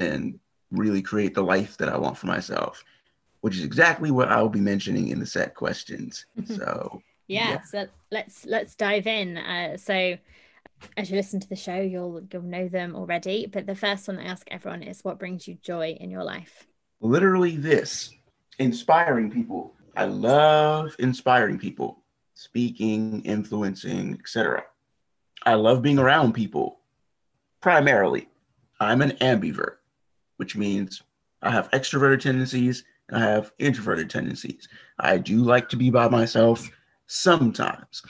and 0.00 0.38
really 0.70 1.02
create 1.02 1.34
the 1.34 1.42
life 1.42 1.76
that 1.78 1.88
I 1.88 1.96
want 1.96 2.16
for 2.18 2.26
myself, 2.26 2.84
which 3.40 3.56
is 3.56 3.64
exactly 3.64 4.10
what 4.10 4.28
I 4.28 4.40
will 4.40 4.48
be 4.48 4.60
mentioning 4.60 5.08
in 5.08 5.18
the 5.18 5.26
set 5.26 5.54
questions. 5.54 6.26
So 6.46 7.02
yeah, 7.28 7.50
yeah, 7.50 7.62
so 7.62 7.86
let's 8.10 8.44
let's 8.44 8.74
dive 8.74 9.06
in. 9.06 9.38
Uh, 9.38 9.76
so 9.76 10.16
as 10.96 11.10
you 11.10 11.16
listen 11.16 11.38
to 11.40 11.48
the 11.48 11.56
show, 11.56 11.80
you'll 11.80 12.22
you'll 12.32 12.42
know 12.42 12.68
them 12.68 12.96
already. 12.96 13.46
But 13.46 13.66
the 13.66 13.74
first 13.74 14.08
one 14.08 14.18
I 14.18 14.24
ask 14.24 14.46
everyone 14.50 14.82
is, 14.82 15.04
what 15.04 15.18
brings 15.18 15.46
you 15.46 15.56
joy 15.62 15.96
in 16.00 16.10
your 16.10 16.24
life? 16.24 16.66
Literally, 17.00 17.56
this 17.56 18.12
inspiring 18.58 19.30
people. 19.30 19.74
I 19.96 20.04
love 20.04 20.94
inspiring 20.98 21.58
people, 21.58 22.02
speaking, 22.34 23.22
influencing, 23.22 24.14
etc. 24.20 24.64
I 25.44 25.54
love 25.54 25.82
being 25.82 25.98
around 25.98 26.32
people. 26.32 26.80
Primarily, 27.60 28.28
I'm 28.78 29.02
an 29.02 29.12
ambivert, 29.20 29.76
which 30.40 30.56
means 30.56 31.02
I 31.42 31.50
have 31.50 31.70
extroverted 31.72 32.20
tendencies 32.20 32.82
and 33.10 33.22
I 33.22 33.28
have 33.28 33.52
introverted 33.58 34.08
tendencies. 34.08 34.68
I 34.98 35.18
do 35.18 35.36
like 35.36 35.68
to 35.68 35.76
be 35.76 35.90
by 35.90 36.08
myself 36.08 36.66
sometimes, 37.06 38.00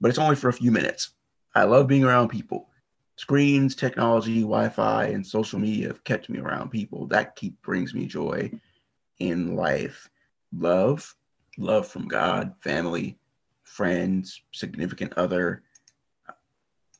but 0.00 0.10
it's 0.10 0.18
only 0.20 0.36
for 0.36 0.48
a 0.48 0.52
few 0.52 0.70
minutes. 0.70 1.10
I 1.56 1.64
love 1.64 1.88
being 1.88 2.04
around 2.04 2.28
people. 2.28 2.68
Screens, 3.16 3.74
technology, 3.74 4.42
Wi-Fi, 4.42 5.06
and 5.06 5.26
social 5.26 5.58
media 5.58 5.88
have 5.88 6.04
kept 6.04 6.28
me 6.28 6.38
around 6.38 6.70
people. 6.70 7.08
That 7.08 7.34
keep 7.34 7.60
brings 7.62 7.94
me 7.94 8.06
joy 8.06 8.52
in 9.18 9.56
life. 9.56 10.08
Love, 10.56 11.16
love 11.58 11.88
from 11.88 12.06
God, 12.06 12.54
family, 12.60 13.18
friends, 13.64 14.40
significant 14.52 15.14
other 15.16 15.64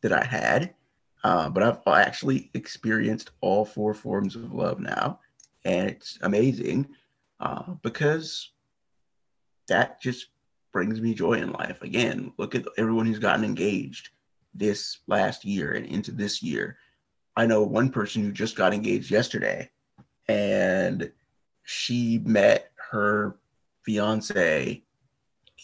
that 0.02 0.12
I 0.12 0.24
had. 0.24 0.74
Uh, 1.22 1.50
but 1.50 1.62
I've 1.62 1.78
actually 1.86 2.50
experienced 2.54 3.30
all 3.40 3.64
four 3.64 3.92
forms 3.94 4.36
of 4.36 4.52
love 4.52 4.80
now, 4.80 5.20
and 5.64 5.90
it's 5.90 6.18
amazing 6.22 6.88
uh, 7.40 7.74
because 7.82 8.52
that 9.68 10.00
just 10.00 10.28
brings 10.72 11.00
me 11.00 11.14
joy 11.14 11.34
in 11.34 11.52
life. 11.52 11.82
Again, 11.82 12.32
look 12.38 12.54
at 12.54 12.66
everyone 12.78 13.06
who's 13.06 13.18
gotten 13.18 13.44
engaged 13.44 14.10
this 14.54 14.98
last 15.06 15.44
year 15.44 15.72
and 15.72 15.86
into 15.86 16.12
this 16.12 16.42
year. 16.42 16.76
I 17.36 17.46
know 17.46 17.62
one 17.62 17.90
person 17.90 18.22
who 18.22 18.32
just 18.32 18.56
got 18.56 18.74
engaged 18.74 19.10
yesterday 19.10 19.70
and 20.28 21.10
she 21.64 22.20
met 22.24 22.72
her 22.90 23.36
fiance 23.84 24.82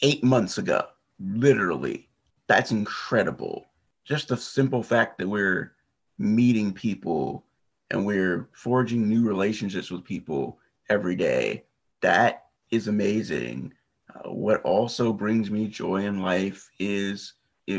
eight 0.03 0.25
months 0.25 0.59
ago. 0.59 0.87
Literally. 1.19 2.09
That's 2.47 2.71
incredible. 2.71 3.67
Just 4.07 4.29
the 4.29 4.37
simple 4.37 4.83
fact 4.83 5.19
that 5.19 5.29
we're 5.29 5.73
meeting 6.17 6.73
people 6.73 7.45
and 7.91 8.07
we're 8.07 8.49
forging 8.53 9.09
new 9.09 9.27
relationships 9.27 9.91
with 9.91 10.05
people 10.05 10.59
every 10.89 11.17
day. 11.17 11.65
That 12.01 12.47
is 12.71 12.89
amazing. 12.89 13.75
Uh, 14.15 14.31
what 14.31 14.63
also 14.63 15.13
brings 15.13 15.51
me 15.51 15.67
joy 15.67 16.05
in 16.05 16.23
life 16.23 16.71
is 16.79 17.35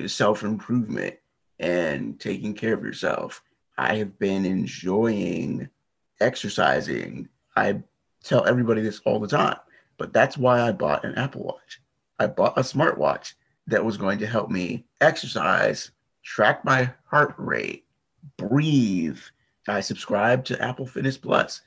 self 0.07 0.43
improvement 0.43 1.15
and 1.59 2.19
taking 2.19 2.53
care 2.53 2.73
of 2.73 2.83
yourself. 2.83 3.41
I 3.77 3.95
have 3.95 4.19
been 4.19 4.45
enjoying 4.45 5.69
exercising. 6.19 7.29
I 7.55 7.81
tell 8.23 8.45
everybody 8.45 8.81
this 8.81 8.99
all 9.05 9.19
the 9.19 9.27
time, 9.27 9.57
but 9.97 10.11
that's 10.11 10.37
why 10.37 10.61
I 10.61 10.73
bought 10.73 11.05
an 11.05 11.15
Apple 11.15 11.43
Watch. 11.43 11.81
I 12.19 12.27
bought 12.27 12.57
a 12.57 12.61
smartwatch 12.61 13.33
that 13.67 13.83
was 13.85 13.97
going 13.97 14.19
to 14.19 14.27
help 14.27 14.49
me 14.49 14.85
exercise, 15.01 15.91
track 16.27 16.65
my 16.65 16.91
heart 17.05 17.33
rate, 17.37 17.85
breathe. 18.35 19.19
I 19.67 19.79
subscribe 19.79 20.43
to 20.45 20.61
Apple 20.61 20.85
Fitness 20.85 21.17
Plus, 21.17 21.61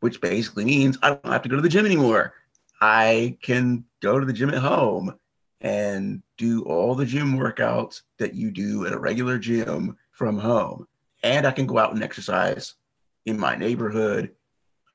which 0.00 0.20
basically 0.20 0.64
means 0.64 0.98
I 1.02 1.10
don't 1.10 1.32
have 1.32 1.42
to 1.42 1.48
go 1.48 1.56
to 1.56 1.62
the 1.62 1.68
gym 1.68 1.86
anymore. 1.86 2.34
I 2.80 3.38
can 3.42 3.84
go 4.02 4.20
to 4.20 4.26
the 4.26 4.34
gym 4.34 4.50
at 4.50 4.58
home 4.58 5.14
and 5.62 6.22
do 6.36 6.62
all 6.64 6.94
the 6.94 7.06
gym 7.06 7.38
workouts 7.38 8.02
that 8.18 8.34
you 8.34 8.50
do 8.50 8.86
at 8.86 8.92
a 8.92 8.98
regular 8.98 9.38
gym 9.38 9.96
from 10.12 10.38
home. 10.38 10.86
And 11.22 11.46
I 11.46 11.50
can 11.50 11.66
go 11.66 11.78
out 11.78 11.94
and 11.94 12.02
exercise 12.02 12.74
in 13.24 13.38
my 13.38 13.56
neighborhood. 13.56 14.30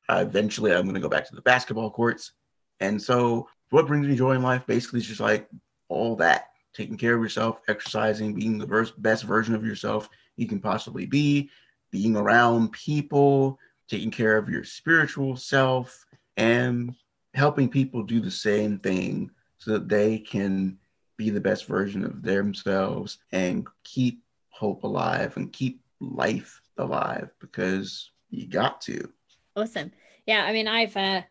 Eventually, 0.09 0.73
I'm 0.73 0.83
going 0.83 0.93
to 0.93 1.01
go 1.01 1.09
back 1.09 1.27
to 1.27 1.35
the 1.35 1.41
basketball 1.41 1.89
courts. 1.89 2.33
And 2.79 3.01
so, 3.01 3.49
what 3.71 3.87
brings 3.87 4.07
me 4.07 4.15
joy 4.15 4.33
in 4.33 4.43
life 4.43 4.65
basically 4.67 4.99
is 4.99 5.07
just 5.07 5.19
like 5.21 5.49
all 5.89 6.15
that 6.17 6.50
taking 6.73 6.97
care 6.97 7.15
of 7.15 7.21
yourself, 7.21 7.59
exercising, 7.67 8.33
being 8.33 8.57
the 8.57 8.91
best 8.97 9.23
version 9.23 9.55
of 9.55 9.65
yourself 9.65 10.09
you 10.37 10.47
can 10.47 10.59
possibly 10.59 11.05
be, 11.05 11.49
being 11.91 12.15
around 12.15 12.71
people, 12.71 13.59
taking 13.87 14.11
care 14.11 14.37
of 14.37 14.49
your 14.49 14.63
spiritual 14.63 15.35
self, 15.35 16.05
and 16.37 16.95
helping 17.33 17.69
people 17.69 18.03
do 18.03 18.19
the 18.19 18.31
same 18.31 18.79
thing 18.79 19.29
so 19.57 19.71
that 19.71 19.89
they 19.89 20.17
can 20.17 20.77
be 21.17 21.29
the 21.29 21.39
best 21.39 21.65
version 21.65 22.03
of 22.03 22.23
themselves 22.23 23.19
and 23.31 23.67
keep 23.83 24.23
hope 24.49 24.83
alive 24.83 25.37
and 25.37 25.53
keep 25.53 25.81
life 25.99 26.61
alive 26.77 27.29
because 27.39 28.11
you 28.29 28.47
got 28.47 28.81
to. 28.81 29.11
Awesome. 29.55 29.91
Yeah, 30.25 30.45
I 30.45 30.53
mean, 30.53 30.67
I've 30.67 30.95
uh, 30.95 31.21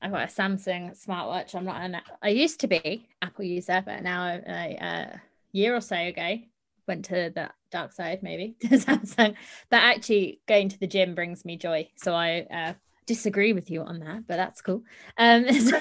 I've 0.00 0.12
got 0.12 0.22
a 0.22 0.32
Samsung 0.32 0.96
smartwatch. 0.96 1.54
I'm 1.54 1.64
not 1.64 1.82
an 1.82 1.96
I 2.22 2.28
used 2.28 2.60
to 2.60 2.68
be 2.68 3.08
Apple 3.22 3.44
user, 3.44 3.82
but 3.84 4.02
now 4.02 4.40
a, 4.46 5.20
year 5.52 5.74
or 5.74 5.80
so 5.80 5.96
ago 5.96 6.38
went 6.86 7.06
to 7.06 7.32
the 7.34 7.50
dark 7.70 7.92
side, 7.92 8.22
maybe 8.22 8.56
Samsung. 8.64 9.34
But 9.70 9.82
actually, 9.82 10.40
going 10.46 10.68
to 10.68 10.78
the 10.78 10.86
gym 10.86 11.14
brings 11.14 11.44
me 11.44 11.56
joy. 11.56 11.88
So 11.96 12.14
I 12.14 12.46
uh, 12.50 12.74
disagree 13.06 13.52
with 13.52 13.70
you 13.70 13.82
on 13.82 14.00
that, 14.00 14.26
but 14.26 14.36
that's 14.36 14.60
cool. 14.60 14.82
Um, 15.16 15.50
so, 15.60 15.78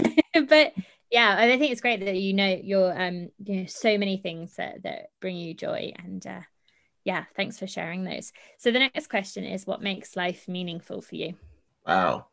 but 0.47 0.73
yeah 1.11 1.35
i 1.37 1.57
think 1.57 1.71
it's 1.71 1.81
great 1.81 1.99
that 1.99 2.15
you 2.15 2.33
know 2.33 2.59
you're 2.61 2.99
um 3.01 3.29
you 3.43 3.61
know 3.61 3.65
so 3.67 3.97
many 3.97 4.17
things 4.17 4.55
that 4.55 4.83
that 4.83 5.09
bring 5.21 5.35
you 5.35 5.53
joy 5.53 5.93
and 6.03 6.25
uh 6.25 6.41
yeah 7.03 7.25
thanks 7.35 7.59
for 7.59 7.67
sharing 7.67 8.03
those 8.03 8.33
so 8.57 8.71
the 8.71 8.79
next 8.79 9.07
question 9.07 9.43
is 9.43 9.67
what 9.67 9.81
makes 9.81 10.15
life 10.15 10.47
meaningful 10.47 11.01
for 11.01 11.15
you 11.15 11.35
wow 11.85 12.25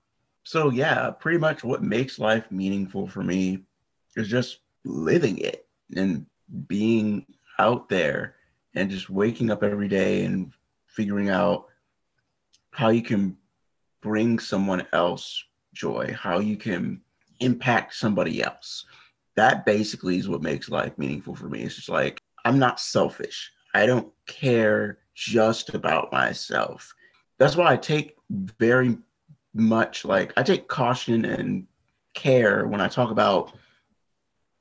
so 0.44 0.70
yeah 0.70 1.10
pretty 1.10 1.38
much 1.38 1.64
what 1.64 1.82
makes 1.82 2.18
life 2.18 2.50
meaningful 2.50 3.06
for 3.06 3.22
me 3.22 3.58
is 4.16 4.28
just 4.28 4.58
living 4.84 5.38
it 5.38 5.66
and 5.96 6.26
being 6.66 7.24
out 7.58 7.88
there 7.88 8.34
and 8.74 8.90
just 8.90 9.10
waking 9.10 9.50
up 9.50 9.62
every 9.62 9.88
day 9.88 10.24
and 10.24 10.52
figuring 10.86 11.30
out 11.30 11.66
how 12.72 12.88
you 12.88 13.02
can 13.02 13.36
bring 14.00 14.38
someone 14.38 14.86
else 14.92 15.44
joy 15.74 16.14
how 16.18 16.38
you 16.38 16.56
can 16.56 17.00
impact 17.42 17.94
somebody 17.94 18.42
else. 18.42 18.86
That 19.36 19.64
basically 19.66 20.18
is 20.18 20.28
what 20.28 20.42
makes 20.42 20.68
life 20.68 20.96
meaningful 20.96 21.34
for 21.34 21.48
me. 21.48 21.62
It's 21.62 21.76
just 21.76 21.88
like, 21.88 22.20
I'm 22.44 22.58
not 22.58 22.80
selfish. 22.80 23.50
I 23.74 23.86
don't 23.86 24.12
care 24.26 24.98
just 25.14 25.74
about 25.74 26.12
myself. 26.12 26.94
That's 27.38 27.56
why 27.56 27.72
I 27.72 27.76
take 27.76 28.16
very 28.30 28.98
much 29.54 30.04
like, 30.04 30.32
I 30.36 30.42
take 30.42 30.68
caution 30.68 31.24
and 31.24 31.66
care 32.14 32.66
when 32.66 32.80
I 32.80 32.88
talk 32.88 33.10
about 33.10 33.52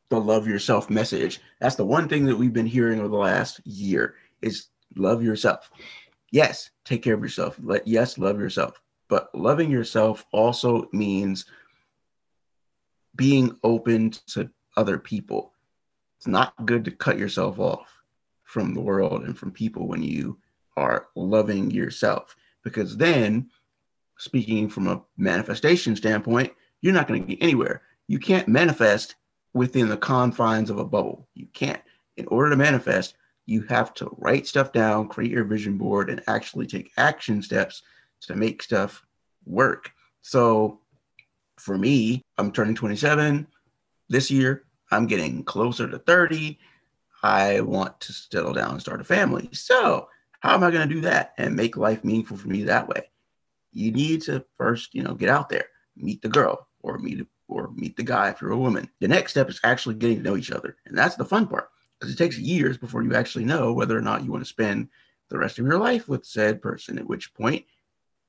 the 0.10 0.20
love 0.20 0.48
yourself 0.48 0.90
message. 0.90 1.40
That's 1.60 1.76
the 1.76 1.86
one 1.86 2.10
thing 2.10 2.26
that 2.26 2.36
we've 2.36 2.54
been 2.54 2.66
hearing 2.66 3.00
over 3.00 3.08
the 3.08 3.16
last 3.16 3.66
year 3.66 4.16
is 4.42 4.68
love 4.96 5.24
yourself. 5.24 5.72
Yes, 6.32 6.70
take 6.86 7.04
care 7.04 7.14
of 7.14 7.22
yourself. 7.22 7.58
Let 7.62 7.88
yes, 7.88 8.18
love 8.18 8.40
yourself. 8.40 8.82
But 9.08 9.34
loving 9.34 9.72
yourself 9.72 10.26
also 10.32 10.90
means 10.94 11.46
being 13.16 13.58
open 13.64 14.12
to 14.28 14.50
other 14.78 14.98
people. 14.98 15.54
It's 16.18 16.28
not 16.28 16.54
good 16.66 16.86
to 16.86 16.92
cut 16.92 17.18
yourself 17.18 17.60
off 17.60 18.02
from 18.44 18.74
the 18.74 18.82
world 18.82 19.24
and 19.24 19.38
from 19.38 19.52
people 19.52 19.88
when 19.88 20.04
you 20.04 20.38
are 20.78 21.08
loving 21.16 21.72
yourself 21.72 22.36
because 22.64 22.98
then 22.98 23.50
speaking 24.22 24.70
from 24.70 24.88
a 24.88 25.02
manifestation 25.18 25.96
standpoint, 25.96 26.54
you're 26.82 26.94
not 26.94 27.08
going 27.08 27.20
to 27.20 27.28
get 27.28 27.44
anywhere. 27.44 27.82
You 28.08 28.20
can't 28.20 28.48
manifest 28.48 29.16
within 29.56 29.90
the 29.90 29.98
confines 29.98 30.70
of 30.70 30.78
a 30.78 30.86
bubble. 30.86 31.28
You 31.34 31.48
can't. 31.54 31.82
In 32.18 32.28
order 32.28 32.52
to 32.52 32.56
manifest, 32.56 33.16
you 33.48 33.64
have 33.64 33.96
to 33.96 34.16
write 34.20 34.46
stuff 34.46 34.72
down, 34.72 35.08
create 35.08 35.32
your 35.32 35.44
vision 35.44 35.76
board, 35.76 36.12
and 36.12 36.22
actually 36.28 36.68
take 36.68 36.92
action 36.98 37.42
steps 37.42 37.82
to 38.22 38.36
make 38.36 38.62
stuff 38.62 39.04
work. 39.46 39.92
So 40.22 40.82
for 41.58 41.76
me, 41.76 42.22
I'm 42.38 42.52
turning 42.52 42.76
27 42.76 43.48
this 44.08 44.30
year. 44.30 44.66
I'm 44.92 45.08
getting 45.08 45.44
closer 45.44 45.90
to 45.90 45.98
30. 45.98 46.60
I 47.24 47.62
want 47.62 48.00
to 48.02 48.14
settle 48.14 48.54
down 48.54 48.74
and 48.74 48.82
start 48.82 49.02
a 49.02 49.04
family. 49.04 49.50
So, 49.52 50.10
how 50.42 50.54
am 50.54 50.64
I 50.64 50.72
going 50.72 50.88
to 50.88 50.94
do 50.94 51.02
that 51.02 51.34
and 51.38 51.56
make 51.56 51.78
life 51.78 52.04
meaningful 52.04 52.38
for 52.38 52.48
me 52.48 52.64
that 52.64 52.88
way? 52.88 53.10
You 53.72 53.92
need 53.92 54.22
to 54.24 54.46
first, 54.58 54.94
you 54.94 55.04
know, 55.04 55.14
get 55.14 55.30
out 55.30 55.50
there, 55.50 55.66
meet 55.96 56.22
the 56.22 56.30
girl, 56.30 56.68
or 56.82 56.98
meet 56.98 57.26
or 57.48 57.72
meet 57.76 57.98
the 57.98 58.04
guy 58.04 58.30
if 58.30 58.42
you're 58.42 58.52
a 58.52 58.58
woman. 58.58 58.90
The 59.00 59.08
next 59.08 59.32
step 59.32 59.50
is 59.50 59.60
actually 59.64 59.96
getting 59.96 60.18
to 60.18 60.24
know 60.24 60.38
each 60.38 60.52
other. 60.52 60.78
And 60.86 60.98
that's 60.98 61.16
the 61.16 61.26
fun 61.26 61.48
part 61.48 61.70
because 62.00 62.14
it 62.14 62.18
takes 62.18 62.38
years 62.38 62.78
before 62.78 63.04
you 63.04 63.14
actually 63.14 63.46
know 63.46 63.74
whether 63.74 63.98
or 63.98 64.02
not 64.02 64.24
you 64.24 64.32
want 64.32 64.44
to 64.44 64.50
spend 64.50 64.88
the 65.30 65.38
rest 65.38 65.60
of 65.60 65.66
your 65.66 65.78
life 65.78 66.08
with 66.08 66.26
said 66.26 66.62
person, 66.62 66.98
at 66.98 67.08
which 67.08 67.34
point 67.34 67.66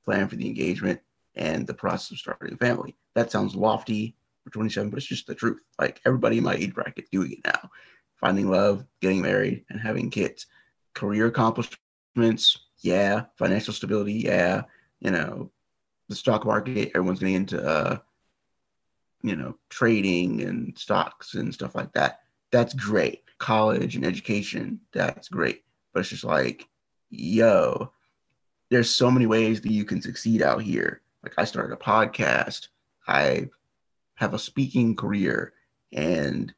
plan 0.05 0.27
for 0.27 0.35
the 0.35 0.45
engagement 0.45 0.99
and 1.35 1.65
the 1.65 1.73
process 1.73 2.11
of 2.11 2.17
starting 2.19 2.53
a 2.53 2.57
family. 2.57 2.95
That 3.15 3.31
sounds 3.31 3.55
lofty 3.55 4.15
for 4.43 4.51
27, 4.51 4.89
but 4.89 4.97
it's 4.97 5.05
just 5.05 5.27
the 5.27 5.35
truth. 5.35 5.59
Like 5.79 6.01
everybody 6.05 6.37
in 6.37 6.43
my 6.43 6.55
age 6.55 6.73
bracket 6.73 7.09
doing 7.11 7.31
it 7.31 7.45
now, 7.45 7.69
finding 8.19 8.49
love, 8.49 8.85
getting 9.01 9.21
married, 9.21 9.65
and 9.69 9.79
having 9.79 10.09
kids. 10.09 10.47
Career 10.93 11.27
accomplishments, 11.27 12.57
yeah. 12.79 13.25
Financial 13.37 13.73
stability, 13.73 14.13
yeah. 14.13 14.63
You 15.03 15.11
know, 15.11 15.51
the 16.09 16.15
stock 16.15 16.45
market, 16.45 16.91
everyone's 16.95 17.19
getting 17.19 17.35
into 17.35 17.61
uh, 17.61 17.97
you 19.23 19.35
know, 19.35 19.57
trading 19.69 20.41
and 20.41 20.77
stocks 20.77 21.33
and 21.33 21.53
stuff 21.53 21.75
like 21.75 21.91
that. 21.93 22.19
That's 22.51 22.73
great. 22.73 23.23
College 23.39 23.95
and 23.95 24.05
education, 24.05 24.79
that's 24.91 25.29
great. 25.29 25.63
But 25.93 26.01
it's 26.01 26.09
just 26.09 26.25
like, 26.25 26.67
yo, 27.09 27.91
there's 28.69 28.93
so 28.93 29.09
many 29.09 29.25
ways 29.25 29.61
that 29.61 29.71
you 29.71 29.85
can 29.85 30.01
succeed 30.01 30.41
out 30.41 30.61
here. 30.61 31.01
Like 31.23 31.33
I 31.37 31.45
started 31.45 31.73
a 31.73 31.77
podcast, 31.77 32.67
I 33.07 33.49
have 34.15 34.33
a 34.33 34.39
speaking 34.39 34.95
career, 34.95 35.53
and 35.93 36.53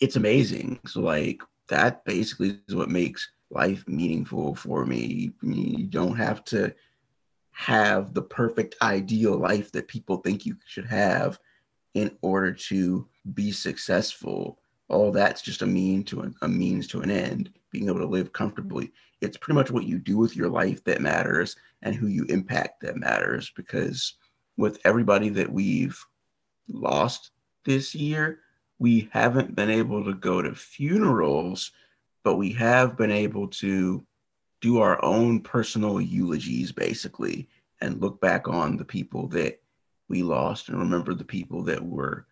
it's 0.00 0.16
amazing. 0.16 0.78
So 0.86 1.00
like 1.00 1.42
that 1.68 2.04
basically 2.04 2.60
is 2.68 2.74
what 2.74 2.90
makes 2.90 3.28
life 3.50 3.84
meaningful 3.88 4.54
for 4.54 4.86
me. 4.86 5.32
You 5.42 5.86
don't 5.86 6.16
have 6.16 6.44
to 6.46 6.74
have 7.58 8.14
the 8.14 8.22
perfect 8.22 8.76
ideal 8.82 9.36
life 9.36 9.72
that 9.72 9.88
people 9.88 10.18
think 10.18 10.46
you 10.46 10.56
should 10.64 10.86
have 10.86 11.40
in 11.94 12.16
order 12.22 12.52
to 12.52 13.04
be 13.34 13.50
successful 13.50 14.60
all 14.88 15.10
that's 15.10 15.42
just 15.42 15.62
a 15.62 15.66
mean 15.66 16.04
to 16.04 16.20
an, 16.20 16.32
a 16.42 16.48
means 16.48 16.86
to 16.86 17.00
an 17.00 17.10
end. 17.10 17.50
Being 17.72 17.88
able 17.88 17.98
to 17.98 18.06
live 18.06 18.32
comfortably 18.32 18.92
it's 19.20 19.36
pretty 19.36 19.56
much 19.56 19.72
what 19.72 19.86
you 19.86 19.98
do 19.98 20.16
with 20.16 20.36
your 20.36 20.48
life 20.48 20.84
that 20.84 21.00
matters 21.00 21.56
and 21.82 21.96
who 21.96 22.06
you 22.06 22.24
impact 22.28 22.80
that 22.82 22.96
matters 22.96 23.50
because 23.56 24.14
with 24.56 24.78
everybody 24.84 25.28
that 25.30 25.50
we've 25.50 26.00
lost 26.68 27.32
this 27.64 27.92
year 27.92 28.38
we 28.78 29.08
haven't 29.12 29.56
been 29.56 29.68
able 29.68 30.04
to 30.04 30.14
go 30.14 30.40
to 30.40 30.54
funerals 30.54 31.72
but 32.22 32.36
we 32.36 32.52
have 32.52 32.96
been 32.96 33.10
able 33.10 33.48
to 33.48 34.06
do 34.60 34.78
our 34.78 35.02
own 35.04 35.40
personal 35.40 36.00
eulogies 36.00 36.72
basically 36.72 37.48
and 37.80 38.00
look 38.00 38.20
back 38.20 38.48
on 38.48 38.76
the 38.76 38.84
people 38.84 39.28
that 39.28 39.60
we 40.08 40.22
lost 40.22 40.68
and 40.68 40.78
remember 40.78 41.14
the 41.14 41.24
people 41.24 41.62
that 41.64 41.84
were 41.84 42.26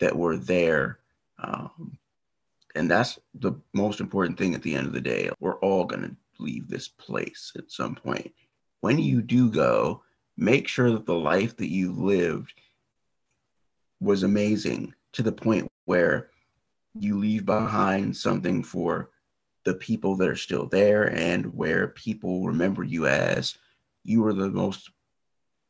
that 0.00 0.16
were 0.16 0.36
there. 0.36 0.98
Um, 1.42 1.98
and 2.74 2.90
that's 2.90 3.18
the 3.34 3.52
most 3.72 4.00
important 4.00 4.38
thing 4.38 4.54
at 4.54 4.62
the 4.62 4.74
end 4.74 4.86
of 4.86 4.92
the 4.92 5.00
day. 5.00 5.30
We're 5.40 5.58
all 5.58 5.84
going 5.84 6.02
to 6.02 6.16
leave 6.38 6.68
this 6.68 6.88
place 6.88 7.52
at 7.56 7.70
some 7.70 7.94
point. 7.94 8.32
When 8.80 8.98
you 8.98 9.22
do 9.22 9.50
go 9.50 10.02
make 10.36 10.68
sure 10.68 10.92
that 10.92 11.06
the 11.06 11.14
life 11.14 11.56
that 11.56 11.70
you 11.70 11.92
lived 11.92 12.52
was 14.00 14.22
amazing 14.22 14.94
to 15.12 15.22
the 15.22 15.32
point 15.32 15.68
where 15.86 16.30
you 16.94 17.18
leave 17.18 17.44
behind 17.44 18.16
something 18.16 18.62
for 18.62 19.10
the 19.68 19.74
people 19.74 20.16
that 20.16 20.28
are 20.30 20.34
still 20.34 20.66
there 20.66 21.12
and 21.14 21.54
where 21.54 21.88
people 21.88 22.46
remember 22.46 22.82
you 22.82 23.06
as 23.06 23.58
you 24.02 24.22
were 24.22 24.32
the 24.32 24.48
most 24.48 24.90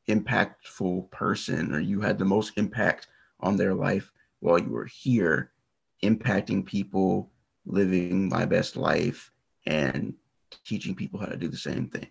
impactful 0.09 1.11
person 1.11 1.75
or 1.75 1.81
you 1.81 2.01
had 2.01 2.17
the 2.17 2.25
most 2.25 2.53
impact 2.57 3.09
on 3.41 3.57
their 3.57 3.75
life 3.75 4.13
while 4.39 4.57
you 4.57 4.71
were 4.71 4.87
here 4.87 5.51
impacting 6.05 6.65
people 6.65 7.29
living 7.67 8.29
my 8.29 8.45
best 8.45 8.77
life 8.77 9.33
and 9.67 10.15
teaching 10.65 10.95
people 10.95 11.19
how 11.19 11.27
to 11.27 11.37
do 11.37 11.49
the 11.49 11.57
same 11.57 11.89
thing. 11.89 12.07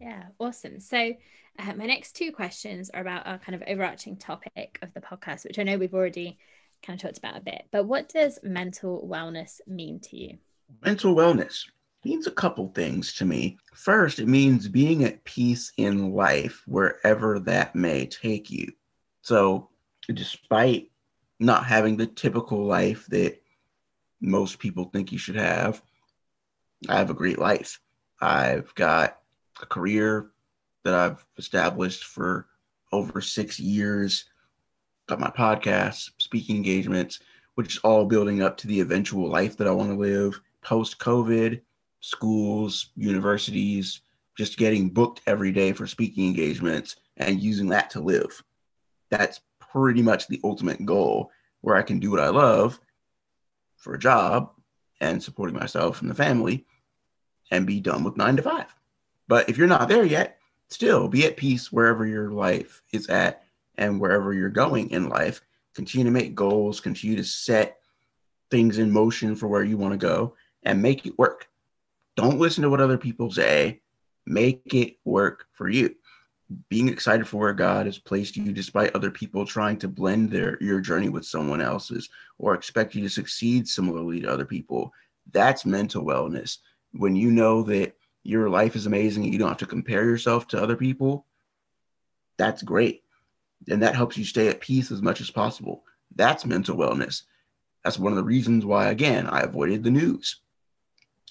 Yeah 0.00 0.24
awesome. 0.40 0.80
So 0.80 1.12
uh, 1.60 1.74
my 1.74 1.86
next 1.86 2.16
two 2.16 2.32
questions 2.32 2.90
are 2.90 3.02
about 3.02 3.24
our 3.28 3.38
kind 3.38 3.54
of 3.54 3.62
overarching 3.68 4.16
topic 4.16 4.80
of 4.82 4.92
the 4.94 5.00
podcast 5.00 5.44
which 5.44 5.58
i 5.58 5.62
know 5.62 5.78
we've 5.78 5.94
already 5.94 6.38
kind 6.82 6.98
of 6.98 7.02
talked 7.02 7.18
about 7.18 7.36
a 7.36 7.40
bit 7.40 7.66
but 7.70 7.84
what 7.84 8.08
does 8.08 8.38
mental 8.42 9.06
wellness 9.08 9.60
mean 9.66 10.00
to 10.00 10.16
you 10.16 10.38
Mental 10.84 11.14
wellness 11.14 11.66
means 12.04 12.26
a 12.26 12.32
couple 12.32 12.68
things 12.68 13.12
to 13.14 13.24
me. 13.24 13.58
First, 13.74 14.18
it 14.18 14.28
means 14.28 14.68
being 14.68 15.04
at 15.04 15.24
peace 15.24 15.72
in 15.76 16.12
life 16.12 16.62
wherever 16.66 17.38
that 17.40 17.74
may 17.74 18.06
take 18.06 18.50
you. 18.50 18.72
So, 19.22 19.68
despite 20.12 20.90
not 21.38 21.66
having 21.66 21.96
the 21.96 22.06
typical 22.06 22.64
life 22.64 23.06
that 23.08 23.42
most 24.20 24.58
people 24.58 24.84
think 24.84 25.12
you 25.12 25.18
should 25.18 25.36
have, 25.36 25.82
I 26.88 26.96
have 26.96 27.10
a 27.10 27.14
great 27.14 27.38
life. 27.38 27.80
I've 28.20 28.74
got 28.74 29.18
a 29.60 29.66
career 29.66 30.30
that 30.84 30.94
I've 30.94 31.24
established 31.36 32.04
for 32.04 32.46
over 32.92 33.20
six 33.20 33.60
years, 33.60 34.24
got 35.06 35.20
my 35.20 35.30
podcast, 35.30 36.10
speaking 36.18 36.56
engagements, 36.56 37.20
which 37.54 37.76
is 37.76 37.80
all 37.82 38.06
building 38.06 38.42
up 38.42 38.56
to 38.58 38.66
the 38.66 38.80
eventual 38.80 39.28
life 39.28 39.56
that 39.58 39.66
I 39.66 39.72
want 39.72 39.90
to 39.90 39.96
live 39.96 40.40
post 40.62 40.98
COVID, 40.98 41.60
schools, 42.00 42.90
universities, 42.96 44.00
just 44.36 44.56
getting 44.56 44.88
booked 44.88 45.20
every 45.26 45.52
day 45.52 45.72
for 45.72 45.86
speaking 45.86 46.26
engagements 46.26 46.96
and 47.16 47.40
using 47.40 47.68
that 47.68 47.90
to 47.90 48.00
live. 48.00 48.42
That's 49.10 49.40
pretty 49.58 50.02
much 50.02 50.26
the 50.26 50.40
ultimate 50.44 50.84
goal 50.86 51.30
where 51.60 51.76
I 51.76 51.82
can 51.82 51.98
do 51.98 52.10
what 52.10 52.20
I 52.20 52.28
love 52.28 52.80
for 53.76 53.94
a 53.94 53.98
job 53.98 54.52
and 55.00 55.22
supporting 55.22 55.56
myself 55.56 56.00
and 56.00 56.10
the 56.10 56.14
family 56.14 56.66
and 57.50 57.66
be 57.66 57.80
done 57.80 58.04
with 58.04 58.16
nine 58.16 58.36
to 58.36 58.42
five. 58.42 58.74
But 59.28 59.48
if 59.48 59.58
you're 59.58 59.66
not 59.66 59.88
there 59.88 60.04
yet, 60.04 60.38
still 60.68 61.08
be 61.08 61.26
at 61.26 61.36
peace 61.36 61.70
wherever 61.70 62.06
your 62.06 62.30
life 62.30 62.82
is 62.92 63.08
at 63.08 63.44
and 63.76 64.00
wherever 64.00 64.32
you're 64.32 64.50
going 64.50 64.90
in 64.90 65.08
life. 65.08 65.42
Continue 65.74 66.04
to 66.04 66.10
make 66.10 66.34
goals, 66.34 66.80
continue 66.80 67.16
to 67.16 67.24
set 67.24 67.78
things 68.50 68.78
in 68.78 68.90
motion 68.90 69.36
for 69.36 69.46
where 69.46 69.64
you 69.64 69.76
want 69.76 69.92
to 69.92 69.98
go 69.98 70.34
and 70.62 70.82
make 70.82 71.06
it 71.06 71.18
work. 71.18 71.48
Don't 72.16 72.38
listen 72.38 72.62
to 72.62 72.70
what 72.70 72.80
other 72.80 72.98
people 72.98 73.30
say. 73.30 73.80
Make 74.26 74.74
it 74.74 74.96
work 75.04 75.46
for 75.52 75.68
you. 75.68 75.94
Being 76.68 76.88
excited 76.88 77.26
for 77.26 77.38
where 77.38 77.52
God 77.52 77.86
has 77.86 77.98
placed 77.98 78.36
you, 78.36 78.52
despite 78.52 78.94
other 78.94 79.10
people 79.10 79.46
trying 79.46 79.78
to 79.78 79.88
blend 79.88 80.30
their 80.30 80.58
your 80.60 80.80
journey 80.80 81.08
with 81.08 81.24
someone 81.24 81.60
else's 81.60 82.08
or 82.38 82.54
expect 82.54 82.94
you 82.94 83.02
to 83.02 83.08
succeed 83.08 83.68
similarly 83.68 84.20
to 84.20 84.30
other 84.30 84.44
people, 84.44 84.92
that's 85.32 85.64
mental 85.64 86.04
wellness. 86.04 86.58
When 86.92 87.14
you 87.14 87.30
know 87.30 87.62
that 87.64 87.96
your 88.24 88.50
life 88.50 88.74
is 88.74 88.86
amazing 88.86 89.24
and 89.24 89.32
you 89.32 89.38
don't 89.38 89.48
have 89.48 89.58
to 89.58 89.66
compare 89.66 90.04
yourself 90.04 90.48
to 90.48 90.62
other 90.62 90.76
people, 90.76 91.24
that's 92.36 92.62
great. 92.62 93.04
And 93.68 93.82
that 93.82 93.94
helps 93.94 94.16
you 94.16 94.24
stay 94.24 94.48
at 94.48 94.60
peace 94.60 94.90
as 94.90 95.02
much 95.02 95.20
as 95.20 95.30
possible. 95.30 95.84
That's 96.16 96.44
mental 96.44 96.76
wellness. 96.76 97.22
That's 97.84 97.98
one 97.98 98.12
of 98.12 98.16
the 98.16 98.24
reasons 98.24 98.66
why, 98.66 98.88
again, 98.90 99.26
I 99.26 99.40
avoided 99.40 99.84
the 99.84 99.90
news 99.90 100.40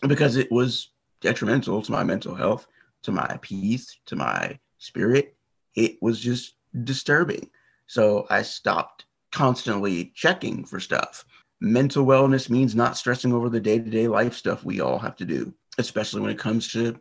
because 0.08 0.36
it 0.36 0.52
was 0.52 0.92
detrimental 1.22 1.82
to 1.82 1.92
my 1.92 2.04
mental 2.04 2.36
health, 2.36 2.68
to 3.04 3.12
my 3.12 3.38
peace, 3.42 4.00
to 4.06 4.16
my 4.16 4.58
spirit. 4.78 5.36
It 5.76 5.98
was 6.02 6.20
just 6.20 6.56
disturbing. 6.84 7.50
So 7.88 8.26
I 8.30 8.42
stopped 8.44 9.06
constantly 9.32 10.12
checking 10.16 10.66
for 10.66 10.80
stuff. 10.80 11.26
Mental 11.62 12.06
wellness 12.06 12.50
means 12.50 12.76
not 12.76 12.98
stressing 12.98 13.34
over 13.34 13.50
the 13.50 13.60
day 13.60 13.80
to 13.80 13.90
day 13.90 14.08
life 14.08 14.34
stuff 14.34 14.64
we 14.64 14.80
all 14.80 15.00
have 15.00 15.16
to 15.18 15.26
do, 15.26 15.54
especially 15.78 16.22
when 16.22 16.32
it 16.32 16.40
comes 16.40 16.70
to 16.70 17.00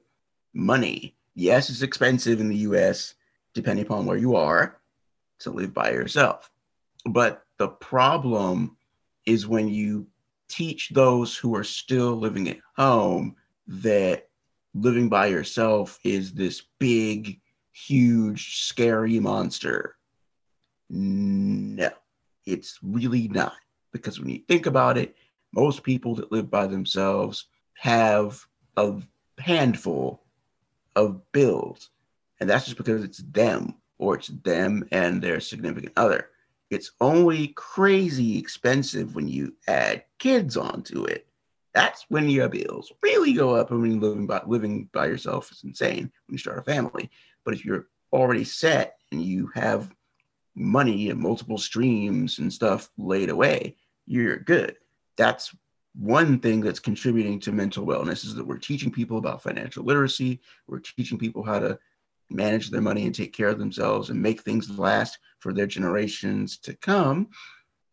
money. 0.52 1.16
Yes, 1.34 1.70
it's 1.70 1.82
expensive 1.82 2.40
in 2.40 2.48
the 2.48 2.56
US, 2.56 3.14
depending 3.54 3.84
upon 3.84 4.06
where 4.06 4.16
you 4.16 4.34
are, 4.34 4.80
to 5.40 5.50
live 5.50 5.72
by 5.72 5.90
yourself. 5.90 6.50
But 7.06 7.44
the 7.58 7.68
problem 7.68 8.76
is 9.24 9.46
when 9.46 9.68
you 9.68 10.08
teach 10.48 10.90
those 10.90 11.36
who 11.36 11.54
are 11.54 11.64
still 11.64 12.16
living 12.16 12.48
at 12.48 12.58
home 12.76 13.36
that 13.66 14.28
living 14.74 15.08
by 15.08 15.26
yourself 15.26 15.98
is 16.04 16.32
this 16.32 16.62
big, 16.78 17.40
huge, 17.72 18.64
scary 18.64 19.20
monster. 19.20 19.96
No, 20.90 21.90
it's 22.46 22.78
really 22.82 23.28
not. 23.28 23.54
Because 23.92 24.18
when 24.18 24.28
you 24.30 24.40
think 24.48 24.66
about 24.66 24.98
it, 24.98 25.16
most 25.52 25.82
people 25.82 26.14
that 26.16 26.32
live 26.32 26.50
by 26.50 26.66
themselves 26.66 27.46
have 27.74 28.44
a 28.76 29.00
handful 29.38 30.22
of 30.96 31.20
bills. 31.32 31.90
And 32.40 32.48
that's 32.48 32.66
just 32.66 32.76
because 32.76 33.02
it's 33.02 33.18
them 33.18 33.74
or 33.98 34.16
it's 34.16 34.28
them 34.28 34.86
and 34.92 35.20
their 35.22 35.40
significant 35.40 35.92
other. 35.96 36.30
It's 36.70 36.92
only 37.00 37.48
crazy 37.48 38.38
expensive 38.38 39.14
when 39.14 39.28
you 39.28 39.54
add 39.66 40.04
kids 40.18 40.56
onto 40.56 41.04
it. 41.04 41.26
That's 41.74 42.04
when 42.08 42.28
your 42.28 42.48
bills 42.48 42.92
really 43.02 43.32
go 43.32 43.54
up. 43.54 43.70
And 43.70 43.80
when 43.80 43.92
you're 43.92 44.00
living 44.00 44.26
by 44.26 44.42
living 44.46 44.88
by 44.92 45.06
yourself 45.06 45.50
is 45.52 45.62
insane 45.64 46.10
when 46.26 46.32
you 46.32 46.38
start 46.38 46.58
a 46.58 46.62
family. 46.62 47.10
But 47.44 47.54
if 47.54 47.64
you're 47.64 47.86
already 48.12 48.44
set 48.44 48.98
and 49.12 49.22
you 49.22 49.50
have 49.54 49.94
money 50.54 51.10
and 51.10 51.20
multiple 51.20 51.58
streams 51.58 52.38
and 52.38 52.52
stuff 52.52 52.90
laid 52.98 53.30
away, 53.30 53.76
you're 54.06 54.38
good. 54.38 54.76
That's 55.16 55.54
one 55.94 56.38
thing 56.38 56.60
that's 56.60 56.80
contributing 56.80 57.40
to 57.40 57.52
mental 57.52 57.86
wellness 57.86 58.24
is 58.24 58.34
that 58.34 58.46
we're 58.46 58.58
teaching 58.58 58.90
people 58.90 59.18
about 59.18 59.42
financial 59.42 59.84
literacy. 59.84 60.40
We're 60.66 60.80
teaching 60.80 61.18
people 61.18 61.42
how 61.42 61.58
to 61.60 61.78
manage 62.30 62.70
their 62.70 62.80
money 62.80 63.06
and 63.06 63.14
take 63.14 63.32
care 63.32 63.48
of 63.48 63.58
themselves 63.58 64.10
and 64.10 64.20
make 64.20 64.42
things 64.42 64.78
last 64.78 65.18
for 65.40 65.52
their 65.52 65.66
generations 65.66 66.58
to 66.58 66.74
come, 66.74 67.28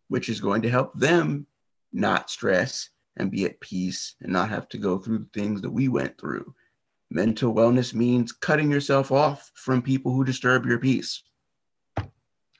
which 0.07 0.29
is 0.29 0.41
going 0.41 0.61
to 0.61 0.69
help 0.69 0.93
them 0.93 1.45
not 1.93 2.29
stress 2.29 2.89
and 3.17 3.31
be 3.31 3.45
at 3.45 3.59
peace 3.61 4.15
and 4.21 4.31
not 4.31 4.49
have 4.49 4.67
to 4.69 4.77
go 4.77 4.97
through 4.97 5.19
the 5.19 5.29
things 5.39 5.61
that 5.61 5.69
we 5.69 5.87
went 5.87 6.17
through. 6.19 6.53
Mental 7.09 7.53
wellness 7.53 7.93
means 7.93 8.31
cutting 8.31 8.69
yourself 8.69 9.11
off 9.11 9.51
from 9.55 9.81
people 9.81 10.11
who 10.11 10.25
disturb 10.25 10.65
your 10.65 10.79
peace. 10.79 11.23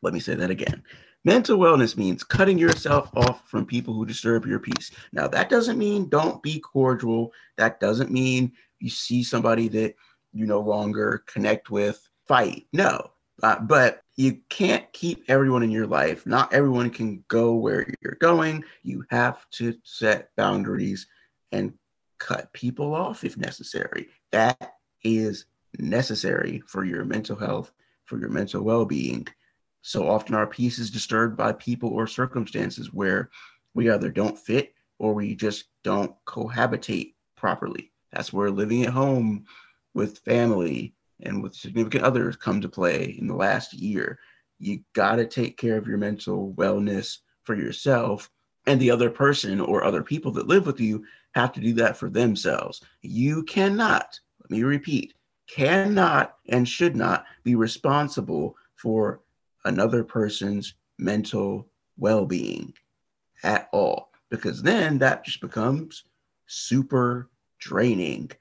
Let 0.01 0.13
me 0.13 0.19
say 0.19 0.36
that 0.36 0.51
again. 0.51 0.84
Mental 1.26 1.57
wellness 1.57 1.97
means 1.97 2.23
cutting 2.23 2.59
yourself 2.59 3.09
off 3.15 3.49
from 3.49 3.65
people 3.65 3.95
who 3.95 4.05
disturb 4.05 4.45
your 4.45 4.59
peace. 4.59 4.91
Now, 5.11 5.28
that 5.30 5.49
doesn't 5.49 5.80
mean 5.80 6.07
don't 6.07 6.41
be 6.43 6.59
cordial. 6.59 7.34
That 7.57 7.80
doesn't 7.80 8.11
mean 8.11 8.51
you 8.80 8.91
see 8.91 9.23
somebody 9.23 9.67
that 9.69 9.95
you 10.36 10.45
no 10.45 10.59
longer 10.59 11.23
connect 11.25 11.71
with, 11.71 12.07
fight. 12.27 12.67
No, 12.73 13.11
uh, 13.41 13.59
but 13.59 14.01
you 14.17 14.39
can't 14.49 14.91
keep 14.91 15.23
everyone 15.29 15.63
in 15.63 15.71
your 15.71 15.88
life. 15.88 16.25
Not 16.25 16.53
everyone 16.53 16.89
can 16.89 17.23
go 17.29 17.55
where 17.55 17.88
you're 18.01 18.17
going. 18.19 18.63
You 18.83 19.05
have 19.09 19.49
to 19.51 19.73
set 19.83 20.36
boundaries 20.36 21.07
and 21.51 21.73
cut 22.19 22.51
people 22.53 22.93
off 22.93 23.23
if 23.23 23.38
necessary. 23.38 24.09
That 24.31 24.75
is 25.03 25.45
necessary 25.79 26.61
for 26.67 26.83
your 26.83 27.05
mental 27.05 27.38
health, 27.38 27.71
for 28.03 28.19
your 28.19 28.29
mental 28.29 28.61
well 28.61 28.86
being. 28.86 29.27
So 29.81 30.09
often 30.09 30.36
our 30.36 30.47
peace 30.47 30.79
is 30.79 30.89
disturbed 30.89 31.38
by 31.38 31.53
people 31.53 31.89
or 31.89 32.07
circumstances 32.07 32.93
where 32.93 33.29
we 33.73 33.89
either 33.89 34.09
don't 34.09 34.38
fit 34.38 34.73
or 34.99 35.13
we 35.13 35.36
just 35.36 35.65
don't 35.83 36.13
cohabitate 36.25 37.13
properly. 37.38 37.91
That's 38.11 38.33
where 38.33 38.49
living 38.49 38.86
at 38.86 38.93
home 38.93 39.45
with 39.96 40.20
family 40.20 40.93
and 41.22 41.41
with 41.41 41.56
significant 41.56 42.04
others 42.04 42.36
come 42.36 42.62
to 42.62 42.70
play 42.70 43.16
in 43.18 43.26
the 43.26 43.36
last 43.36 43.74
year. 43.74 44.20
You 44.60 44.82
got 44.93 45.16
to 45.16 45.26
take 45.26 45.58
care 45.58 45.78
of 45.78 45.88
your 45.88 45.98
mental 45.98 46.54
wellness 46.54 47.18
for 47.43 47.56
yourself 47.56 48.30
and 48.68 48.80
the 48.80 48.91
other 48.91 49.10
person 49.10 49.60
or 49.60 49.84
other 49.84 50.04
people 50.04 50.32
that 50.34 50.48
live 50.48 50.66
with 50.68 50.80
you 50.80 51.04
have 51.34 51.52
to 51.54 51.62
do 51.62 51.74
that 51.74 51.98
for 51.98 52.10
themselves. 52.10 52.82
You 53.02 53.43
cannot, 53.43 54.20
let 54.41 54.52
me 54.52 54.64
repeat, 54.64 55.14
cannot 55.48 56.36
and 56.50 56.68
should 56.68 56.96
not 56.96 57.26
be 57.43 57.56
responsible 57.56 58.56
for 58.76 59.22
another 59.64 60.04
person's 60.04 60.76
mental 60.98 61.68
well 61.98 62.26
being 62.26 62.74
at 63.43 63.70
all, 63.72 64.12
because 64.30 64.62
then 64.62 64.98
that 65.00 65.24
just 65.24 65.41
becomes 65.41 66.04
super 66.48 67.30
draining. 67.60 68.32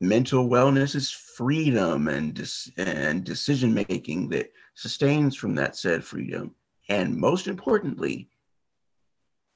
Mental 0.00 0.48
wellness 0.48 0.94
is 0.94 1.10
freedom 1.10 2.08
and, 2.08 2.34
dis- 2.34 2.70
and 2.76 3.24
decision 3.24 3.72
making 3.72 4.28
that 4.28 4.52
sustains 4.74 5.34
from 5.36 5.54
that 5.54 5.76
said 5.76 6.04
freedom. 6.04 6.54
And 6.88 7.16
most 7.16 7.46
importantly, 7.46 8.28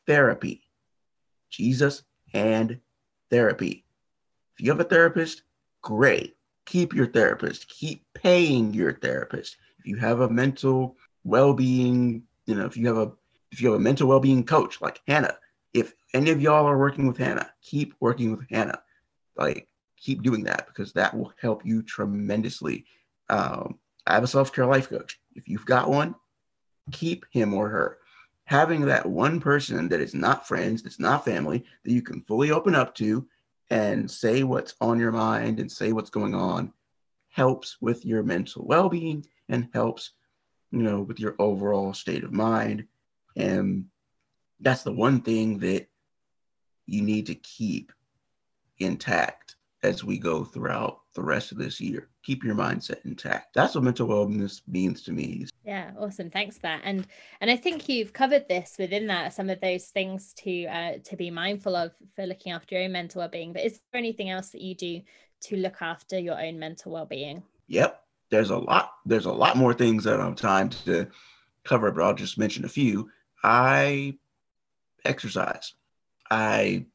therapy. 0.06 0.62
Jesus 1.50 2.02
and 2.32 2.80
therapy. 3.30 3.84
If 4.54 4.64
you 4.64 4.70
have 4.70 4.80
a 4.80 4.84
therapist, 4.84 5.42
great. 5.82 6.36
Keep 6.66 6.94
your 6.94 7.06
therapist. 7.06 7.68
Keep 7.68 8.04
paying 8.14 8.72
your 8.72 8.94
therapist 8.94 9.56
if 9.80 9.86
you 9.86 9.96
have 9.96 10.20
a 10.20 10.28
mental 10.28 10.96
well-being, 11.24 12.22
you 12.46 12.54
know, 12.54 12.66
if 12.66 12.76
you 12.76 12.86
have 12.86 12.98
a 12.98 13.12
if 13.50 13.60
you 13.60 13.72
have 13.72 13.80
a 13.80 13.82
mental 13.82 14.06
well-being 14.06 14.44
coach 14.44 14.80
like 14.80 15.00
Hannah, 15.08 15.36
if 15.74 15.94
any 16.14 16.30
of 16.30 16.40
y'all 16.40 16.66
are 16.66 16.78
working 16.78 17.08
with 17.08 17.16
Hannah, 17.16 17.50
keep 17.62 17.94
working 17.98 18.36
with 18.36 18.46
Hannah. 18.48 18.80
Like 19.36 19.68
keep 20.00 20.22
doing 20.22 20.44
that 20.44 20.66
because 20.66 20.92
that 20.94 21.16
will 21.16 21.32
help 21.40 21.64
you 21.64 21.82
tremendously. 21.82 22.86
Um, 23.28 23.78
I 24.06 24.14
have 24.14 24.24
a 24.24 24.28
self-care 24.28 24.66
life 24.66 24.88
coach. 24.88 25.20
If 25.34 25.48
you've 25.48 25.66
got 25.66 25.88
one, 25.88 26.14
keep 26.90 27.26
him 27.30 27.54
or 27.54 27.68
her. 27.68 27.98
Having 28.44 28.86
that 28.86 29.06
one 29.06 29.40
person 29.40 29.88
that 29.90 30.00
is 30.00 30.14
not 30.14 30.48
friends, 30.48 30.82
that's 30.82 30.98
not 30.98 31.24
family, 31.24 31.64
that 31.84 31.92
you 31.92 32.02
can 32.02 32.22
fully 32.22 32.50
open 32.50 32.74
up 32.74 32.94
to 32.96 33.28
and 33.70 34.10
say 34.10 34.42
what's 34.42 34.74
on 34.80 34.98
your 34.98 35.12
mind 35.12 35.60
and 35.60 35.70
say 35.70 35.92
what's 35.92 36.10
going 36.10 36.34
on 36.34 36.72
helps 37.28 37.76
with 37.80 38.04
your 38.04 38.24
mental 38.24 38.66
well-being 38.66 39.24
and 39.48 39.68
helps, 39.72 40.12
you 40.72 40.82
know, 40.82 41.02
with 41.02 41.20
your 41.20 41.36
overall 41.38 41.94
state 41.94 42.24
of 42.24 42.32
mind. 42.32 42.84
And 43.36 43.84
that's 44.58 44.82
the 44.82 44.92
one 44.92 45.20
thing 45.20 45.58
that 45.60 45.86
you 46.86 47.02
need 47.02 47.26
to 47.26 47.36
keep 47.36 47.92
intact 48.80 49.54
as 49.82 50.04
we 50.04 50.18
go 50.18 50.44
throughout 50.44 51.00
the 51.14 51.22
rest 51.22 51.52
of 51.52 51.58
this 51.58 51.80
year. 51.80 52.08
Keep 52.22 52.44
your 52.44 52.54
mindset 52.54 53.04
intact. 53.04 53.54
That's 53.54 53.74
what 53.74 53.84
mental 53.84 54.08
wellness 54.08 54.60
means 54.68 55.02
to 55.04 55.12
me. 55.12 55.46
Yeah, 55.64 55.92
awesome. 55.98 56.30
Thanks 56.30 56.56
for 56.56 56.62
that. 56.62 56.82
And 56.84 57.06
and 57.40 57.50
I 57.50 57.56
think 57.56 57.88
you've 57.88 58.12
covered 58.12 58.48
this 58.48 58.76
within 58.78 59.06
that 59.06 59.32
some 59.32 59.48
of 59.48 59.60
those 59.60 59.86
things 59.86 60.34
to 60.34 60.66
uh, 60.66 60.92
to 61.04 61.16
be 61.16 61.30
mindful 61.30 61.76
of 61.76 61.92
for 62.14 62.26
looking 62.26 62.52
after 62.52 62.74
your 62.74 62.84
own 62.84 62.92
mental 62.92 63.20
well-being. 63.20 63.52
But 63.52 63.64
is 63.64 63.80
there 63.92 63.98
anything 63.98 64.30
else 64.30 64.50
that 64.50 64.60
you 64.60 64.74
do 64.74 65.00
to 65.42 65.56
look 65.56 65.80
after 65.80 66.18
your 66.18 66.40
own 66.40 66.58
mental 66.58 66.92
well-being? 66.92 67.42
Yep 67.68 68.04
there's 68.30 68.50
a 68.50 68.56
lot 68.56 68.92
there's 69.04 69.26
a 69.26 69.32
lot 69.32 69.56
more 69.56 69.74
things 69.74 70.04
that 70.04 70.20
I 70.20 70.24
have 70.24 70.36
time 70.36 70.70
to 70.70 71.06
cover, 71.64 71.90
but 71.90 72.02
I'll 72.02 72.14
just 72.14 72.38
mention 72.38 72.64
a 72.64 72.68
few. 72.68 73.10
I 73.42 74.16
exercise. 75.04 75.74
I 76.30 76.86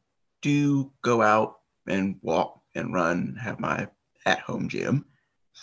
do 0.41 0.91
go 1.01 1.21
out 1.21 1.57
and 1.87 2.17
walk 2.21 2.61
and 2.75 2.93
run, 2.93 3.37
have 3.41 3.59
my 3.59 3.87
at 4.25 4.39
home 4.39 4.67
gym. 4.67 5.05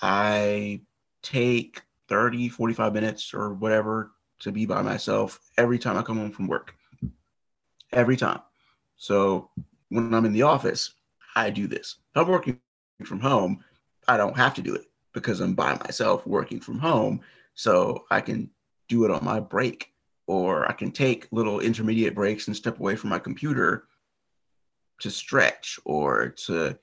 I 0.00 0.80
take 1.22 1.82
30, 2.08 2.48
45 2.48 2.92
minutes 2.92 3.34
or 3.34 3.54
whatever 3.54 4.12
to 4.40 4.52
be 4.52 4.66
by 4.66 4.82
myself 4.82 5.40
every 5.56 5.78
time 5.78 5.96
I 5.96 6.02
come 6.02 6.18
home 6.18 6.32
from 6.32 6.48
work. 6.48 6.74
Every 7.92 8.16
time. 8.16 8.40
So 8.96 9.50
when 9.88 10.14
I'm 10.14 10.24
in 10.24 10.32
the 10.32 10.42
office, 10.42 10.94
I 11.36 11.50
do 11.50 11.66
this. 11.66 11.96
If 12.14 12.22
I'm 12.22 12.28
working 12.28 12.58
from 13.04 13.20
home, 13.20 13.64
I 14.08 14.16
don't 14.16 14.36
have 14.36 14.54
to 14.54 14.62
do 14.62 14.74
it 14.74 14.86
because 15.12 15.40
I'm 15.40 15.54
by 15.54 15.74
myself 15.74 16.26
working 16.26 16.60
from 16.60 16.78
home. 16.78 17.20
So 17.54 18.04
I 18.10 18.20
can 18.20 18.50
do 18.88 19.04
it 19.04 19.10
on 19.10 19.24
my 19.24 19.40
break, 19.40 19.92
or 20.26 20.68
I 20.68 20.72
can 20.72 20.90
take 20.90 21.28
little 21.30 21.60
intermediate 21.60 22.14
breaks 22.14 22.46
and 22.46 22.56
step 22.56 22.80
away 22.80 22.96
from 22.96 23.10
my 23.10 23.18
computer 23.18 23.84
to 25.00 25.10
stretch 25.10 25.78
or 25.84 26.28
to 26.46 26.78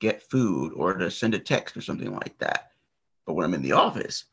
get 0.00 0.22
food 0.30 0.72
or 0.74 0.94
to 0.94 1.10
send 1.10 1.34
a 1.34 1.38
text 1.38 1.76
or 1.76 1.80
something 1.80 2.12
like 2.12 2.36
that. 2.38 2.72
But 3.26 3.34
when 3.34 3.44
I'm 3.44 3.54
in 3.54 3.62
the 3.62 3.72
office, 3.72 4.24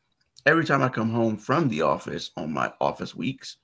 every 0.46 0.64
time 0.64 0.82
I 0.82 0.88
come 0.88 1.10
home 1.10 1.36
from 1.36 1.68
the 1.68 1.82
office 1.82 2.30
on 2.36 2.52
my 2.52 2.72
office 2.80 3.14
weeks, 3.14 3.56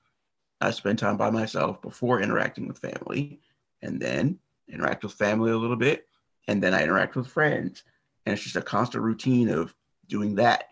I 0.61 0.71
spend 0.71 0.99
time 0.99 1.17
by 1.17 1.31
myself 1.31 1.81
before 1.83 2.21
interacting 2.21 2.67
with 2.67 2.79
family 2.79 3.41
and 3.83 4.01
then 4.01 4.39
interact 4.69 5.05
with 5.05 5.13
family 5.13 5.51
a 5.51 5.57
little 5.57 5.77
bit. 5.77 6.07
And 6.49 6.63
then 6.63 6.75
I 6.75 6.83
interact 6.83 7.15
with 7.15 7.27
friends 7.27 7.85
and 8.27 8.35
it's 8.35 8.43
just 8.43 8.57
a 8.57 8.63
constant 8.63 9.05
routine 9.05 9.49
of 9.49 9.75
doing 10.09 10.35
that. 10.37 10.65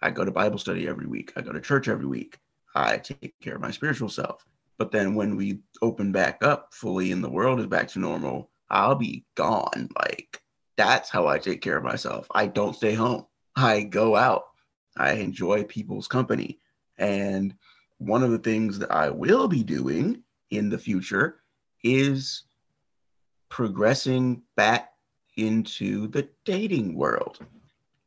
I 0.00 0.10
go 0.10 0.24
to 0.24 0.30
Bible 0.30 0.58
study 0.58 0.88
every 0.88 1.06
week. 1.06 1.32
I 1.36 1.42
go 1.42 1.52
to 1.52 1.60
church 1.60 1.88
every 1.88 2.06
week. 2.06 2.38
I 2.74 2.98
take 2.98 3.34
care 3.40 3.54
of 3.54 3.60
my 3.60 3.70
spiritual 3.70 4.08
self. 4.08 4.44
But 4.78 4.90
then 4.90 5.14
when 5.14 5.36
we 5.36 5.60
open 5.80 6.12
back 6.12 6.42
up 6.42 6.74
fully 6.74 7.12
and 7.12 7.22
the 7.22 7.30
world 7.30 7.60
is 7.60 7.66
back 7.66 7.88
to 7.88 7.98
normal, 7.98 8.50
I'll 8.70 8.94
be 8.94 9.24
gone. 9.36 9.88
Like 9.96 10.41
that's 10.82 11.10
how 11.10 11.28
I 11.28 11.38
take 11.38 11.60
care 11.60 11.76
of 11.76 11.84
myself. 11.84 12.26
I 12.32 12.46
don't 12.46 12.74
stay 12.74 12.94
home. 12.94 13.26
I 13.54 13.84
go 13.84 14.16
out. 14.16 14.46
I 14.96 15.12
enjoy 15.12 15.62
people's 15.62 16.08
company. 16.08 16.58
And 16.98 17.54
one 17.98 18.24
of 18.24 18.32
the 18.32 18.38
things 18.38 18.80
that 18.80 18.90
I 18.90 19.08
will 19.08 19.46
be 19.46 19.62
doing 19.62 20.24
in 20.50 20.68
the 20.68 20.78
future 20.78 21.36
is 21.84 22.44
progressing 23.48 24.42
back 24.56 24.90
into 25.36 26.08
the 26.08 26.28
dating 26.44 26.96
world. 26.96 27.38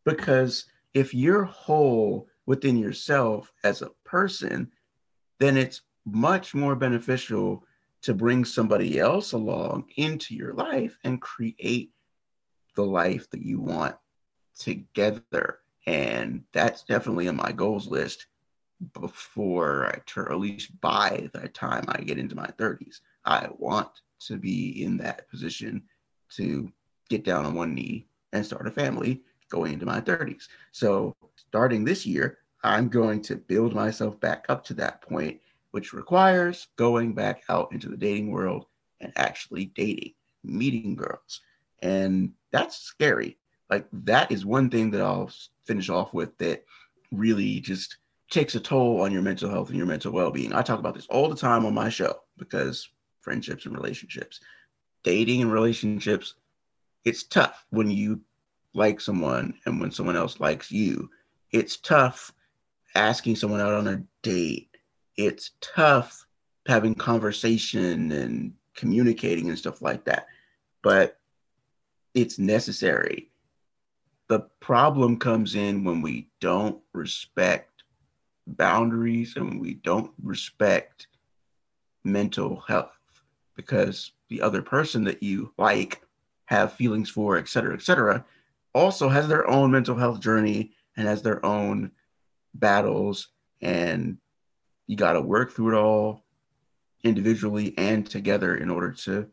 Because 0.04 0.66
if 0.94 1.14
you're 1.14 1.46
whole 1.46 2.28
within 2.46 2.78
yourself 2.78 3.54
as 3.64 3.82
a 3.82 3.92
person, 4.04 4.70
then 5.40 5.56
it's 5.56 5.82
much 6.06 6.54
more 6.54 6.76
beneficial 6.76 7.64
to 8.02 8.14
bring 8.14 8.44
somebody 8.44 9.00
else 9.00 9.32
along 9.32 9.86
into 9.96 10.36
your 10.36 10.54
life 10.54 10.98
and 11.06 11.22
create 11.22 11.92
the 12.76 12.86
life 12.86 13.30
that 13.32 13.42
you 13.42 13.60
want 13.60 13.96
together. 14.58 15.60
And 15.88 16.44
that's 16.54 16.84
definitely 16.84 17.28
on 17.28 17.36
my 17.36 17.52
goals 17.52 17.88
list 17.88 18.28
before 19.00 19.88
I 19.88 20.00
turn, 20.06 20.32
at 20.32 20.40
least 20.40 20.80
by 20.82 21.30
the 21.34 21.48
time 21.48 21.86
I 21.88 22.02
get 22.02 22.18
into 22.18 22.36
my 22.36 22.48
30s. 22.58 23.02
I 23.26 23.48
want 23.58 23.90
to 24.28 24.38
be 24.38 24.84
in 24.84 24.98
that 24.98 25.30
position 25.30 25.84
to 26.32 26.72
get 27.10 27.24
down 27.24 27.46
on 27.46 27.56
one 27.56 27.74
knee 27.74 28.08
and 28.34 28.46
start 28.46 28.68
a 28.68 28.72
family 28.72 29.24
going 29.50 29.74
into 29.74 29.86
my 29.86 30.02
30s. 30.02 30.48
So, 30.72 31.16
starting 31.36 31.84
this 31.84 32.06
year, 32.06 32.40
I'm 32.64 32.90
going 32.90 33.22
to 33.24 33.36
build 33.36 33.74
myself 33.74 34.20
back 34.20 34.46
up 34.50 34.64
to 34.66 34.74
that 34.76 35.02
point, 35.02 35.40
which 35.72 35.94
requires 35.94 36.68
going 36.76 37.14
back 37.14 37.44
out 37.50 37.72
into 37.72 37.90
the 37.90 37.98
dating 37.98 38.32
world 38.32 38.66
and 39.02 39.14
actually 39.16 39.66
dating, 39.66 40.14
meeting 40.44 40.96
girls. 40.96 41.42
And 41.82 42.34
that's 42.56 42.78
scary. 42.78 43.38
Like, 43.70 43.86
that 43.92 44.32
is 44.32 44.46
one 44.46 44.70
thing 44.70 44.92
that 44.92 45.02
I'll 45.02 45.30
finish 45.66 45.90
off 45.90 46.14
with 46.14 46.38
that 46.38 46.64
really 47.12 47.60
just 47.60 47.98
takes 48.30 48.56
a 48.56 48.60
toll 48.60 49.02
on 49.02 49.12
your 49.12 49.22
mental 49.22 49.50
health 49.50 49.68
and 49.70 49.78
your 49.78 49.86
mental 49.86 50.14
well 50.14 50.32
being. 50.32 50.54
I 50.54 50.62
talk 50.62 50.80
about 50.80 50.96
this 50.96 51.08
all 51.08 51.28
the 51.28 51.36
time 51.36 51.66
on 51.66 51.74
my 51.74 51.90
show 51.90 52.22
because 52.38 52.88
friendships 53.20 53.66
and 53.66 53.76
relationships, 53.76 54.40
dating 55.04 55.42
and 55.42 55.52
relationships, 55.52 56.36
it's 57.04 57.24
tough 57.24 57.66
when 57.72 57.92
you 57.92 58.22
like 58.74 59.02
someone 59.02 59.54
and 59.66 59.82
when 59.82 59.92
someone 59.92 60.16
else 60.16 60.40
likes 60.40 60.72
you. 60.72 61.10
It's 61.52 61.78
tough 61.78 62.32
asking 62.96 63.36
someone 63.36 63.60
out 63.60 63.74
on 63.74 63.88
a 63.88 64.04
date. 64.22 64.70
It's 65.18 65.52
tough 65.62 66.26
having 66.68 66.96
conversation 66.96 68.12
and 68.14 68.54
communicating 68.76 69.50
and 69.50 69.58
stuff 69.58 69.82
like 69.82 70.06
that. 70.06 70.28
But 70.82 71.20
it's 72.16 72.40
necessary. 72.40 73.30
The 74.30 74.40
problem 74.62 75.20
comes 75.20 75.54
in 75.54 75.84
when 75.84 76.02
we 76.02 76.30
don't 76.40 76.82
respect 76.94 77.84
boundaries 78.48 79.36
and 79.36 79.60
we 79.60 79.76
don't 79.76 80.12
respect 80.24 81.08
mental 82.04 82.62
health 82.68 82.98
because 83.56 84.14
the 84.30 84.42
other 84.42 84.62
person 84.62 85.04
that 85.04 85.22
you 85.22 85.54
like 85.58 86.02
have 86.46 86.74
feelings 86.74 87.10
for 87.10 87.38
et 87.38 87.50
cetera 87.50 87.74
et 87.74 87.82
cetera 87.82 88.24
also 88.74 89.10
has 89.10 89.28
their 89.28 89.48
own 89.50 89.72
mental 89.72 89.96
health 89.96 90.20
journey 90.20 90.72
and 90.96 91.08
has 91.08 91.22
their 91.22 91.46
own 91.46 91.92
battles. 92.54 93.30
And 93.62 94.18
you 94.88 94.96
got 94.96 95.14
to 95.14 95.22
work 95.22 95.52
through 95.52 95.76
it 95.76 95.80
all 95.80 96.24
individually 97.04 97.74
and 97.78 98.08
together 98.08 98.56
in 98.56 98.70
order 98.70 98.92
to 98.92 99.28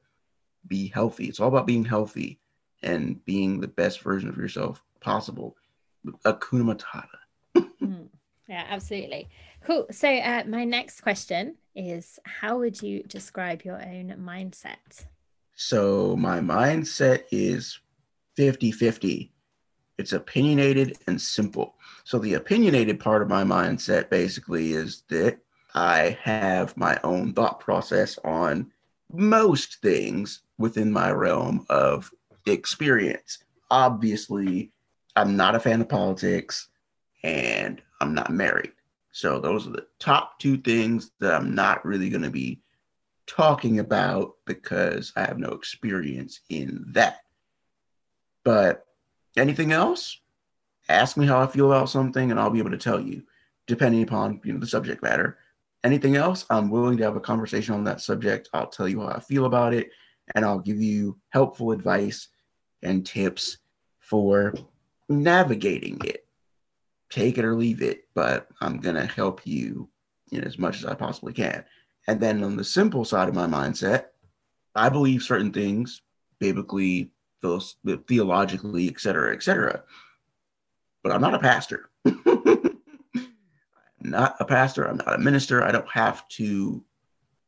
be 0.67 0.89
healthy. 0.89 1.27
It's 1.27 1.41
all 1.41 1.49
about 1.49 1.67
being 1.67 1.85
healthy 1.85 2.41
and 2.83 3.25
being 3.25 3.61
the 3.61 3.69
best 3.69 4.01
version 4.03 4.29
of 4.29 4.37
yourself 4.37 4.83
possible 5.01 5.57
akuna 6.25 6.65
matata 6.65 7.65
mm. 7.83 8.09
Yeah, 8.53 8.67
absolutely. 8.69 9.31
Cool. 9.65 9.87
So, 9.91 10.15
uh, 10.15 10.43
my 10.47 10.65
next 10.65 11.01
question 11.01 11.57
is 11.75 12.19
How 12.25 12.59
would 12.59 12.83
you 12.83 13.03
describe 13.05 13.63
your 13.63 13.81
own 13.81 14.15
mindset? 14.21 15.07
So, 15.55 16.17
my 16.17 16.41
mindset 16.41 17.25
is 17.31 17.79
50 18.37 18.73
50. 18.73 19.33
It's 19.97 20.13
opinionated 20.13 20.99
and 21.07 21.19
simple. 21.19 21.77
So, 22.05 22.19
the 22.19 22.35
opinionated 22.35 23.01
part 23.01 23.23
of 23.23 23.29
my 23.29 23.43
mindset 23.43 24.11
basically 24.11 24.73
is 24.73 25.05
that 25.09 25.39
I 25.75 26.19
have 26.21 26.77
my 26.77 26.99
own 27.05 27.33
thought 27.33 27.59
process 27.59 28.19
on 28.25 28.71
most 29.13 29.81
things 29.81 30.43
within 30.59 30.93
my 30.93 31.11
realm 31.11 31.65
of 31.71 32.11
experience. 32.47 33.39
Obviously, 33.71 34.73
I'm 35.17 35.37
not 35.37 35.55
a 35.55 35.61
fan 35.61 35.81
of 35.81 35.89
politics 35.89 36.69
and 37.23 37.81
I'm 38.01 38.15
not 38.15 38.31
married. 38.31 38.73
So 39.13 39.39
those 39.39 39.67
are 39.67 39.71
the 39.71 39.87
top 39.99 40.39
two 40.39 40.57
things 40.57 41.11
that 41.21 41.35
I'm 41.35 41.55
not 41.55 41.85
really 41.85 42.09
going 42.09 42.23
to 42.23 42.31
be 42.31 42.61
talking 43.27 43.79
about 43.79 44.35
because 44.47 45.13
I 45.17 45.21
have 45.23 45.39
no 45.39 45.51
experience 45.51 46.41
in 46.49 46.85
that. 46.93 47.21
But 48.45 48.87
anything 49.37 49.73
else, 49.73 50.19
ask 50.89 51.17
me 51.17 51.27
how 51.27 51.41
I 51.41 51.47
feel 51.47 51.71
about 51.71 51.91
something 51.91 52.31
and 52.31 52.41
I'll 52.41 52.51
be 52.51 52.59
able 52.59 52.71
to 52.71 52.79
tell 52.79 53.01
you, 53.01 53.23
depending 53.67 54.03
upon 54.03 54.41
you 54.45 54.55
know 54.55 54.61
the 54.61 54.67
subject 54.67 55.03
matter. 55.03 55.39
Anything 55.85 56.17
else, 56.17 56.47
I'm 56.49 56.71
willing 56.71 56.97
to 56.99 57.05
have 57.05 57.17
a 57.17 57.21
conversation 57.21 57.75
on 57.75 57.85
that 57.85 58.01
subject. 58.01 58.49
I'll 58.53 58.69
tell 58.69 58.89
you 58.89 59.01
how 59.01 59.09
I 59.09 59.21
feel 59.21 59.47
about 59.47 59.75
it 59.75 59.91
and 60.35 60.45
I'll 60.45 60.59
give 60.59 60.81
you 60.81 61.19
helpful 61.31 61.73
advice 61.73 62.29
and 62.83 63.07
tips 63.07 63.59
for 64.01 64.55
navigating 65.09 66.01
it 66.05 66.23
take 67.13 67.37
it 67.37 67.45
or 67.45 67.55
leave 67.55 67.83
it, 67.83 68.05
but 68.15 68.49
I'm 68.63 68.79
going 68.79 68.97
to 68.97 69.05
help 69.05 69.47
you 69.47 69.89
in 70.33 70.45
as 70.45 70.59
much 70.59 70.79
as 70.79 70.87
I 70.87 70.95
possibly 70.95 71.35
can. 71.35 71.63
And 72.09 72.19
then 72.19 72.43
on 72.43 72.57
the 72.57 72.65
simple 72.65 73.05
side 73.05 73.29
of 73.29 73.35
my 73.35 73.47
mindset, 73.47 74.07
I 74.75 74.89
believe 74.89 75.23
certain 75.23 75.53
things 75.53 76.01
biblically, 76.41 77.11
theologically, 77.43 78.89
et 78.89 78.99
cetera, 78.99 79.35
et 79.35 79.43
cetera. 79.43 79.83
But 81.03 81.13
I'm 81.13 81.21
not 81.21 81.35
a 81.35 81.39
pastor. 81.39 81.91
I'm 82.07 82.81
not 84.01 84.37
a 84.41 84.47
pastor. 84.47 84.89
I'm 84.89 84.97
not 84.97 85.15
a 85.15 85.19
minister. 85.19 85.63
I 85.63 85.71
don't 85.71 85.91
have 85.91 86.27
to 86.29 86.83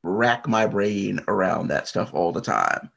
rack 0.03 0.47
my 0.47 0.67
brain 0.67 1.21
around 1.27 1.69
that 1.69 1.89
stuff 1.89 2.13
all 2.13 2.33
the 2.33 2.43
time. 2.43 2.91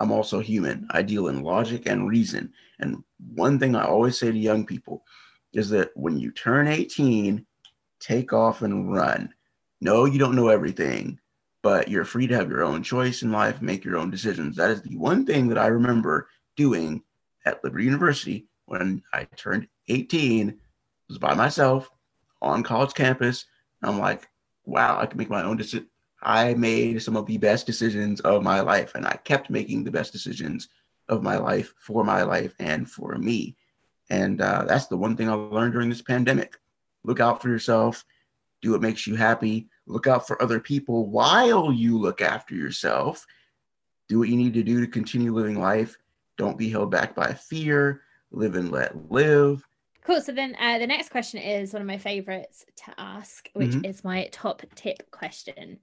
I'm 0.00 0.12
also 0.12 0.40
human. 0.40 0.86
I 0.90 1.02
deal 1.02 1.28
in 1.28 1.42
logic 1.42 1.86
and 1.86 2.08
reason. 2.08 2.52
And 2.78 3.02
one 3.34 3.58
thing 3.58 3.74
I 3.74 3.84
always 3.84 4.18
say 4.18 4.30
to 4.30 4.38
young 4.38 4.64
people 4.64 5.04
is 5.52 5.70
that 5.70 5.90
when 5.94 6.18
you 6.18 6.30
turn 6.30 6.68
18, 6.68 7.44
take 8.00 8.32
off 8.32 8.62
and 8.62 8.92
run. 8.92 9.32
No, 9.80 10.04
you 10.04 10.18
don't 10.18 10.36
know 10.36 10.48
everything, 10.48 11.18
but 11.62 11.88
you're 11.88 12.04
free 12.04 12.26
to 12.26 12.36
have 12.36 12.48
your 12.48 12.64
own 12.64 12.82
choice 12.82 13.22
in 13.22 13.32
life, 13.32 13.60
make 13.60 13.84
your 13.84 13.96
own 13.96 14.10
decisions. 14.10 14.56
That 14.56 14.70
is 14.70 14.82
the 14.82 14.96
one 14.96 15.26
thing 15.26 15.48
that 15.48 15.58
I 15.58 15.66
remember 15.66 16.28
doing 16.56 17.02
at 17.44 17.62
Liberty 17.64 17.84
University 17.84 18.46
when 18.66 19.02
I 19.12 19.24
turned 19.24 19.66
18, 19.88 20.58
was 21.08 21.18
by 21.18 21.34
myself 21.34 21.90
on 22.42 22.62
college 22.62 22.94
campus. 22.94 23.46
I'm 23.82 23.98
like, 23.98 24.28
wow, 24.64 24.98
I 25.00 25.06
can 25.06 25.18
make 25.18 25.30
my 25.30 25.42
own 25.42 25.56
decision. 25.56 25.88
I 26.22 26.54
made 26.54 27.02
some 27.02 27.16
of 27.16 27.26
the 27.26 27.38
best 27.38 27.66
decisions 27.66 28.20
of 28.20 28.42
my 28.42 28.60
life, 28.60 28.94
and 28.94 29.06
I 29.06 29.18
kept 29.24 29.50
making 29.50 29.84
the 29.84 29.90
best 29.90 30.12
decisions 30.12 30.68
of 31.08 31.22
my 31.22 31.36
life 31.36 31.74
for 31.78 32.04
my 32.04 32.22
life 32.22 32.54
and 32.58 32.90
for 32.90 33.16
me. 33.16 33.56
And 34.10 34.40
uh, 34.40 34.64
that's 34.66 34.86
the 34.86 34.96
one 34.96 35.16
thing 35.16 35.28
I 35.28 35.34
learned 35.34 35.74
during 35.74 35.88
this 35.88 36.02
pandemic. 36.02 36.56
Look 37.04 37.20
out 37.20 37.40
for 37.40 37.48
yourself, 37.48 38.04
do 38.62 38.72
what 38.72 38.82
makes 38.82 39.06
you 39.06 39.14
happy, 39.14 39.68
look 39.86 40.06
out 40.06 40.26
for 40.26 40.40
other 40.42 40.60
people 40.60 41.06
while 41.06 41.72
you 41.72 41.98
look 41.98 42.20
after 42.20 42.54
yourself. 42.54 43.26
Do 44.08 44.18
what 44.18 44.28
you 44.28 44.36
need 44.36 44.54
to 44.54 44.62
do 44.62 44.80
to 44.80 44.86
continue 44.86 45.34
living 45.34 45.60
life. 45.60 45.96
Don't 46.36 46.58
be 46.58 46.70
held 46.70 46.90
back 46.90 47.14
by 47.14 47.34
fear. 47.34 48.02
Live 48.30 48.56
and 48.56 48.70
let 48.70 49.10
live. 49.10 49.66
Cool. 50.04 50.20
So 50.20 50.32
then 50.32 50.56
uh, 50.58 50.78
the 50.78 50.86
next 50.86 51.10
question 51.10 51.40
is 51.40 51.72
one 51.72 51.82
of 51.82 51.88
my 51.88 51.98
favorites 51.98 52.64
to 52.84 52.94
ask, 52.96 53.50
which 53.52 53.70
mm-hmm. 53.70 53.84
is 53.84 54.04
my 54.04 54.28
top 54.32 54.62
tip 54.74 55.10
question. 55.10 55.78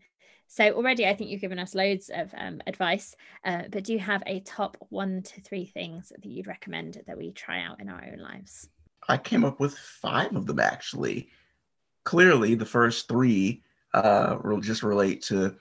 So 0.48 0.72
already, 0.72 1.08
I 1.08 1.16
think 1.16 1.30
you've 1.30 1.42
given 1.42 1.60
us 1.60 1.76
loads 1.76 2.10
of 2.14 2.34
um, 2.38 2.62
advice, 2.68 3.16
uh, 3.44 3.64
but 3.70 3.84
do 3.84 3.94
you 3.94 4.00
have 4.00 4.24
a 4.26 4.40
top 4.42 4.78
one 4.90 5.22
to 5.24 5.42
three 5.42 5.66
things 5.66 6.12
that 6.16 6.26
you'd 6.26 6.48
recommend 6.48 7.02
that 7.08 7.18
we 7.18 7.32
try 7.32 7.62
out 7.62 7.82
in 7.82 7.90
our 7.90 8.04
own 8.04 8.20
lives? 8.20 8.70
I 9.08 9.18
came 9.18 9.44
up 9.44 9.60
with 9.60 9.78
five 9.78 10.36
of 10.36 10.46
them 10.46 10.60
actually. 10.60 11.30
Clearly, 12.04 12.56
the 12.56 12.66
first 12.66 13.08
three 13.08 13.64
uh, 13.94 14.38
will 14.44 14.62
just 14.62 14.84
relate 14.84 15.24
to, 15.24 15.56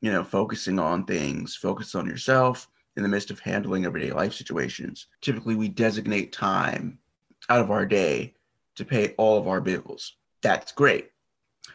you 0.00 0.12
know, 0.12 0.24
focusing 0.24 0.78
on 0.78 1.04
things, 1.04 1.56
focus 1.56 1.94
on 1.94 2.06
yourself 2.06 2.68
in 2.96 3.02
the 3.02 3.08
midst 3.08 3.30
of 3.30 3.40
handling 3.40 3.84
everyday 3.84 4.12
life 4.12 4.34
situations. 4.34 5.06
Typically, 5.20 5.54
we 5.54 5.68
designate 5.68 6.32
time 6.32 6.98
out 7.48 7.60
of 7.60 7.70
our 7.70 7.86
day 7.86 8.34
to 8.76 8.84
pay 8.84 9.14
all 9.16 9.38
of 9.38 9.48
our 9.48 9.60
bills. 9.60 10.16
That's 10.42 10.72
great. 10.72 11.10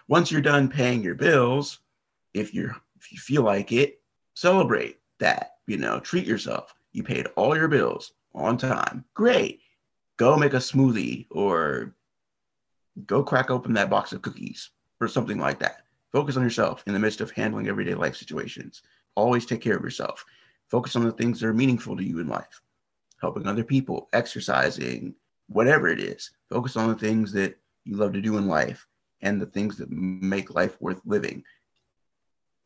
Once 0.08 0.32
you're 0.32 0.42
done 0.42 0.70
paying 0.70 1.04
your 1.04 1.16
bills, 1.16 1.80
if 2.34 2.54
you're 2.54 2.76
if 3.00 3.12
you 3.12 3.18
feel 3.18 3.44
like 3.44 3.72
it, 3.72 4.02
celebrate 4.34 5.00
that. 5.20 5.52
You 5.68 5.78
know, 5.78 6.00
treat 6.00 6.26
yourself. 6.26 6.74
You 6.92 7.04
paid 7.04 7.28
all 7.36 7.56
your 7.56 7.68
bills 7.68 8.14
on 8.34 8.58
time. 8.58 9.06
Great. 9.14 9.62
Go 10.18 10.36
make 10.36 10.54
a 10.54 10.58
smoothie 10.58 11.28
or 11.30 11.96
go 13.06 13.24
crack 13.24 13.50
open 13.50 13.74
that 13.74 13.90
box 13.90 14.12
of 14.12 14.22
cookies 14.22 14.72
or 15.00 15.08
something 15.08 15.40
like 15.40 15.60
that. 15.60 15.84
Focus 16.12 16.38
on 16.38 16.44
yourself 16.44 16.84
in 16.88 16.94
the 16.94 17.00
midst 17.00 17.22
of 17.22 17.32
handling 17.32 17.68
everyday 17.68 17.94
life 17.94 18.16
situations. 18.16 18.82
Always 19.16 19.46
take 19.46 19.62
care 19.62 19.78
of 19.78 19.84
yourself. 19.84 20.26
Focus 20.70 20.96
on 20.96 21.04
the 21.04 21.12
things 21.12 21.40
that 21.40 21.48
are 21.48 21.54
meaningful 21.54 21.96
to 21.96 22.04
you 22.04 22.20
in 22.20 22.28
life. 22.28 22.62
Helping 23.22 23.48
other 23.48 23.64
people, 23.64 24.10
exercising, 24.14 25.14
whatever 25.48 25.88
it 25.88 26.00
is. 26.00 26.32
Focus 26.50 26.76
on 26.76 26.90
the 26.90 26.96
things 26.96 27.32
that 27.34 27.58
you 27.86 27.96
love 27.96 28.14
to 28.14 28.22
do 28.22 28.38
in 28.38 28.48
life 28.48 28.88
and 29.22 29.42
the 29.42 29.46
things 29.46 29.78
that 29.78 29.92
make 29.92 30.54
life 30.54 30.80
worth 30.80 31.02
living. 31.06 31.44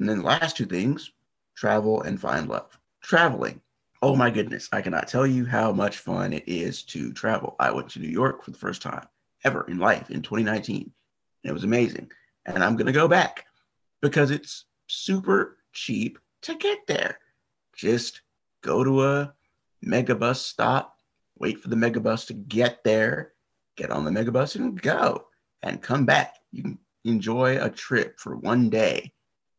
And 0.04 0.10
then 0.10 0.18
the 0.18 0.26
last 0.26 0.58
two 0.58 0.66
things 0.66 1.14
travel 1.56 2.01
and 2.01 2.20
find 2.20 2.49
love. 2.49 2.78
Traveling. 3.01 3.62
Oh 4.01 4.18
my 4.18 4.30
goodness, 4.30 4.68
I 4.74 4.82
cannot 4.82 5.08
tell 5.08 5.26
you 5.26 5.45
how 5.45 5.72
much 5.72 5.99
fun 5.99 6.34
it 6.34 6.43
is 6.45 6.84
to 6.88 7.14
travel. 7.14 7.56
I 7.58 7.72
went 7.72 7.88
to 7.91 7.99
New 7.99 8.10
York 8.10 8.43
for 8.43 8.51
the 8.51 8.58
first 8.58 8.82
time 8.82 9.08
ever 9.45 9.66
in 9.70 9.78
life 9.78 10.10
in 10.10 10.22
2019. 10.22 10.82
And 10.82 11.49
it 11.49 11.54
was 11.54 11.64
amazing. 11.64 12.12
And 12.45 12.62
I'm 12.62 12.76
going 12.76 12.88
to 12.88 12.91
go 12.91 13.08
back 13.08 13.45
because 14.01 14.30
it's 14.30 14.66
super 14.88 15.60
cheap 15.72 16.20
to 16.41 16.56
get 16.56 16.86
there. 16.86 17.20
Just 17.74 18.24
go 18.62 18.84
to 18.84 19.06
a 19.06 19.34
megabus 19.86 20.36
stop, 20.36 20.97
wait 21.39 21.62
for 21.62 21.70
the 21.70 21.78
megabus 21.78 22.28
to 22.28 22.34
get 22.34 22.84
there, 22.84 23.32
get 23.78 23.89
on 23.89 24.04
the 24.04 24.12
megabus 24.12 24.58
and 24.58 24.82
go 24.82 25.28
and 25.62 25.82
come 25.82 26.06
back. 26.06 26.36
You 26.51 26.64
can 26.64 26.80
enjoy 27.06 27.58
a 27.64 27.70
trip 27.70 28.20
for 28.20 28.36
one 28.36 28.70
day 28.70 29.14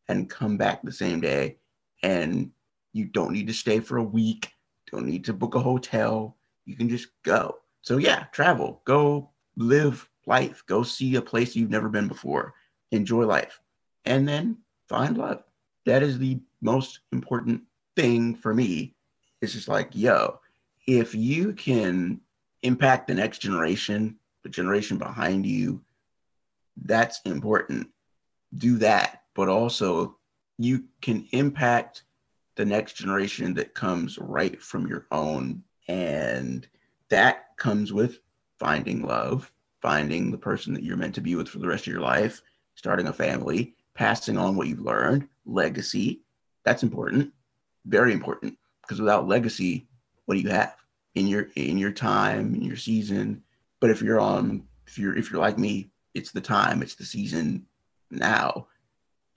and 0.07 0.29
come 0.29 0.57
back 0.57 0.81
the 0.81 0.91
same 0.91 1.21
day. 1.21 1.57
And 2.03 2.51
you 2.93 3.05
don't 3.05 3.33
need 3.33 3.47
to 3.47 3.53
stay 3.53 3.79
for 3.79 3.97
a 3.97 4.03
week, 4.03 4.51
don't 4.91 5.05
need 5.05 5.25
to 5.25 5.33
book 5.33 5.55
a 5.55 5.59
hotel. 5.59 6.37
You 6.65 6.75
can 6.75 6.89
just 6.89 7.07
go. 7.23 7.57
So, 7.81 7.97
yeah, 7.97 8.25
travel, 8.31 8.81
go 8.85 9.29
live 9.57 10.07
life, 10.25 10.63
go 10.67 10.83
see 10.83 11.15
a 11.15 11.21
place 11.21 11.55
you've 11.55 11.69
never 11.69 11.89
been 11.89 12.07
before, 12.07 12.53
enjoy 12.91 13.25
life, 13.25 13.59
and 14.05 14.27
then 14.27 14.57
find 14.89 15.17
love. 15.17 15.43
That 15.85 16.01
is 16.01 16.17
the 16.17 16.39
most 16.61 17.01
important 17.11 17.61
thing 17.95 18.35
for 18.35 18.53
me. 18.53 18.95
It's 19.41 19.53
just 19.53 19.67
like, 19.67 19.89
yo, 19.93 20.39
if 20.87 21.13
you 21.13 21.53
can 21.53 22.21
impact 22.63 23.07
the 23.07 23.13
next 23.13 23.39
generation, 23.39 24.17
the 24.43 24.49
generation 24.49 24.97
behind 24.97 25.45
you, 25.45 25.81
that's 26.83 27.21
important. 27.25 27.87
Do 28.57 28.77
that. 28.79 29.23
But 29.35 29.49
also, 29.49 30.17
you 30.57 30.85
can 31.01 31.27
impact 31.31 32.03
the 32.55 32.65
next 32.65 32.93
generation 32.93 33.53
that 33.55 33.73
comes 33.73 34.17
right 34.17 34.61
from 34.61 34.87
your 34.87 35.05
own. 35.11 35.63
And 35.87 36.67
that 37.09 37.55
comes 37.57 37.93
with 37.93 38.19
finding 38.57 39.03
love, 39.03 39.51
finding 39.81 40.31
the 40.31 40.37
person 40.37 40.73
that 40.73 40.83
you're 40.83 40.97
meant 40.97 41.15
to 41.15 41.21
be 41.21 41.35
with 41.35 41.49
for 41.49 41.59
the 41.59 41.67
rest 41.67 41.85
of 41.85 41.93
your 41.93 42.01
life, 42.01 42.41
starting 42.75 43.07
a 43.07 43.13
family, 43.13 43.75
passing 43.93 44.37
on 44.37 44.55
what 44.55 44.67
you've 44.67 44.79
learned, 44.79 45.27
legacy. 45.45 46.21
That's 46.63 46.83
important, 46.83 47.31
very 47.85 48.13
important. 48.13 48.57
Because 48.81 48.99
without 48.99 49.27
legacy, 49.27 49.87
what 50.25 50.35
do 50.35 50.41
you 50.41 50.49
have 50.49 50.75
in 51.15 51.27
your 51.27 51.49
in 51.55 51.77
your 51.77 51.91
time, 51.91 52.55
in 52.55 52.61
your 52.61 52.75
season? 52.75 53.43
But 53.79 53.89
if 53.89 54.01
you're 54.01 54.19
on, 54.19 54.63
if 54.87 54.97
you're 54.97 55.17
if 55.17 55.31
you're 55.31 55.41
like 55.41 55.57
me, 55.57 55.91
it's 56.13 56.31
the 56.31 56.41
time, 56.41 56.81
it's 56.81 56.95
the 56.95 57.05
season 57.05 57.65
now. 58.11 58.67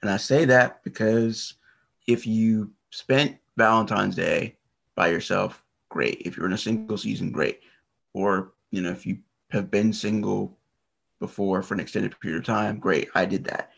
And 0.02 0.10
I 0.10 0.16
say 0.16 0.44
that 0.44 0.82
because 0.84 1.54
if 2.06 2.26
you 2.26 2.70
spent 2.90 3.36
Valentine's 3.56 4.14
Day 4.14 4.56
by 4.94 5.08
yourself, 5.08 5.62
great. 5.88 6.22
If 6.24 6.36
you're 6.36 6.46
in 6.46 6.52
a 6.52 6.58
single 6.58 6.98
season, 6.98 7.32
great. 7.32 7.60
Or, 8.14 8.52
you 8.70 8.80
know, 8.82 8.90
if 8.90 9.06
you 9.06 9.18
have 9.50 9.70
been 9.70 9.92
single 9.92 10.56
before 11.18 11.62
for 11.62 11.74
an 11.74 11.80
extended 11.80 12.18
period 12.20 12.38
of 12.38 12.44
time, 12.44 12.78
great. 12.78 13.08
I 13.14 13.24
did 13.24 13.44
that. 13.44 13.72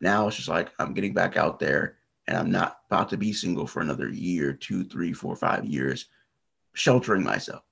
Now 0.00 0.26
it's 0.26 0.36
just 0.36 0.48
like 0.48 0.70
I'm 0.78 0.92
getting 0.92 1.14
back 1.14 1.36
out 1.36 1.58
there 1.58 1.96
and 2.26 2.36
I'm 2.36 2.50
not 2.50 2.80
about 2.90 3.08
to 3.10 3.16
be 3.16 3.32
single 3.32 3.66
for 3.66 3.80
another 3.80 4.08
year, 4.08 4.52
two, 4.52 4.84
three, 4.84 5.12
four, 5.12 5.36
five 5.36 5.64
years, 5.64 6.06
sheltering 6.74 7.22
myself 7.22 7.62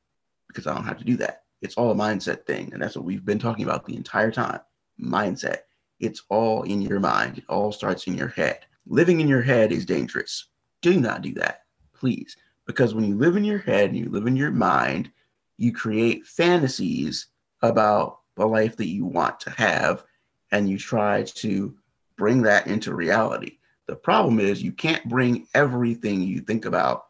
because 0.48 0.66
I 0.66 0.74
don't 0.74 0.84
have 0.84 0.98
to 0.98 1.04
do 1.04 1.16
that. 1.18 1.44
It's 1.60 1.76
all 1.76 1.90
a 1.90 1.94
mindset 1.94 2.44
thing. 2.44 2.70
And 2.72 2.82
that's 2.82 2.96
what 2.96 3.04
we've 3.04 3.24
been 3.24 3.38
talking 3.38 3.64
about 3.64 3.84
the 3.84 3.96
entire 3.96 4.30
time 4.30 4.60
mindset. 5.00 5.58
It's 6.02 6.22
all 6.28 6.64
in 6.64 6.82
your 6.82 6.98
mind, 6.98 7.38
it 7.38 7.44
all 7.48 7.70
starts 7.70 8.08
in 8.08 8.14
your 8.14 8.28
head. 8.28 8.66
Living 8.86 9.20
in 9.20 9.28
your 9.28 9.40
head 9.40 9.70
is 9.70 9.86
dangerous. 9.86 10.48
Do 10.82 11.00
not 11.00 11.22
do 11.22 11.32
that, 11.34 11.62
please. 11.94 12.36
Because 12.66 12.92
when 12.92 13.04
you 13.04 13.16
live 13.16 13.36
in 13.36 13.44
your 13.44 13.60
head 13.60 13.90
and 13.90 13.96
you 13.96 14.10
live 14.10 14.26
in 14.26 14.36
your 14.36 14.50
mind, 14.50 15.12
you 15.58 15.72
create 15.72 16.26
fantasies 16.26 17.28
about 17.62 18.18
the 18.36 18.44
life 18.44 18.76
that 18.76 18.88
you 18.88 19.06
want 19.06 19.38
to 19.40 19.50
have 19.50 20.02
and 20.50 20.68
you 20.68 20.76
try 20.76 21.22
to 21.22 21.72
bring 22.16 22.42
that 22.42 22.66
into 22.66 22.94
reality. 22.94 23.58
The 23.86 23.94
problem 23.94 24.40
is 24.40 24.60
you 24.60 24.72
can't 24.72 25.08
bring 25.08 25.46
everything 25.54 26.20
you 26.22 26.40
think 26.40 26.64
about 26.64 27.04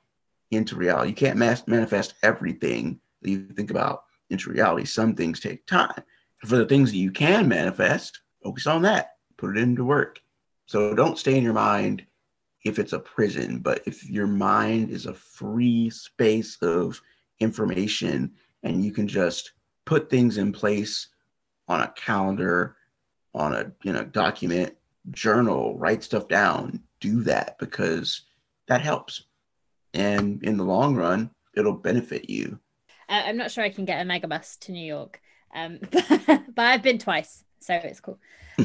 into 0.51 0.77
reality. 0.77 1.09
You 1.09 1.15
can't 1.15 1.39
mas- 1.39 1.67
manifest 1.67 2.15
everything 2.23 3.01
that 3.23 3.31
you 3.31 3.47
think 3.47 3.71
about 3.71 4.05
into 4.29 4.51
reality. 4.51 4.85
Some 4.85 5.15
things 5.15 5.41
take 5.41 5.65
time. 5.65 6.03
For 6.45 6.57
the 6.57 6.67
things 6.67 6.91
that 6.91 6.99
you 6.99 7.11
can 7.11 7.49
manifest, 7.49 8.21
focus 8.43 8.67
on 8.67 8.83
that, 8.83 9.17
put 9.37 9.57
it 9.57 9.61
into 9.61 9.85
work. 9.85 10.21
So 10.67 10.95
don't 10.95 11.19
stay 11.19 11.37
in 11.37 11.45
your 11.45 11.53
mind 11.53 12.05
if 12.65 12.79
it's 12.79 12.93
a 12.93 12.99
prison, 12.99 13.59
but 13.59 13.83
if 13.87 14.09
your 14.09 14.27
mind 14.27 14.91
is 14.91 15.07
a 15.07 15.15
free 15.15 15.91
space 15.91 16.57
of 16.63 17.01
information 17.41 18.33
and 18.63 18.85
you 18.85 18.93
can 18.93 19.09
just 19.09 19.53
put 19.85 20.09
things 20.09 20.39
in 20.39 20.53
place 20.53 21.09
on 21.69 21.81
a 21.81 21.93
calendar, 21.97 22.77
on 23.35 23.55
a 23.55 23.73
you 23.83 23.93
know 23.93 24.05
document, 24.05 24.75
journal, 25.11 25.77
write 25.77 26.03
stuff 26.03 26.29
down, 26.29 26.81
do 27.01 27.23
that 27.23 27.59
because 27.59 28.23
that 28.69 28.81
helps. 28.81 29.25
And 29.95 30.43
in 30.43 30.57
the 30.57 30.65
long 30.65 30.95
run, 30.95 31.31
it'll 31.55 31.75
benefit 31.75 32.31
you. 32.31 32.59
Uh, 33.09 33.23
I'm 33.27 33.37
not 33.37 33.51
sure 33.51 33.65
I 33.65 33.71
can 33.71 33.85
get 33.85 34.01
a 34.01 34.09
megabus 34.09 34.59
to 34.61 34.73
New 34.73 34.85
York, 34.85 35.21
um, 35.55 35.81
but 35.91 36.59
I've 36.59 36.83
been 36.83 36.99
twice, 36.99 37.45
so 37.63 37.75
it's 37.75 38.01
cool. 38.01 38.19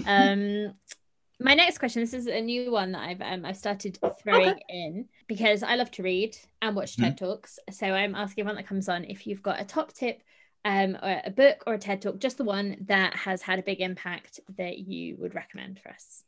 Um, 0.05 0.73
my 1.39 1.53
next 1.53 1.77
question 1.77 2.01
this 2.01 2.13
is 2.13 2.27
a 2.27 2.41
new 2.41 2.71
one 2.71 2.91
that 2.93 3.01
I've 3.01 3.21
um, 3.21 3.45
I've 3.45 3.57
started 3.57 3.99
throwing 4.19 4.49
okay. 4.49 4.63
in 4.69 5.05
because 5.27 5.61
I 5.63 5.75
love 5.75 5.91
to 5.91 6.03
read 6.03 6.35
and 6.61 6.75
watch 6.75 6.97
TED 6.97 7.15
mm-hmm. 7.15 7.25
Talks. 7.25 7.59
So 7.71 7.87
I'm 7.87 8.15
asking 8.15 8.45
one 8.45 8.55
that 8.55 8.67
comes 8.67 8.89
on 8.89 9.05
if 9.05 9.27
you've 9.27 9.43
got 9.43 9.61
a 9.61 9.65
top 9.65 9.93
tip 9.93 10.21
um, 10.65 10.97
or 11.01 11.21
a 11.23 11.31
book 11.31 11.63
or 11.67 11.75
a 11.75 11.77
TED 11.77 12.01
Talk, 12.01 12.19
just 12.19 12.37
the 12.37 12.43
one 12.43 12.77
that 12.87 13.15
has 13.15 13.41
had 13.41 13.59
a 13.59 13.63
big 13.63 13.81
impact 13.81 14.39
that 14.57 14.79
you 14.79 15.15
would 15.17 15.35
recommend 15.35 15.79
for 15.79 15.89
us. 15.89 16.23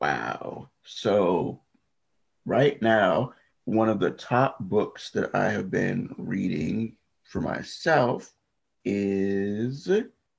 Wow. 0.00 0.68
So 0.84 1.60
right 2.44 2.80
now, 2.80 3.32
one 3.64 3.88
of 3.88 4.00
the 4.00 4.10
top 4.10 4.58
books 4.60 5.10
that 5.10 5.34
I 5.34 5.50
have 5.50 5.70
been 5.70 6.14
reading 6.18 6.96
for 7.24 7.40
myself 7.40 8.32
is 8.84 9.88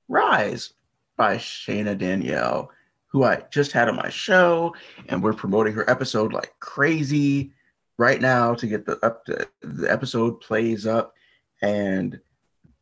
Rise 0.08 0.74
by 1.16 1.36
Shana 1.36 1.96
Danielle 1.96 2.70
who 3.12 3.24
I 3.24 3.42
just 3.50 3.72
had 3.72 3.88
on 3.88 3.96
my 3.96 4.08
show, 4.08 4.74
and 5.08 5.22
we're 5.22 5.34
promoting 5.34 5.74
her 5.74 5.88
episode 5.88 6.32
like 6.32 6.54
crazy 6.60 7.52
right 7.98 8.20
now 8.20 8.54
to 8.54 8.66
get 8.66 8.86
the 8.86 8.98
up 9.04 9.26
to, 9.26 9.46
the 9.60 9.90
episode 9.92 10.40
plays 10.40 10.86
up, 10.86 11.12
and 11.60 12.18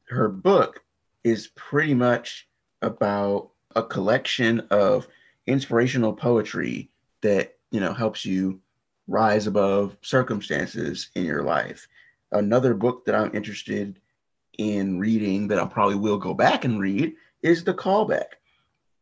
her 0.08 0.28
book 0.28 0.84
is 1.24 1.48
pretty 1.56 1.94
much 1.94 2.48
about 2.80 3.50
a 3.74 3.82
collection 3.82 4.60
of 4.70 5.08
inspirational 5.46 6.12
poetry 6.12 6.90
that 7.22 7.56
you 7.72 7.80
know 7.80 7.92
helps 7.92 8.24
you 8.24 8.60
rise 9.08 9.48
above 9.48 9.96
circumstances 10.00 11.10
in 11.16 11.24
your 11.24 11.42
life. 11.42 11.88
Another 12.30 12.74
book 12.74 13.04
that 13.06 13.16
I'm 13.16 13.34
interested 13.34 13.98
in 14.58 15.00
reading 15.00 15.48
that 15.48 15.58
I 15.58 15.66
probably 15.66 15.96
will 15.96 16.18
go 16.18 16.34
back 16.34 16.64
and 16.64 16.78
read 16.78 17.14
is 17.42 17.64
The 17.64 17.74
Callback 17.74 18.36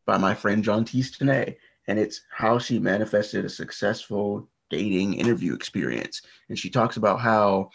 by 0.06 0.18
my 0.18 0.34
friend 0.34 0.64
John 0.64 0.84
Tistone, 0.84 1.56
and 1.86 1.98
it's 1.98 2.22
how 2.30 2.58
she 2.58 2.78
manifested 2.78 3.44
a 3.44 3.50
successful 3.50 4.48
dating 4.70 5.14
interview 5.14 5.54
experience. 5.54 6.22
And 6.48 6.58
she 6.58 6.70
talks 6.70 6.96
about 6.96 7.20
how 7.20 7.70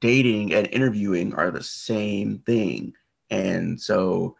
dating 0.00 0.54
and 0.54 0.68
interviewing 0.68 1.34
are 1.34 1.50
the 1.50 1.62
same 1.62 2.38
thing. 2.40 2.94
And 3.30 3.80
so, 3.80 4.36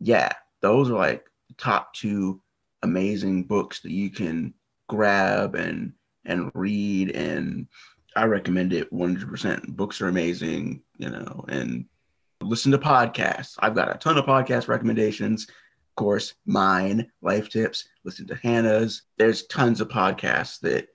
yeah, 0.00 0.32
those 0.60 0.90
are 0.90 0.94
like 0.94 1.26
top 1.56 1.94
two 1.94 2.40
amazing 2.82 3.44
books 3.44 3.80
that 3.80 3.92
you 3.92 4.10
can 4.10 4.54
grab 4.88 5.54
and 5.54 5.92
and 6.24 6.50
read 6.54 7.10
and 7.10 7.66
I 8.16 8.24
recommend 8.24 8.72
it 8.72 8.92
100%. 8.92 9.68
Books 9.68 10.00
are 10.00 10.08
amazing, 10.08 10.82
you 10.96 11.08
know, 11.08 11.44
and 11.48 11.86
listen 12.42 12.72
to 12.72 12.78
podcasts. 12.78 13.54
I've 13.58 13.74
got 13.74 13.94
a 13.94 13.98
ton 13.98 14.18
of 14.18 14.24
podcast 14.24 14.68
recommendations 14.68 15.44
Of 15.44 15.94
course, 15.96 16.34
mine, 16.46 17.10
Life 17.22 17.48
Tips, 17.48 17.88
listen 18.04 18.26
to 18.28 18.36
Hannah's. 18.36 19.02
There's 19.16 19.46
tons 19.46 19.80
of 19.80 19.88
podcasts 19.88 20.60
that 20.60 20.88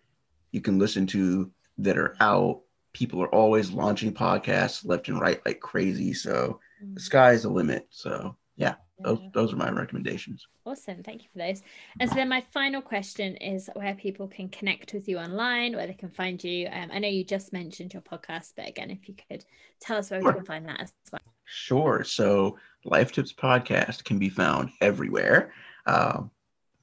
you 0.52 0.62
can 0.62 0.80
listen 0.80 1.06
to 1.08 1.52
that 1.80 1.98
are 1.98 2.16
out. 2.20 2.62
People 2.94 3.22
are 3.22 3.34
always 3.34 3.72
launching 3.72 4.14
podcasts 4.14 4.86
left 4.86 5.10
and 5.10 5.20
right 5.20 5.44
like 5.46 5.60
crazy. 5.60 6.14
So 6.14 6.60
the 6.80 7.00
mm. 7.00 7.02
sky's 7.02 7.44
the 7.44 7.50
limit. 7.50 7.88
So 7.90 8.38
yeah, 8.56 8.76
those, 9.00 9.20
those 9.34 9.52
are 9.52 9.58
my 9.58 9.72
recommendations. 9.72 10.48
Awesome. 10.66 11.04
Thank 11.04 11.24
you 11.24 11.30
for 11.34 11.40
those. 11.40 11.64
And 12.00 12.10
so 12.10 12.16
then 12.16 12.30
my 12.30 12.42
final 12.54 12.82
question 12.82 13.36
is 13.38 13.70
where 13.74 13.96
people 13.96 14.28
can 14.28 14.48
connect 14.50 14.94
with 14.94 15.10
you 15.10 15.18
online, 15.18 15.76
where 15.76 15.88
they 15.88 15.94
can 15.94 16.12
find 16.12 16.42
you. 16.42 16.70
Um, 16.72 16.90
I 16.94 17.00
know 17.00 17.10
you 17.10 17.24
just 17.24 17.52
mentioned 17.52 17.94
your 17.94 18.04
podcast, 18.04 18.54
but 18.56 18.70
again, 18.70 18.92
if 18.92 19.10
you 19.10 19.16
could 19.28 19.44
tell 19.82 19.98
us 19.98 20.12
where 20.12 20.22
sure. 20.22 20.32
we 20.32 20.38
can 20.38 20.46
find 20.46 20.70
that 20.70 20.80
as 20.80 20.94
well. 21.12 21.20
Sure. 21.46 22.04
So 22.04 22.58
Life 22.86 23.12
Tips 23.12 23.34
Podcast 23.34 24.04
can 24.04 24.20
be 24.20 24.30
found 24.30 24.72
everywhere. 24.82 25.54
Uh, 25.86 26.24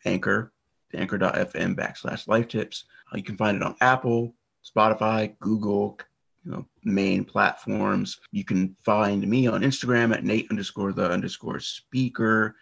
Anchor, 0.05 0.53
anchor.fm 0.95 1.75
backslash 1.75 2.27
life 2.27 2.49
tips. 2.49 2.85
Uh, 3.13 3.17
you 3.17 3.23
can 3.23 3.37
find 3.37 3.57
it 3.57 3.63
on 3.63 3.77
Apple, 3.81 4.35
Spotify, 4.65 5.39
Google, 5.39 5.99
you 6.45 6.53
know, 6.53 6.67
main 6.85 7.25
platforms. 7.25 8.19
You 8.33 8.45
can 8.45 8.77
find 8.83 9.27
me 9.27 9.47
on 9.47 9.63
Instagram 9.63 10.15
at 10.15 10.25
Nate 10.25 10.51
underscore 10.51 10.93
the 10.93 11.11
underscore 11.11 11.61
speaker, 11.61 12.57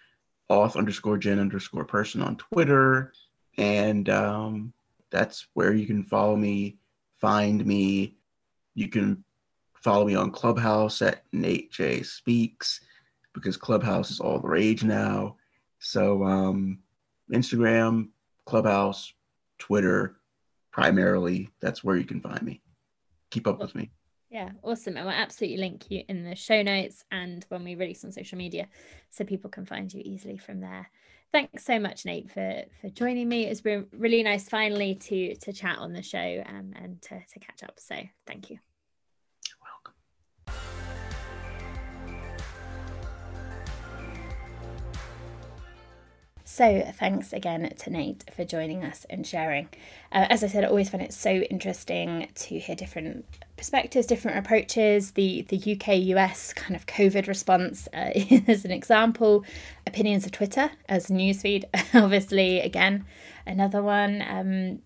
auth 0.51 0.77
underscore 0.77 1.19
Jen 1.19 1.39
underscore 1.39 1.85
person 1.85 2.23
on 2.23 2.37
Twitter. 2.37 3.13
And 3.57 4.09
um, 4.09 4.73
that's 5.11 5.47
where 5.55 5.73
you 5.73 5.87
can 5.87 6.03
follow 6.03 6.37
me, 6.37 6.79
find 7.21 7.65
me. 7.65 8.17
You 8.75 8.89
can 8.89 9.25
follow 9.83 10.05
me 10.05 10.15
on 10.15 10.31
Clubhouse 10.31 11.03
at 11.03 11.25
Nate 11.33 11.71
J 11.71 12.03
Speaks 12.03 12.81
because 13.35 13.57
Clubhouse 13.57 14.11
is 14.11 14.21
all 14.21 14.39
the 14.39 14.49
rage 14.49 14.85
now. 14.85 15.37
So 15.79 16.25
um, 16.25 16.79
Instagram, 17.33 18.09
Clubhouse, 18.47 19.13
Twitter, 19.59 20.17
primarily, 20.73 21.51
that's 21.61 21.85
where 21.85 21.97
you 21.97 22.05
can 22.05 22.21
find 22.21 22.43
me. 22.43 22.61
Keep 23.31 23.47
up 23.47 23.61
with 23.61 23.75
me. 23.75 23.91
Yeah, 24.31 24.51
awesome. 24.63 24.97
And 24.97 25.07
we'll 25.07 25.15
absolutely 25.15 25.59
link 25.59 25.91
you 25.91 26.03
in 26.09 26.23
the 26.23 26.35
show 26.35 26.63
notes 26.63 27.03
and 27.11 27.45
when 27.49 27.65
we 27.65 27.75
release 27.75 28.05
on 28.05 28.13
social 28.13 28.37
media 28.37 28.69
so 29.11 29.25
people 29.25 29.51
can 29.51 29.65
find 29.65 29.93
you 29.93 30.03
easily 30.05 30.37
from 30.37 30.61
there. 30.61 30.91
Thanks 31.33 31.65
so 31.65 31.79
much, 31.79 32.05
Nate, 32.07 32.31
for 32.31 32.63
for 32.81 32.89
joining 32.89 33.29
me. 33.29 33.47
It's 33.47 33.61
been 33.61 33.87
really 33.93 34.23
nice 34.23 34.49
finally 34.49 34.95
to 34.95 35.35
to 35.37 35.53
chat 35.53 35.79
on 35.79 35.93
the 35.93 36.03
show 36.03 36.43
um, 36.47 36.73
and 36.77 37.01
to, 37.03 37.21
to 37.33 37.39
catch 37.39 37.63
up. 37.63 37.79
So 37.79 37.97
thank 38.27 38.51
you. 38.51 38.59
So, 46.59 46.91
thanks 46.93 47.33
again 47.33 47.73
to 47.73 47.89
Nate 47.89 48.25
for 48.35 48.45
joining 48.45 48.83
us 48.83 49.07
and 49.09 49.25
sharing. 49.25 49.69
Uh, 50.11 50.27
as 50.29 50.43
I 50.43 50.49
said, 50.49 50.65
I 50.65 50.67
always 50.67 50.91
find 50.91 51.05
it 51.05 51.13
so 51.13 51.31
interesting 51.31 52.29
to 52.35 52.59
hear 52.59 52.75
different 52.75 53.27
perspectives, 53.57 54.09
different 54.09 54.39
approaches. 54.39 55.13
The 55.13 55.43
the 55.43 55.57
UK 55.57 55.99
US 56.17 56.53
kind 56.53 56.75
of 56.75 56.85
COVID 56.87 57.29
response 57.29 57.87
uh, 57.95 58.11
as 58.49 58.65
an 58.65 58.73
example, 58.73 59.45
opinions 59.87 60.27
of 60.27 60.33
Twitter 60.33 60.73
as 60.89 61.07
newsfeed, 61.07 61.63
obviously 61.95 62.59
again 62.59 63.05
another 63.47 63.81
one. 63.81 64.25
Um, 64.29 64.83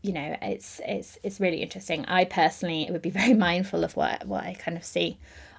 you 0.00 0.14
know, 0.14 0.34
it's 0.40 0.80
it's 0.86 1.18
it's 1.22 1.40
really 1.40 1.60
interesting. 1.60 2.06
I 2.06 2.24
personally 2.24 2.88
would 2.90 3.02
be 3.02 3.10
very 3.10 3.34
mindful 3.48 3.84
of 3.84 3.96
what 3.96 4.26
what 4.26 4.44
I 4.44 4.54
kind 4.54 4.78
of 4.78 4.84
see 4.86 5.18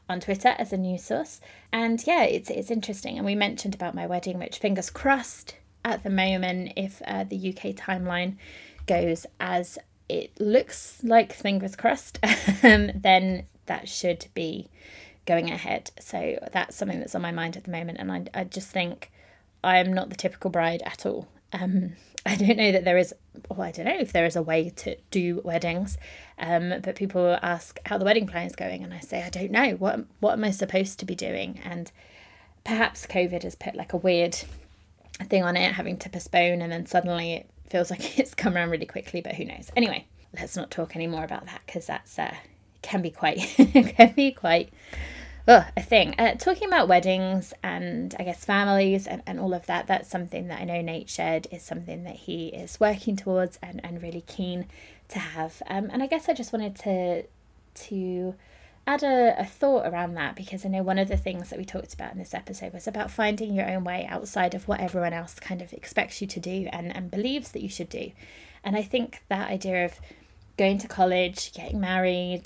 on 0.10 0.20
Twitter 0.20 0.56
as 0.58 0.72
a 0.72 0.78
news 0.78 1.04
source. 1.04 1.42
And 1.72 2.06
yeah, 2.06 2.24
it's 2.24 2.50
it's 2.50 2.72
interesting. 2.72 3.18
And 3.18 3.26
we 3.26 3.36
mentioned 3.36 3.76
about 3.76 3.96
my 3.96 4.08
wedding, 4.08 4.40
which 4.40 4.60
fingers 4.60 4.90
crossed 4.90 5.56
at 5.84 6.04
the 6.04 6.10
moment, 6.10 6.74
if 6.76 7.02
uh, 7.06 7.24
the 7.24 7.50
UK 7.50 7.76
timeline 7.76 8.36
goes 8.88 9.26
as 9.40 9.78
it 10.10 10.32
looks 10.40 11.04
like, 11.04 11.34
fingers 11.34 11.76
crossed, 11.76 12.20
um, 12.64 12.92
then 12.96 13.46
that 13.66 13.88
should 13.88 14.28
be 14.34 14.70
going 15.26 15.50
ahead. 15.50 15.92
So 16.00 16.40
that's 16.52 16.76
something 16.76 17.00
that's 17.00 17.16
on 17.16 17.22
my 17.22 17.32
mind 17.32 17.58
at 17.58 17.66
the 17.66 17.72
moment. 17.72 18.00
And 18.00 18.12
I, 18.12 18.26
I 18.34 18.44
just 18.46 18.70
think 18.70 19.12
I 19.64 19.78
am 19.78 19.94
not 19.94 20.10
the 20.10 20.16
typical 20.16 20.50
bride 20.50 20.82
at 20.86 21.06
all. 21.06 21.28
Um, 21.54 21.94
I 22.28 22.36
don't 22.36 22.58
know 22.58 22.72
that 22.74 22.84
there 22.84 22.98
is, 22.98 23.14
well, 23.50 23.62
I 23.62 23.72
don't 23.72 23.86
know 23.86 23.98
if 23.98 24.12
there 24.12 24.26
is 24.26 24.36
a 24.36 24.42
way 24.42 24.70
to 24.70 24.98
do 25.12 25.42
weddings, 25.44 25.98
um, 26.38 26.74
but 26.84 26.96
people 26.96 27.38
ask 27.42 27.80
how 27.86 27.98
the 27.98 28.06
wedding 28.06 28.28
plan 28.28 28.46
is 28.46 28.56
going, 28.56 28.84
and 28.84 28.94
I 28.94 29.00
say 29.00 29.24
I 29.24 29.30
don't 29.30 29.52
know. 29.52 29.72
What 29.72 30.06
what 30.20 30.34
am 30.34 30.44
I 30.44 30.52
supposed 30.52 31.00
to 31.00 31.06
be 31.06 31.16
doing? 31.16 31.60
And 31.64 31.92
perhaps 32.64 33.08
COVID 33.08 33.44
has 33.44 33.56
put 33.56 33.76
like 33.76 33.94
a 33.94 33.98
weird 33.98 34.36
thing 35.24 35.44
on 35.44 35.56
it, 35.56 35.74
having 35.74 35.98
to 35.98 36.10
postpone, 36.10 36.62
and 36.62 36.72
then 36.72 36.86
suddenly 36.86 37.34
it 37.34 37.50
feels 37.70 37.90
like 37.92 38.20
it's 38.20 38.34
come 38.34 38.56
around 38.56 38.72
really 38.72 38.86
quickly. 38.86 39.22
But 39.22 39.36
who 39.36 39.46
knows? 39.46 39.72
Anyway, 39.76 40.06
let's 40.38 40.58
not 40.58 40.70
talk 40.70 40.96
anymore 40.96 41.24
about 41.24 41.46
that 41.46 41.62
because 41.66 41.88
that's 41.88 42.20
uh, 42.20 42.36
can 42.82 43.02
be 43.02 43.10
quite 43.10 43.38
can 43.96 44.14
be 44.16 44.32
quite 44.32 44.72
oh, 45.48 45.66
a 45.76 45.82
thing. 45.82 46.16
Uh, 46.20 46.36
talking 46.36 46.68
about 46.68 46.88
weddings 46.88 47.54
and 47.64 48.14
I 48.20 48.24
guess 48.24 48.44
families 48.44 49.08
and, 49.08 49.24
and 49.26 49.40
all 49.40 49.54
of 49.54 49.66
that, 49.68 49.88
that's 49.88 50.10
something 50.10 50.48
that 50.48 50.60
I 50.60 50.66
know 50.66 50.82
Nate 50.82 51.10
shared 51.10 51.48
is 51.52 51.64
something 51.64 52.04
that 52.04 52.16
he 52.16 52.48
is 52.48 52.80
working 52.80 53.16
towards 53.16 53.58
and, 53.62 53.80
and 53.84 54.02
really 54.02 54.24
keen 54.28 54.68
to 55.10 55.20
have. 55.20 55.62
Um, 55.68 55.90
and 55.92 56.04
I 56.04 56.08
guess 56.08 56.28
I 56.28 56.34
just 56.34 56.54
wanted 56.54 56.76
to 56.78 57.24
to 57.76 58.34
add 58.88 59.04
a, 59.04 59.36
a 59.40 59.46
thought 59.46 59.86
around 59.86 60.16
that 60.16 60.36
because 60.36 60.66
I 60.66 60.70
know 60.70 60.82
one 60.82 60.98
of 60.98 61.10
the 61.10 61.18
things 61.18 61.50
that 61.50 61.60
we 61.60 61.66
talked 61.66 61.94
about 61.94 62.14
in 62.14 62.18
this 62.18 62.34
episode 62.34 62.74
was 62.74 62.88
about 62.88 63.12
finding 63.12 63.54
your 63.54 63.70
own 63.70 63.84
way 63.84 64.08
outside 64.10 64.56
of 64.56 64.68
what 64.68 64.80
everyone 64.80 65.14
else 65.14 65.36
kind 65.36 65.62
of 65.62 65.74
expects 65.74 66.22
you 66.22 66.28
to 66.28 66.40
do 66.40 66.68
and, 66.72 66.96
and 66.96 67.12
believes 67.12 67.52
that 67.52 67.62
you 67.62 67.70
should 67.70 67.90
do. 67.90 68.12
And 68.64 68.76
I 68.76 68.82
think 68.82 69.24
that 69.30 69.50
idea 69.50 69.86
of 69.86 70.00
going 70.58 70.78
to 70.80 70.88
college, 70.88 71.54
getting 71.54 71.80
married, 71.80 72.46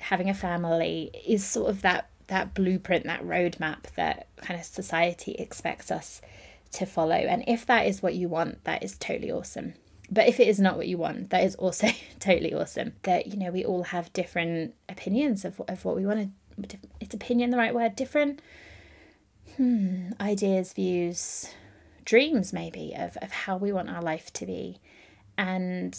having 0.00 0.28
a 0.28 0.34
family 0.34 1.10
is 1.26 1.46
sort 1.46 1.70
of 1.70 1.82
that 1.82 2.08
that 2.28 2.54
blueprint, 2.54 3.04
that 3.04 3.24
roadmap 3.24 3.82
that 3.96 4.28
kind 4.36 4.58
of 4.58 4.66
society 4.66 5.32
expects 5.32 5.90
us 5.90 6.20
to 6.72 6.86
follow. 6.86 7.14
And 7.14 7.44
if 7.46 7.66
that 7.66 7.86
is 7.86 8.02
what 8.02 8.14
you 8.14 8.28
want, 8.28 8.64
that 8.64 8.82
is 8.82 8.96
totally 8.98 9.30
awesome. 9.30 9.74
But 10.10 10.28
if 10.28 10.38
it 10.38 10.48
is 10.48 10.60
not 10.60 10.76
what 10.76 10.88
you 10.88 10.98
want, 10.98 11.30
that 11.30 11.44
is 11.44 11.54
also 11.54 11.88
totally 12.20 12.52
awesome. 12.52 12.94
That, 13.02 13.28
you 13.28 13.36
know, 13.36 13.50
we 13.50 13.64
all 13.64 13.84
have 13.84 14.12
different 14.12 14.74
opinions 14.88 15.44
of, 15.44 15.60
of 15.68 15.84
what 15.84 15.96
we 15.96 16.06
want 16.06 16.30
to, 16.68 16.78
is 17.00 17.14
opinion 17.14 17.50
the 17.50 17.56
right 17.56 17.74
word? 17.74 17.96
Different 17.96 18.40
hmm, 19.56 20.10
ideas, 20.20 20.72
views, 20.72 21.50
dreams 22.04 22.52
maybe 22.52 22.94
of, 22.96 23.16
of 23.18 23.30
how 23.30 23.56
we 23.56 23.72
want 23.72 23.90
our 23.90 24.02
life 24.02 24.32
to 24.34 24.46
be. 24.46 24.78
And 25.36 25.98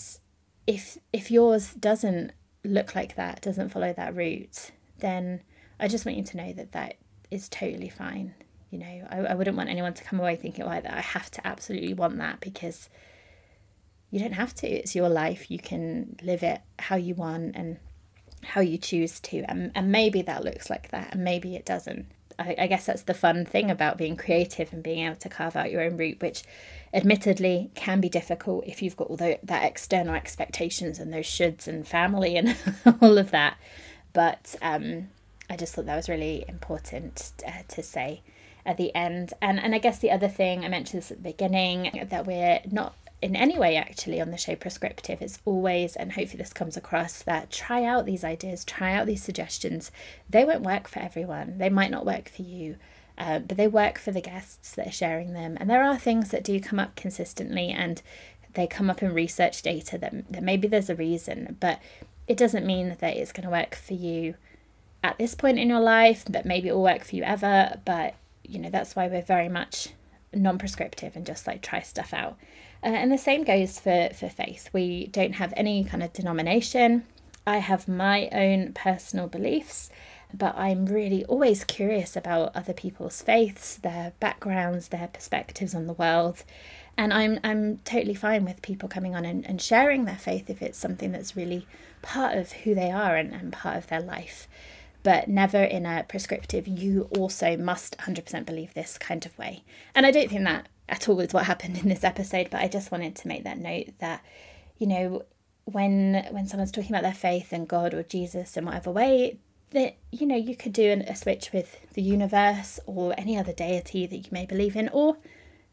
if 0.68 0.98
if 1.12 1.30
yours 1.30 1.74
doesn't 1.74 2.32
look 2.64 2.96
like 2.96 3.16
that, 3.16 3.42
doesn't 3.42 3.70
follow 3.70 3.94
that 3.94 4.16
route, 4.16 4.72
then 5.00 5.42
I 5.80 5.88
just 5.88 6.06
want 6.06 6.18
you 6.18 6.24
to 6.24 6.38
know 6.38 6.54
that 6.54 6.72
that 6.72 6.96
is 7.32 7.50
totally 7.50 7.90
fine. 7.90 8.34
You 8.72 8.80
know, 8.80 9.08
I, 9.10 9.18
I 9.18 9.36
wouldn't 9.36 9.58
want 9.58 9.70
anyone 9.70 9.94
to 9.94 10.04
come 10.04 10.20
away 10.20 10.36
thinking, 10.36 10.66
like 10.66 10.84
that 10.84 10.94
I 10.94 11.02
have 11.02 11.32
to 11.32 11.48
absolutely 11.48 11.94
want 11.94 12.18
that 12.18 12.40
because 12.40 12.90
you 14.12 14.20
don't 14.20 14.34
have 14.34 14.54
to. 14.56 14.68
It's 14.68 14.96
your 14.96 15.10
life. 15.10 15.50
You 15.52 15.60
can 15.60 16.18
live 16.22 16.44
it 16.44 16.62
how 16.80 16.96
you 16.96 17.16
want 17.16 17.56
and 17.56 17.78
how 18.44 18.62
you 18.62 18.78
choose 18.78 19.20
to. 19.20 19.44
And, 19.50 19.72
and 19.76 19.92
maybe 19.92 20.22
that 20.22 20.44
looks 20.44 20.70
like 20.70 20.92
that, 20.92 21.14
and 21.14 21.24
maybe 21.24 21.56
it 21.56 21.66
doesn't. 21.66 22.08
I, 22.38 22.56
I 22.60 22.68
guess 22.68 22.86
that's 22.86 23.04
the 23.04 23.14
fun 23.14 23.46
thing 23.46 23.72
about 23.72 23.98
being 23.98 24.18
creative 24.18 24.74
and 24.74 24.84
being 24.84 25.06
able 25.06 25.16
to 25.18 25.30
carve 25.30 25.56
out 25.56 25.72
your 25.72 25.82
own 25.82 25.98
route, 25.98 26.22
which 26.22 26.44
admittedly 26.94 27.72
can 27.76 28.02
be 28.02 28.10
difficult 28.10 28.66
if 28.68 28.82
you've 28.82 28.98
got 28.98 29.08
all 29.08 29.16
the, 29.18 29.40
that 29.44 29.64
external 29.64 30.16
expectations 30.16 31.00
and 31.00 31.14
those 31.14 31.26
shoulds 31.26 31.68
and 31.68 31.88
family 31.88 32.36
and 32.36 32.58
all 33.02 33.18
of 33.18 33.32
that. 33.32 33.58
But 34.12 34.56
um, 34.62 35.10
I 35.50 35.56
just 35.56 35.74
thought 35.74 35.86
that 35.86 35.96
was 35.96 36.10
really 36.10 36.46
important 36.48 37.34
uh, 37.48 37.64
to 37.68 37.84
say 37.84 38.22
at 38.66 38.78
the 38.78 38.94
end. 38.96 39.34
And 39.42 39.60
and 39.60 39.76
I 39.76 39.78
guess 39.78 40.00
the 40.00 40.12
other 40.12 40.28
thing 40.28 40.66
I 40.66 40.68
mentioned 40.68 41.02
this 41.02 41.12
at 41.12 41.18
the 41.18 41.32
beginning 41.32 42.08
that 42.10 42.26
we're 42.26 42.62
not 42.72 42.96
in 43.22 43.36
any 43.36 43.58
way 43.58 43.76
actually 43.76 44.20
on 44.20 44.32
the 44.32 44.38
show 44.38 44.56
prescriptive. 44.56 45.22
It's 45.22 45.40
always 45.46 45.96
and 45.96 46.14
hopefully 46.14 46.40
this 46.40 46.54
comes 46.54 46.76
across 46.76 47.22
that 47.24 47.52
try 47.52 47.84
out 47.84 48.06
these 48.06 48.24
ideas, 48.24 48.66
try 48.66 48.94
out 48.94 49.08
these 49.08 49.24
suggestions. 49.24 49.92
They 50.30 50.46
won't 50.46 50.64
work 50.64 50.88
for 50.88 51.00
everyone. 51.00 51.58
They 51.58 51.70
might 51.70 51.92
not 51.92 52.06
work 52.06 52.30
for 52.30 52.42
you. 52.42 52.78
Uh, 53.18 53.40
but 53.40 53.56
they 53.56 53.68
work 53.68 53.98
for 53.98 54.12
the 54.12 54.20
guests 54.20 54.76
that 54.76 54.88
are 54.88 54.92
sharing 54.92 55.32
them. 55.32 55.56
And 55.58 55.70
there 55.70 55.84
are 55.84 55.98
things 55.98 56.32
that 56.32 56.44
do 56.44 56.60
come 56.60 56.80
up 56.80 56.98
consistently 56.98 57.70
and 57.70 58.02
they 58.56 58.68
come 58.68 58.90
up 58.90 59.02
in 59.02 59.14
research 59.14 59.62
data 59.62 59.98
that, 59.98 60.32
that 60.32 60.44
maybe 60.44 60.68
there's 60.68 60.90
a 60.90 60.96
reason, 60.96 61.56
but 61.62 61.80
it 62.28 62.36
doesn't 62.36 62.66
mean 62.66 62.98
that 63.00 63.16
it's 63.16 63.32
going 63.32 63.46
to 63.46 63.50
work 63.50 63.76
for 63.76 63.94
you 63.94 64.36
at 65.06 65.20
this 65.20 65.36
point 65.36 65.60
in 65.60 65.70
your 65.70 65.80
life, 65.80 66.26
but 66.28 66.46
maybe 66.46 66.68
it 66.68 66.74
will 66.74 66.82
work 66.82 67.04
for 67.04 67.16
you 67.16 67.22
ever. 67.22 67.80
But 67.86 68.16
you 68.44 68.58
know, 68.60 68.72
that's 68.72 68.96
why 68.96 69.08
we're 69.08 69.22
very 69.22 69.50
much 69.50 69.90
non 70.34 70.58
prescriptive 70.58 71.16
and 71.16 71.26
just 71.26 71.46
like 71.46 71.62
try 71.62 71.82
stuff 71.82 72.12
out. 72.12 72.38
Uh, 72.84 72.88
and 72.88 73.12
the 73.12 73.18
same 73.18 73.44
goes 73.44 73.80
for, 73.80 74.10
for 74.14 74.30
faith. 74.30 74.70
We 74.74 75.08
don't 75.08 75.34
have 75.34 75.54
any 75.56 75.84
kind 75.84 76.02
of 76.02 76.12
denomination. 76.12 77.06
I 77.46 77.58
have 77.60 77.88
my 77.88 78.30
own 78.32 78.74
personal 78.74 79.28
beliefs, 79.28 79.92
but 80.34 80.58
I'm 80.58 80.88
really 80.88 81.24
always 81.26 81.64
curious 81.64 82.16
about 82.16 82.56
other 82.56 82.74
people's 82.74 83.22
faiths, 83.22 83.76
their 83.76 84.14
backgrounds, 84.20 84.88
their 84.88 85.08
perspectives 85.08 85.76
on 85.76 85.86
the 85.86 85.94
world. 85.94 86.44
And 86.98 87.14
I'm 87.14 87.40
I'm 87.44 87.78
totally 87.80 88.16
fine 88.16 88.44
with 88.44 88.64
people 88.64 88.90
coming 88.90 89.16
on 89.16 89.26
and, 89.26 89.46
and 89.46 89.62
sharing 89.62 90.06
their 90.06 90.18
faith 90.18 90.50
if 90.50 90.64
it's 90.64 90.80
something 90.80 91.12
that's 91.12 91.36
really 91.36 91.68
part 92.02 92.36
of 92.38 92.54
who 92.54 92.74
they 92.74 92.90
are 92.90 93.16
and, 93.16 93.34
and 93.34 93.54
part 93.54 93.78
of 93.78 93.88
their 93.88 94.02
life. 94.02 94.48
But 95.06 95.28
never 95.28 95.64
in 95.64 95.86
a 95.86 96.04
prescriptive, 96.04 96.68
you 96.68 97.08
also 97.16 97.56
must 97.56 97.96
100% 98.00 98.44
believe 98.44 98.74
this 98.74 98.98
kind 98.98 99.24
of 99.24 99.38
way. 99.38 99.64
And 99.94 100.04
I 100.04 100.10
don't 100.10 100.32
think 100.32 100.46
that 100.46 100.68
at 100.90 101.08
all 101.08 101.20
is 101.20 101.32
what 101.32 101.46
happened 101.46 101.78
in 101.78 101.90
this 101.90 102.04
episode, 102.04 102.48
but 102.50 102.62
I 102.62 102.68
just 102.68 102.92
wanted 102.92 103.16
to 103.18 103.28
make 103.28 103.44
that 103.44 103.60
note 103.60 103.90
that, 104.00 104.26
you 104.80 104.88
know, 104.88 105.22
when 105.66 106.26
when 106.32 106.48
someone's 106.48 106.72
talking 106.72 106.90
about 106.90 107.04
their 107.04 107.14
faith 107.14 107.54
and 107.54 107.68
God 107.68 107.94
or 107.94 108.02
Jesus 108.02 108.58
in 108.58 108.66
whatever 108.66 108.90
way, 108.90 109.38
that 109.70 109.96
you 110.12 110.26
know 110.26 110.36
you 110.36 110.56
could 110.56 110.74
do 110.74 110.90
an, 110.90 111.04
a 111.04 111.16
switch 111.16 111.52
with 111.54 111.78
the 111.94 112.02
universe 112.02 112.80
or 112.88 113.14
any 113.16 113.38
other 113.38 113.54
deity 113.54 114.08
that 114.08 114.18
you 114.18 114.30
may 114.32 114.48
believe 114.48 114.76
in, 114.76 114.90
or 114.90 115.18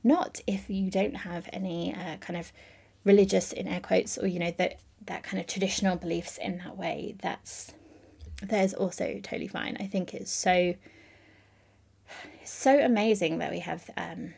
not 0.04 0.42
if 0.46 0.68
you 0.68 0.90
don't 0.90 1.16
have 1.28 1.48
any 1.54 1.94
uh, 1.94 2.18
kind 2.18 2.38
of 2.38 2.52
religious 3.02 3.50
in 3.50 3.66
air 3.66 3.80
quotes 3.80 4.18
or 4.18 4.26
you 4.26 4.38
know 4.38 4.52
that 4.58 4.78
that 5.06 5.22
kind 5.22 5.40
of 5.40 5.46
traditional 5.46 5.96
beliefs 5.96 6.36
in 6.36 6.58
that 6.58 6.76
way. 6.76 7.14
That's 7.22 7.72
that 8.48 8.64
is 8.64 8.74
also 8.74 9.20
totally 9.22 9.48
fine. 9.48 9.76
I 9.80 9.86
think 9.86 10.14
it's 10.14 10.32
so 10.32 10.74
so 12.44 12.78
amazing 12.80 13.38
that 13.38 13.50
we 13.50 13.60
have 13.60 13.88
um, 13.96 14.34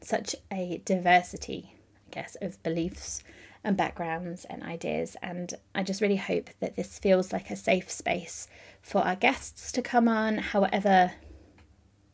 such 0.00 0.34
a 0.50 0.80
diversity, 0.84 1.74
I 2.08 2.14
guess, 2.14 2.36
of 2.40 2.62
beliefs 2.62 3.22
and 3.64 3.76
backgrounds 3.76 4.44
and 4.46 4.62
ideas. 4.62 5.16
And 5.22 5.54
I 5.74 5.82
just 5.82 6.00
really 6.00 6.16
hope 6.16 6.50
that 6.60 6.76
this 6.76 6.98
feels 6.98 7.32
like 7.32 7.50
a 7.50 7.56
safe 7.56 7.90
space 7.90 8.48
for 8.80 9.02
our 9.02 9.16
guests 9.16 9.72
to 9.72 9.82
come 9.82 10.08
on, 10.08 10.38
however, 10.38 11.12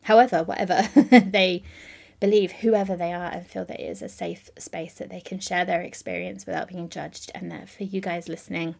however, 0.03 0.43
whatever 0.43 0.87
they 1.09 1.63
believe, 2.19 2.51
whoever 2.51 2.95
they 2.95 3.13
are, 3.13 3.31
and 3.31 3.47
feel 3.47 3.65
that 3.65 3.79
it 3.79 3.89
is 3.89 4.01
a 4.01 4.09
safe 4.09 4.49
space 4.57 4.95
that 4.95 5.09
they 5.09 5.21
can 5.21 5.39
share 5.39 5.65
their 5.65 5.81
experience 5.81 6.45
without 6.45 6.67
being 6.67 6.89
judged. 6.89 7.31
And 7.33 7.51
that 7.51 7.69
for 7.69 7.83
you 7.83 8.01
guys 8.01 8.27
listening, 8.27 8.75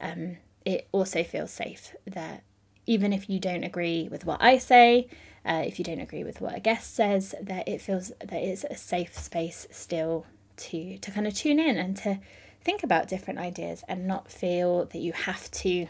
um, 0.00 0.38
it 0.64 0.88
also 0.92 1.22
feels 1.22 1.50
safe 1.50 1.94
that 2.06 2.42
even 2.86 3.12
if 3.12 3.28
you 3.28 3.38
don't 3.38 3.64
agree 3.64 4.08
with 4.10 4.24
what 4.24 4.42
I 4.42 4.58
say, 4.58 5.08
uh, 5.44 5.62
if 5.66 5.78
you 5.78 5.84
don't 5.84 6.00
agree 6.00 6.24
with 6.24 6.40
what 6.40 6.56
a 6.56 6.60
guest 6.60 6.94
says, 6.94 7.34
that 7.40 7.68
it 7.68 7.80
feels 7.80 8.12
that 8.20 8.32
it's 8.42 8.64
a 8.64 8.76
safe 8.76 9.18
space 9.18 9.66
still 9.70 10.26
to 10.56 10.98
to 10.98 11.10
kind 11.10 11.26
of 11.26 11.34
tune 11.34 11.58
in 11.58 11.76
and 11.76 11.96
to 11.98 12.18
think 12.62 12.82
about 12.82 13.08
different 13.08 13.38
ideas 13.38 13.84
and 13.88 14.06
not 14.06 14.30
feel 14.30 14.86
that 14.86 14.98
you 14.98 15.12
have 15.12 15.50
to 15.50 15.86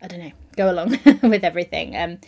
I 0.00 0.08
don't 0.08 0.20
know 0.20 0.32
go 0.56 0.70
along 0.70 0.98
with 1.22 1.44
everything. 1.44 1.96
Um, 1.96 2.18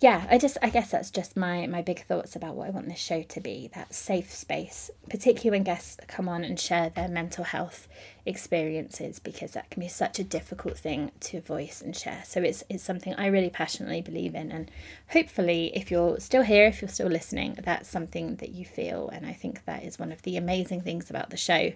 yeah, 0.00 0.28
I 0.30 0.38
just 0.38 0.56
I 0.62 0.70
guess 0.70 0.92
that's 0.92 1.10
just 1.10 1.36
my 1.36 1.66
my 1.66 1.82
big 1.82 2.04
thoughts 2.04 2.36
about 2.36 2.54
what 2.54 2.68
I 2.68 2.70
want 2.70 2.88
this 2.88 3.00
show 3.00 3.22
to 3.22 3.40
be. 3.40 3.68
That 3.74 3.92
safe 3.92 4.32
space, 4.32 4.92
particularly 5.10 5.50
when 5.50 5.64
guests 5.64 5.96
come 6.06 6.28
on 6.28 6.44
and 6.44 6.58
share 6.58 6.90
their 6.90 7.08
mental 7.08 7.42
health 7.42 7.88
experiences, 8.24 9.18
because 9.18 9.52
that 9.52 9.70
can 9.70 9.80
be 9.80 9.88
such 9.88 10.20
a 10.20 10.24
difficult 10.24 10.78
thing 10.78 11.10
to 11.20 11.40
voice 11.40 11.82
and 11.82 11.96
share. 11.96 12.22
So 12.24 12.40
it's 12.40 12.62
it's 12.68 12.84
something 12.84 13.12
I 13.14 13.26
really 13.26 13.50
passionately 13.50 14.00
believe 14.00 14.36
in, 14.36 14.52
and 14.52 14.70
hopefully, 15.10 15.72
if 15.74 15.90
you're 15.90 16.20
still 16.20 16.42
here, 16.42 16.66
if 16.66 16.80
you're 16.80 16.88
still 16.88 17.08
listening, 17.08 17.58
that's 17.64 17.88
something 17.88 18.36
that 18.36 18.50
you 18.50 18.64
feel, 18.64 19.08
and 19.08 19.26
I 19.26 19.32
think 19.32 19.64
that 19.64 19.82
is 19.82 19.98
one 19.98 20.12
of 20.12 20.22
the 20.22 20.36
amazing 20.36 20.82
things 20.82 21.10
about 21.10 21.30
the 21.30 21.36
show, 21.36 21.72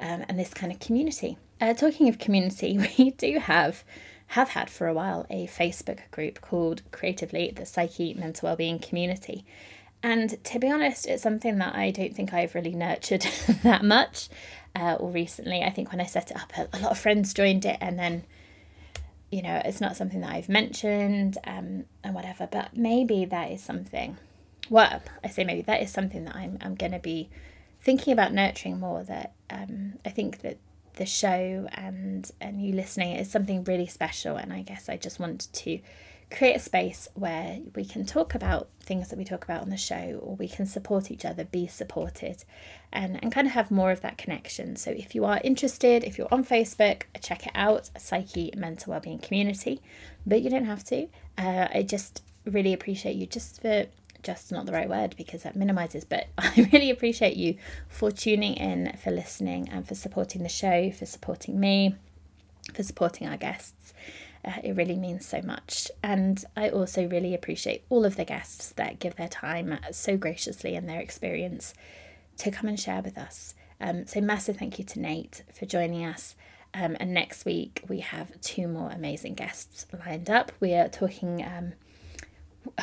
um, 0.00 0.24
and 0.28 0.36
this 0.36 0.52
kind 0.52 0.72
of 0.72 0.80
community. 0.80 1.38
Uh, 1.60 1.74
talking 1.74 2.08
of 2.08 2.18
community, 2.18 2.78
we 2.98 3.10
do 3.10 3.38
have 3.38 3.84
have 4.30 4.50
had 4.50 4.70
for 4.70 4.86
a 4.86 4.94
while 4.94 5.26
a 5.28 5.48
Facebook 5.48 6.08
group 6.12 6.40
called 6.40 6.82
Creatively 6.92 7.52
the 7.54 7.66
Psyche 7.66 8.14
Mental 8.14 8.46
Wellbeing 8.46 8.78
Community. 8.78 9.44
And 10.04 10.42
to 10.44 10.60
be 10.60 10.70
honest, 10.70 11.06
it's 11.06 11.22
something 11.22 11.58
that 11.58 11.74
I 11.74 11.90
don't 11.90 12.14
think 12.14 12.32
I've 12.32 12.54
really 12.54 12.72
nurtured 12.72 13.22
that 13.64 13.84
much 13.84 14.28
uh, 14.76 14.94
or 15.00 15.10
recently. 15.10 15.64
I 15.64 15.70
think 15.70 15.90
when 15.90 16.00
I 16.00 16.06
set 16.06 16.30
it 16.30 16.36
up, 16.36 16.52
a, 16.56 16.78
lot 16.78 16.92
of 16.92 16.98
friends 16.98 17.34
joined 17.34 17.64
it, 17.64 17.76
and 17.80 17.98
then, 17.98 18.22
you 19.32 19.42
know, 19.42 19.60
it's 19.64 19.80
not 19.80 19.96
something 19.96 20.20
that 20.20 20.30
I've 20.30 20.48
mentioned 20.48 21.36
um, 21.44 21.86
and 22.04 22.14
whatever. 22.14 22.48
But 22.50 22.76
maybe 22.76 23.24
that 23.24 23.50
is 23.50 23.62
something. 23.62 24.16
Well, 24.68 25.02
I 25.24 25.28
say 25.28 25.42
maybe 25.42 25.62
that 25.62 25.82
is 25.82 25.90
something 25.90 26.24
that 26.26 26.36
I'm 26.36 26.56
I'm 26.60 26.76
going 26.76 26.92
to 26.92 27.00
be 27.00 27.30
thinking 27.82 28.12
about 28.12 28.32
nurturing 28.32 28.78
more. 28.78 29.02
That 29.02 29.32
um, 29.50 29.94
I 30.04 30.10
think 30.10 30.42
that 30.42 30.58
the 31.00 31.06
show 31.06 31.66
and 31.72 32.30
and 32.42 32.62
you 32.62 32.74
listening 32.74 33.16
is 33.16 33.30
something 33.30 33.64
really 33.64 33.86
special. 33.86 34.36
And 34.36 34.52
I 34.52 34.60
guess 34.60 34.88
I 34.88 34.98
just 34.98 35.18
want 35.18 35.48
to 35.52 35.80
create 36.30 36.54
a 36.54 36.60
space 36.60 37.08
where 37.14 37.58
we 37.74 37.84
can 37.84 38.04
talk 38.04 38.34
about 38.34 38.68
things 38.80 39.08
that 39.08 39.18
we 39.18 39.24
talk 39.24 39.42
about 39.42 39.62
on 39.62 39.70
the 39.70 39.76
show 39.76 40.20
or 40.22 40.36
we 40.36 40.46
can 40.46 40.66
support 40.66 41.10
each 41.10 41.24
other 41.24 41.42
be 41.42 41.66
supported 41.66 42.44
and, 42.92 43.18
and 43.20 43.32
kind 43.32 43.48
of 43.48 43.54
have 43.54 43.70
more 43.72 43.90
of 43.90 44.02
that 44.02 44.16
connection. 44.16 44.76
So 44.76 44.90
if 44.92 45.14
you 45.14 45.24
are 45.24 45.40
interested 45.42 46.04
if 46.04 46.18
you're 46.18 46.32
on 46.32 46.44
facebook 46.44 47.02
check 47.20 47.46
it 47.46 47.52
out 47.54 47.90
psyche 47.98 48.52
mental 48.54 48.90
wellbeing 48.92 49.20
community. 49.20 49.80
But 50.26 50.42
you 50.42 50.50
don't 50.50 50.66
have 50.66 50.84
to. 50.84 51.08
Uh, 51.38 51.66
i 51.74 51.82
just 51.82 52.22
really 52.44 52.74
appreciate 52.74 53.16
you 53.16 53.26
just 53.26 53.62
for 53.62 53.86
just 54.22 54.52
not 54.52 54.66
the 54.66 54.72
right 54.72 54.88
word 54.88 55.14
because 55.16 55.42
that 55.42 55.56
minimizes, 55.56 56.04
but 56.04 56.28
I 56.38 56.68
really 56.72 56.90
appreciate 56.90 57.36
you 57.36 57.56
for 57.88 58.10
tuning 58.10 58.54
in, 58.54 58.96
for 59.02 59.10
listening, 59.10 59.68
and 59.68 59.86
for 59.86 59.94
supporting 59.94 60.42
the 60.42 60.48
show, 60.48 60.90
for 60.90 61.06
supporting 61.06 61.58
me, 61.58 61.96
for 62.74 62.82
supporting 62.82 63.28
our 63.28 63.36
guests. 63.36 63.92
Uh, 64.42 64.52
it 64.64 64.72
really 64.74 64.96
means 64.96 65.26
so 65.26 65.42
much. 65.42 65.90
And 66.02 66.42
I 66.56 66.70
also 66.70 67.06
really 67.06 67.34
appreciate 67.34 67.84
all 67.90 68.06
of 68.06 68.16
the 68.16 68.24
guests 68.24 68.70
that 68.72 68.98
give 68.98 69.16
their 69.16 69.28
time 69.28 69.78
so 69.92 70.16
graciously 70.16 70.76
and 70.76 70.88
their 70.88 71.00
experience 71.00 71.74
to 72.38 72.50
come 72.50 72.68
and 72.68 72.80
share 72.80 73.02
with 73.02 73.18
us. 73.18 73.54
Um, 73.80 74.06
so, 74.06 74.20
massive 74.20 74.56
thank 74.56 74.78
you 74.78 74.84
to 74.86 75.00
Nate 75.00 75.42
for 75.52 75.66
joining 75.66 76.04
us. 76.04 76.36
Um, 76.72 76.96
and 77.00 77.12
next 77.12 77.44
week, 77.44 77.82
we 77.88 78.00
have 78.00 78.40
two 78.40 78.68
more 78.68 78.90
amazing 78.90 79.34
guests 79.34 79.86
lined 80.06 80.30
up. 80.30 80.52
We 80.60 80.74
are 80.74 80.88
talking. 80.88 81.44
Um, 81.44 81.72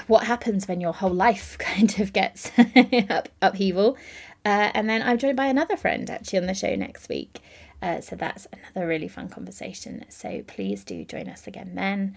what 0.08 0.26
happens 0.26 0.68
when 0.68 0.82
your 0.82 0.94
whole 0.94 1.14
life 1.14 1.58
kind 1.60 2.00
of 2.00 2.14
gets 2.14 2.52
up, 3.10 3.30
upheaval. 3.42 3.98
Uh, 4.46 4.72
and 4.74 4.90
then 4.90 5.02
I'm 5.02 5.18
joined 5.18 5.38
by 5.38 5.48
another 5.48 5.76
friend 5.76 6.10
actually 6.10 6.40
on 6.40 6.46
the 6.46 6.54
show 6.54 6.76
next 6.76 7.10
week. 7.10 7.42
Uh, 7.82 8.02
so 8.02 8.16
that's 8.16 8.48
another 8.52 8.88
really 8.88 9.08
fun 9.08 9.30
conversation. 9.30 10.06
So 10.10 10.44
please 10.48 10.84
do 10.84 11.04
join 11.04 11.28
us 11.28 11.48
again 11.48 11.72
then. 11.76 12.16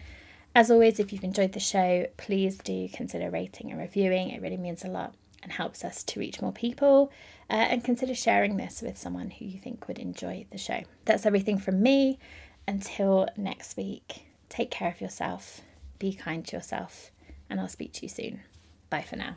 As 0.54 0.70
always, 0.70 0.98
if 0.98 1.12
you've 1.12 1.24
enjoyed 1.24 1.52
the 1.52 1.60
show, 1.60 2.06
please 2.16 2.58
do 2.58 2.88
consider 2.88 3.30
rating 3.30 3.70
and 3.70 3.78
reviewing. 3.78 4.30
It 4.30 4.42
really 4.42 4.56
means 4.56 4.84
a 4.84 4.88
lot 4.88 5.14
and 5.42 5.52
helps 5.52 5.84
us 5.84 6.02
to 6.04 6.20
reach 6.20 6.40
more 6.40 6.52
people. 6.52 7.12
Uh, 7.48 7.54
and 7.54 7.84
consider 7.84 8.14
sharing 8.14 8.56
this 8.56 8.80
with 8.80 8.96
someone 8.96 9.30
who 9.30 9.44
you 9.44 9.58
think 9.58 9.86
would 9.88 9.98
enjoy 9.98 10.46
the 10.50 10.58
show. 10.58 10.82
That's 11.04 11.26
everything 11.26 11.58
from 11.58 11.82
me. 11.82 12.18
Until 12.66 13.28
next 13.36 13.76
week, 13.76 14.26
take 14.48 14.70
care 14.70 14.88
of 14.88 15.00
yourself, 15.00 15.60
be 15.98 16.12
kind 16.12 16.46
to 16.46 16.56
yourself 16.56 17.10
and 17.50 17.60
I'll 17.60 17.68
speak 17.68 17.92
to 17.94 18.02
you 18.02 18.08
soon. 18.08 18.40
Bye 18.88 19.02
for 19.02 19.16
now. 19.16 19.34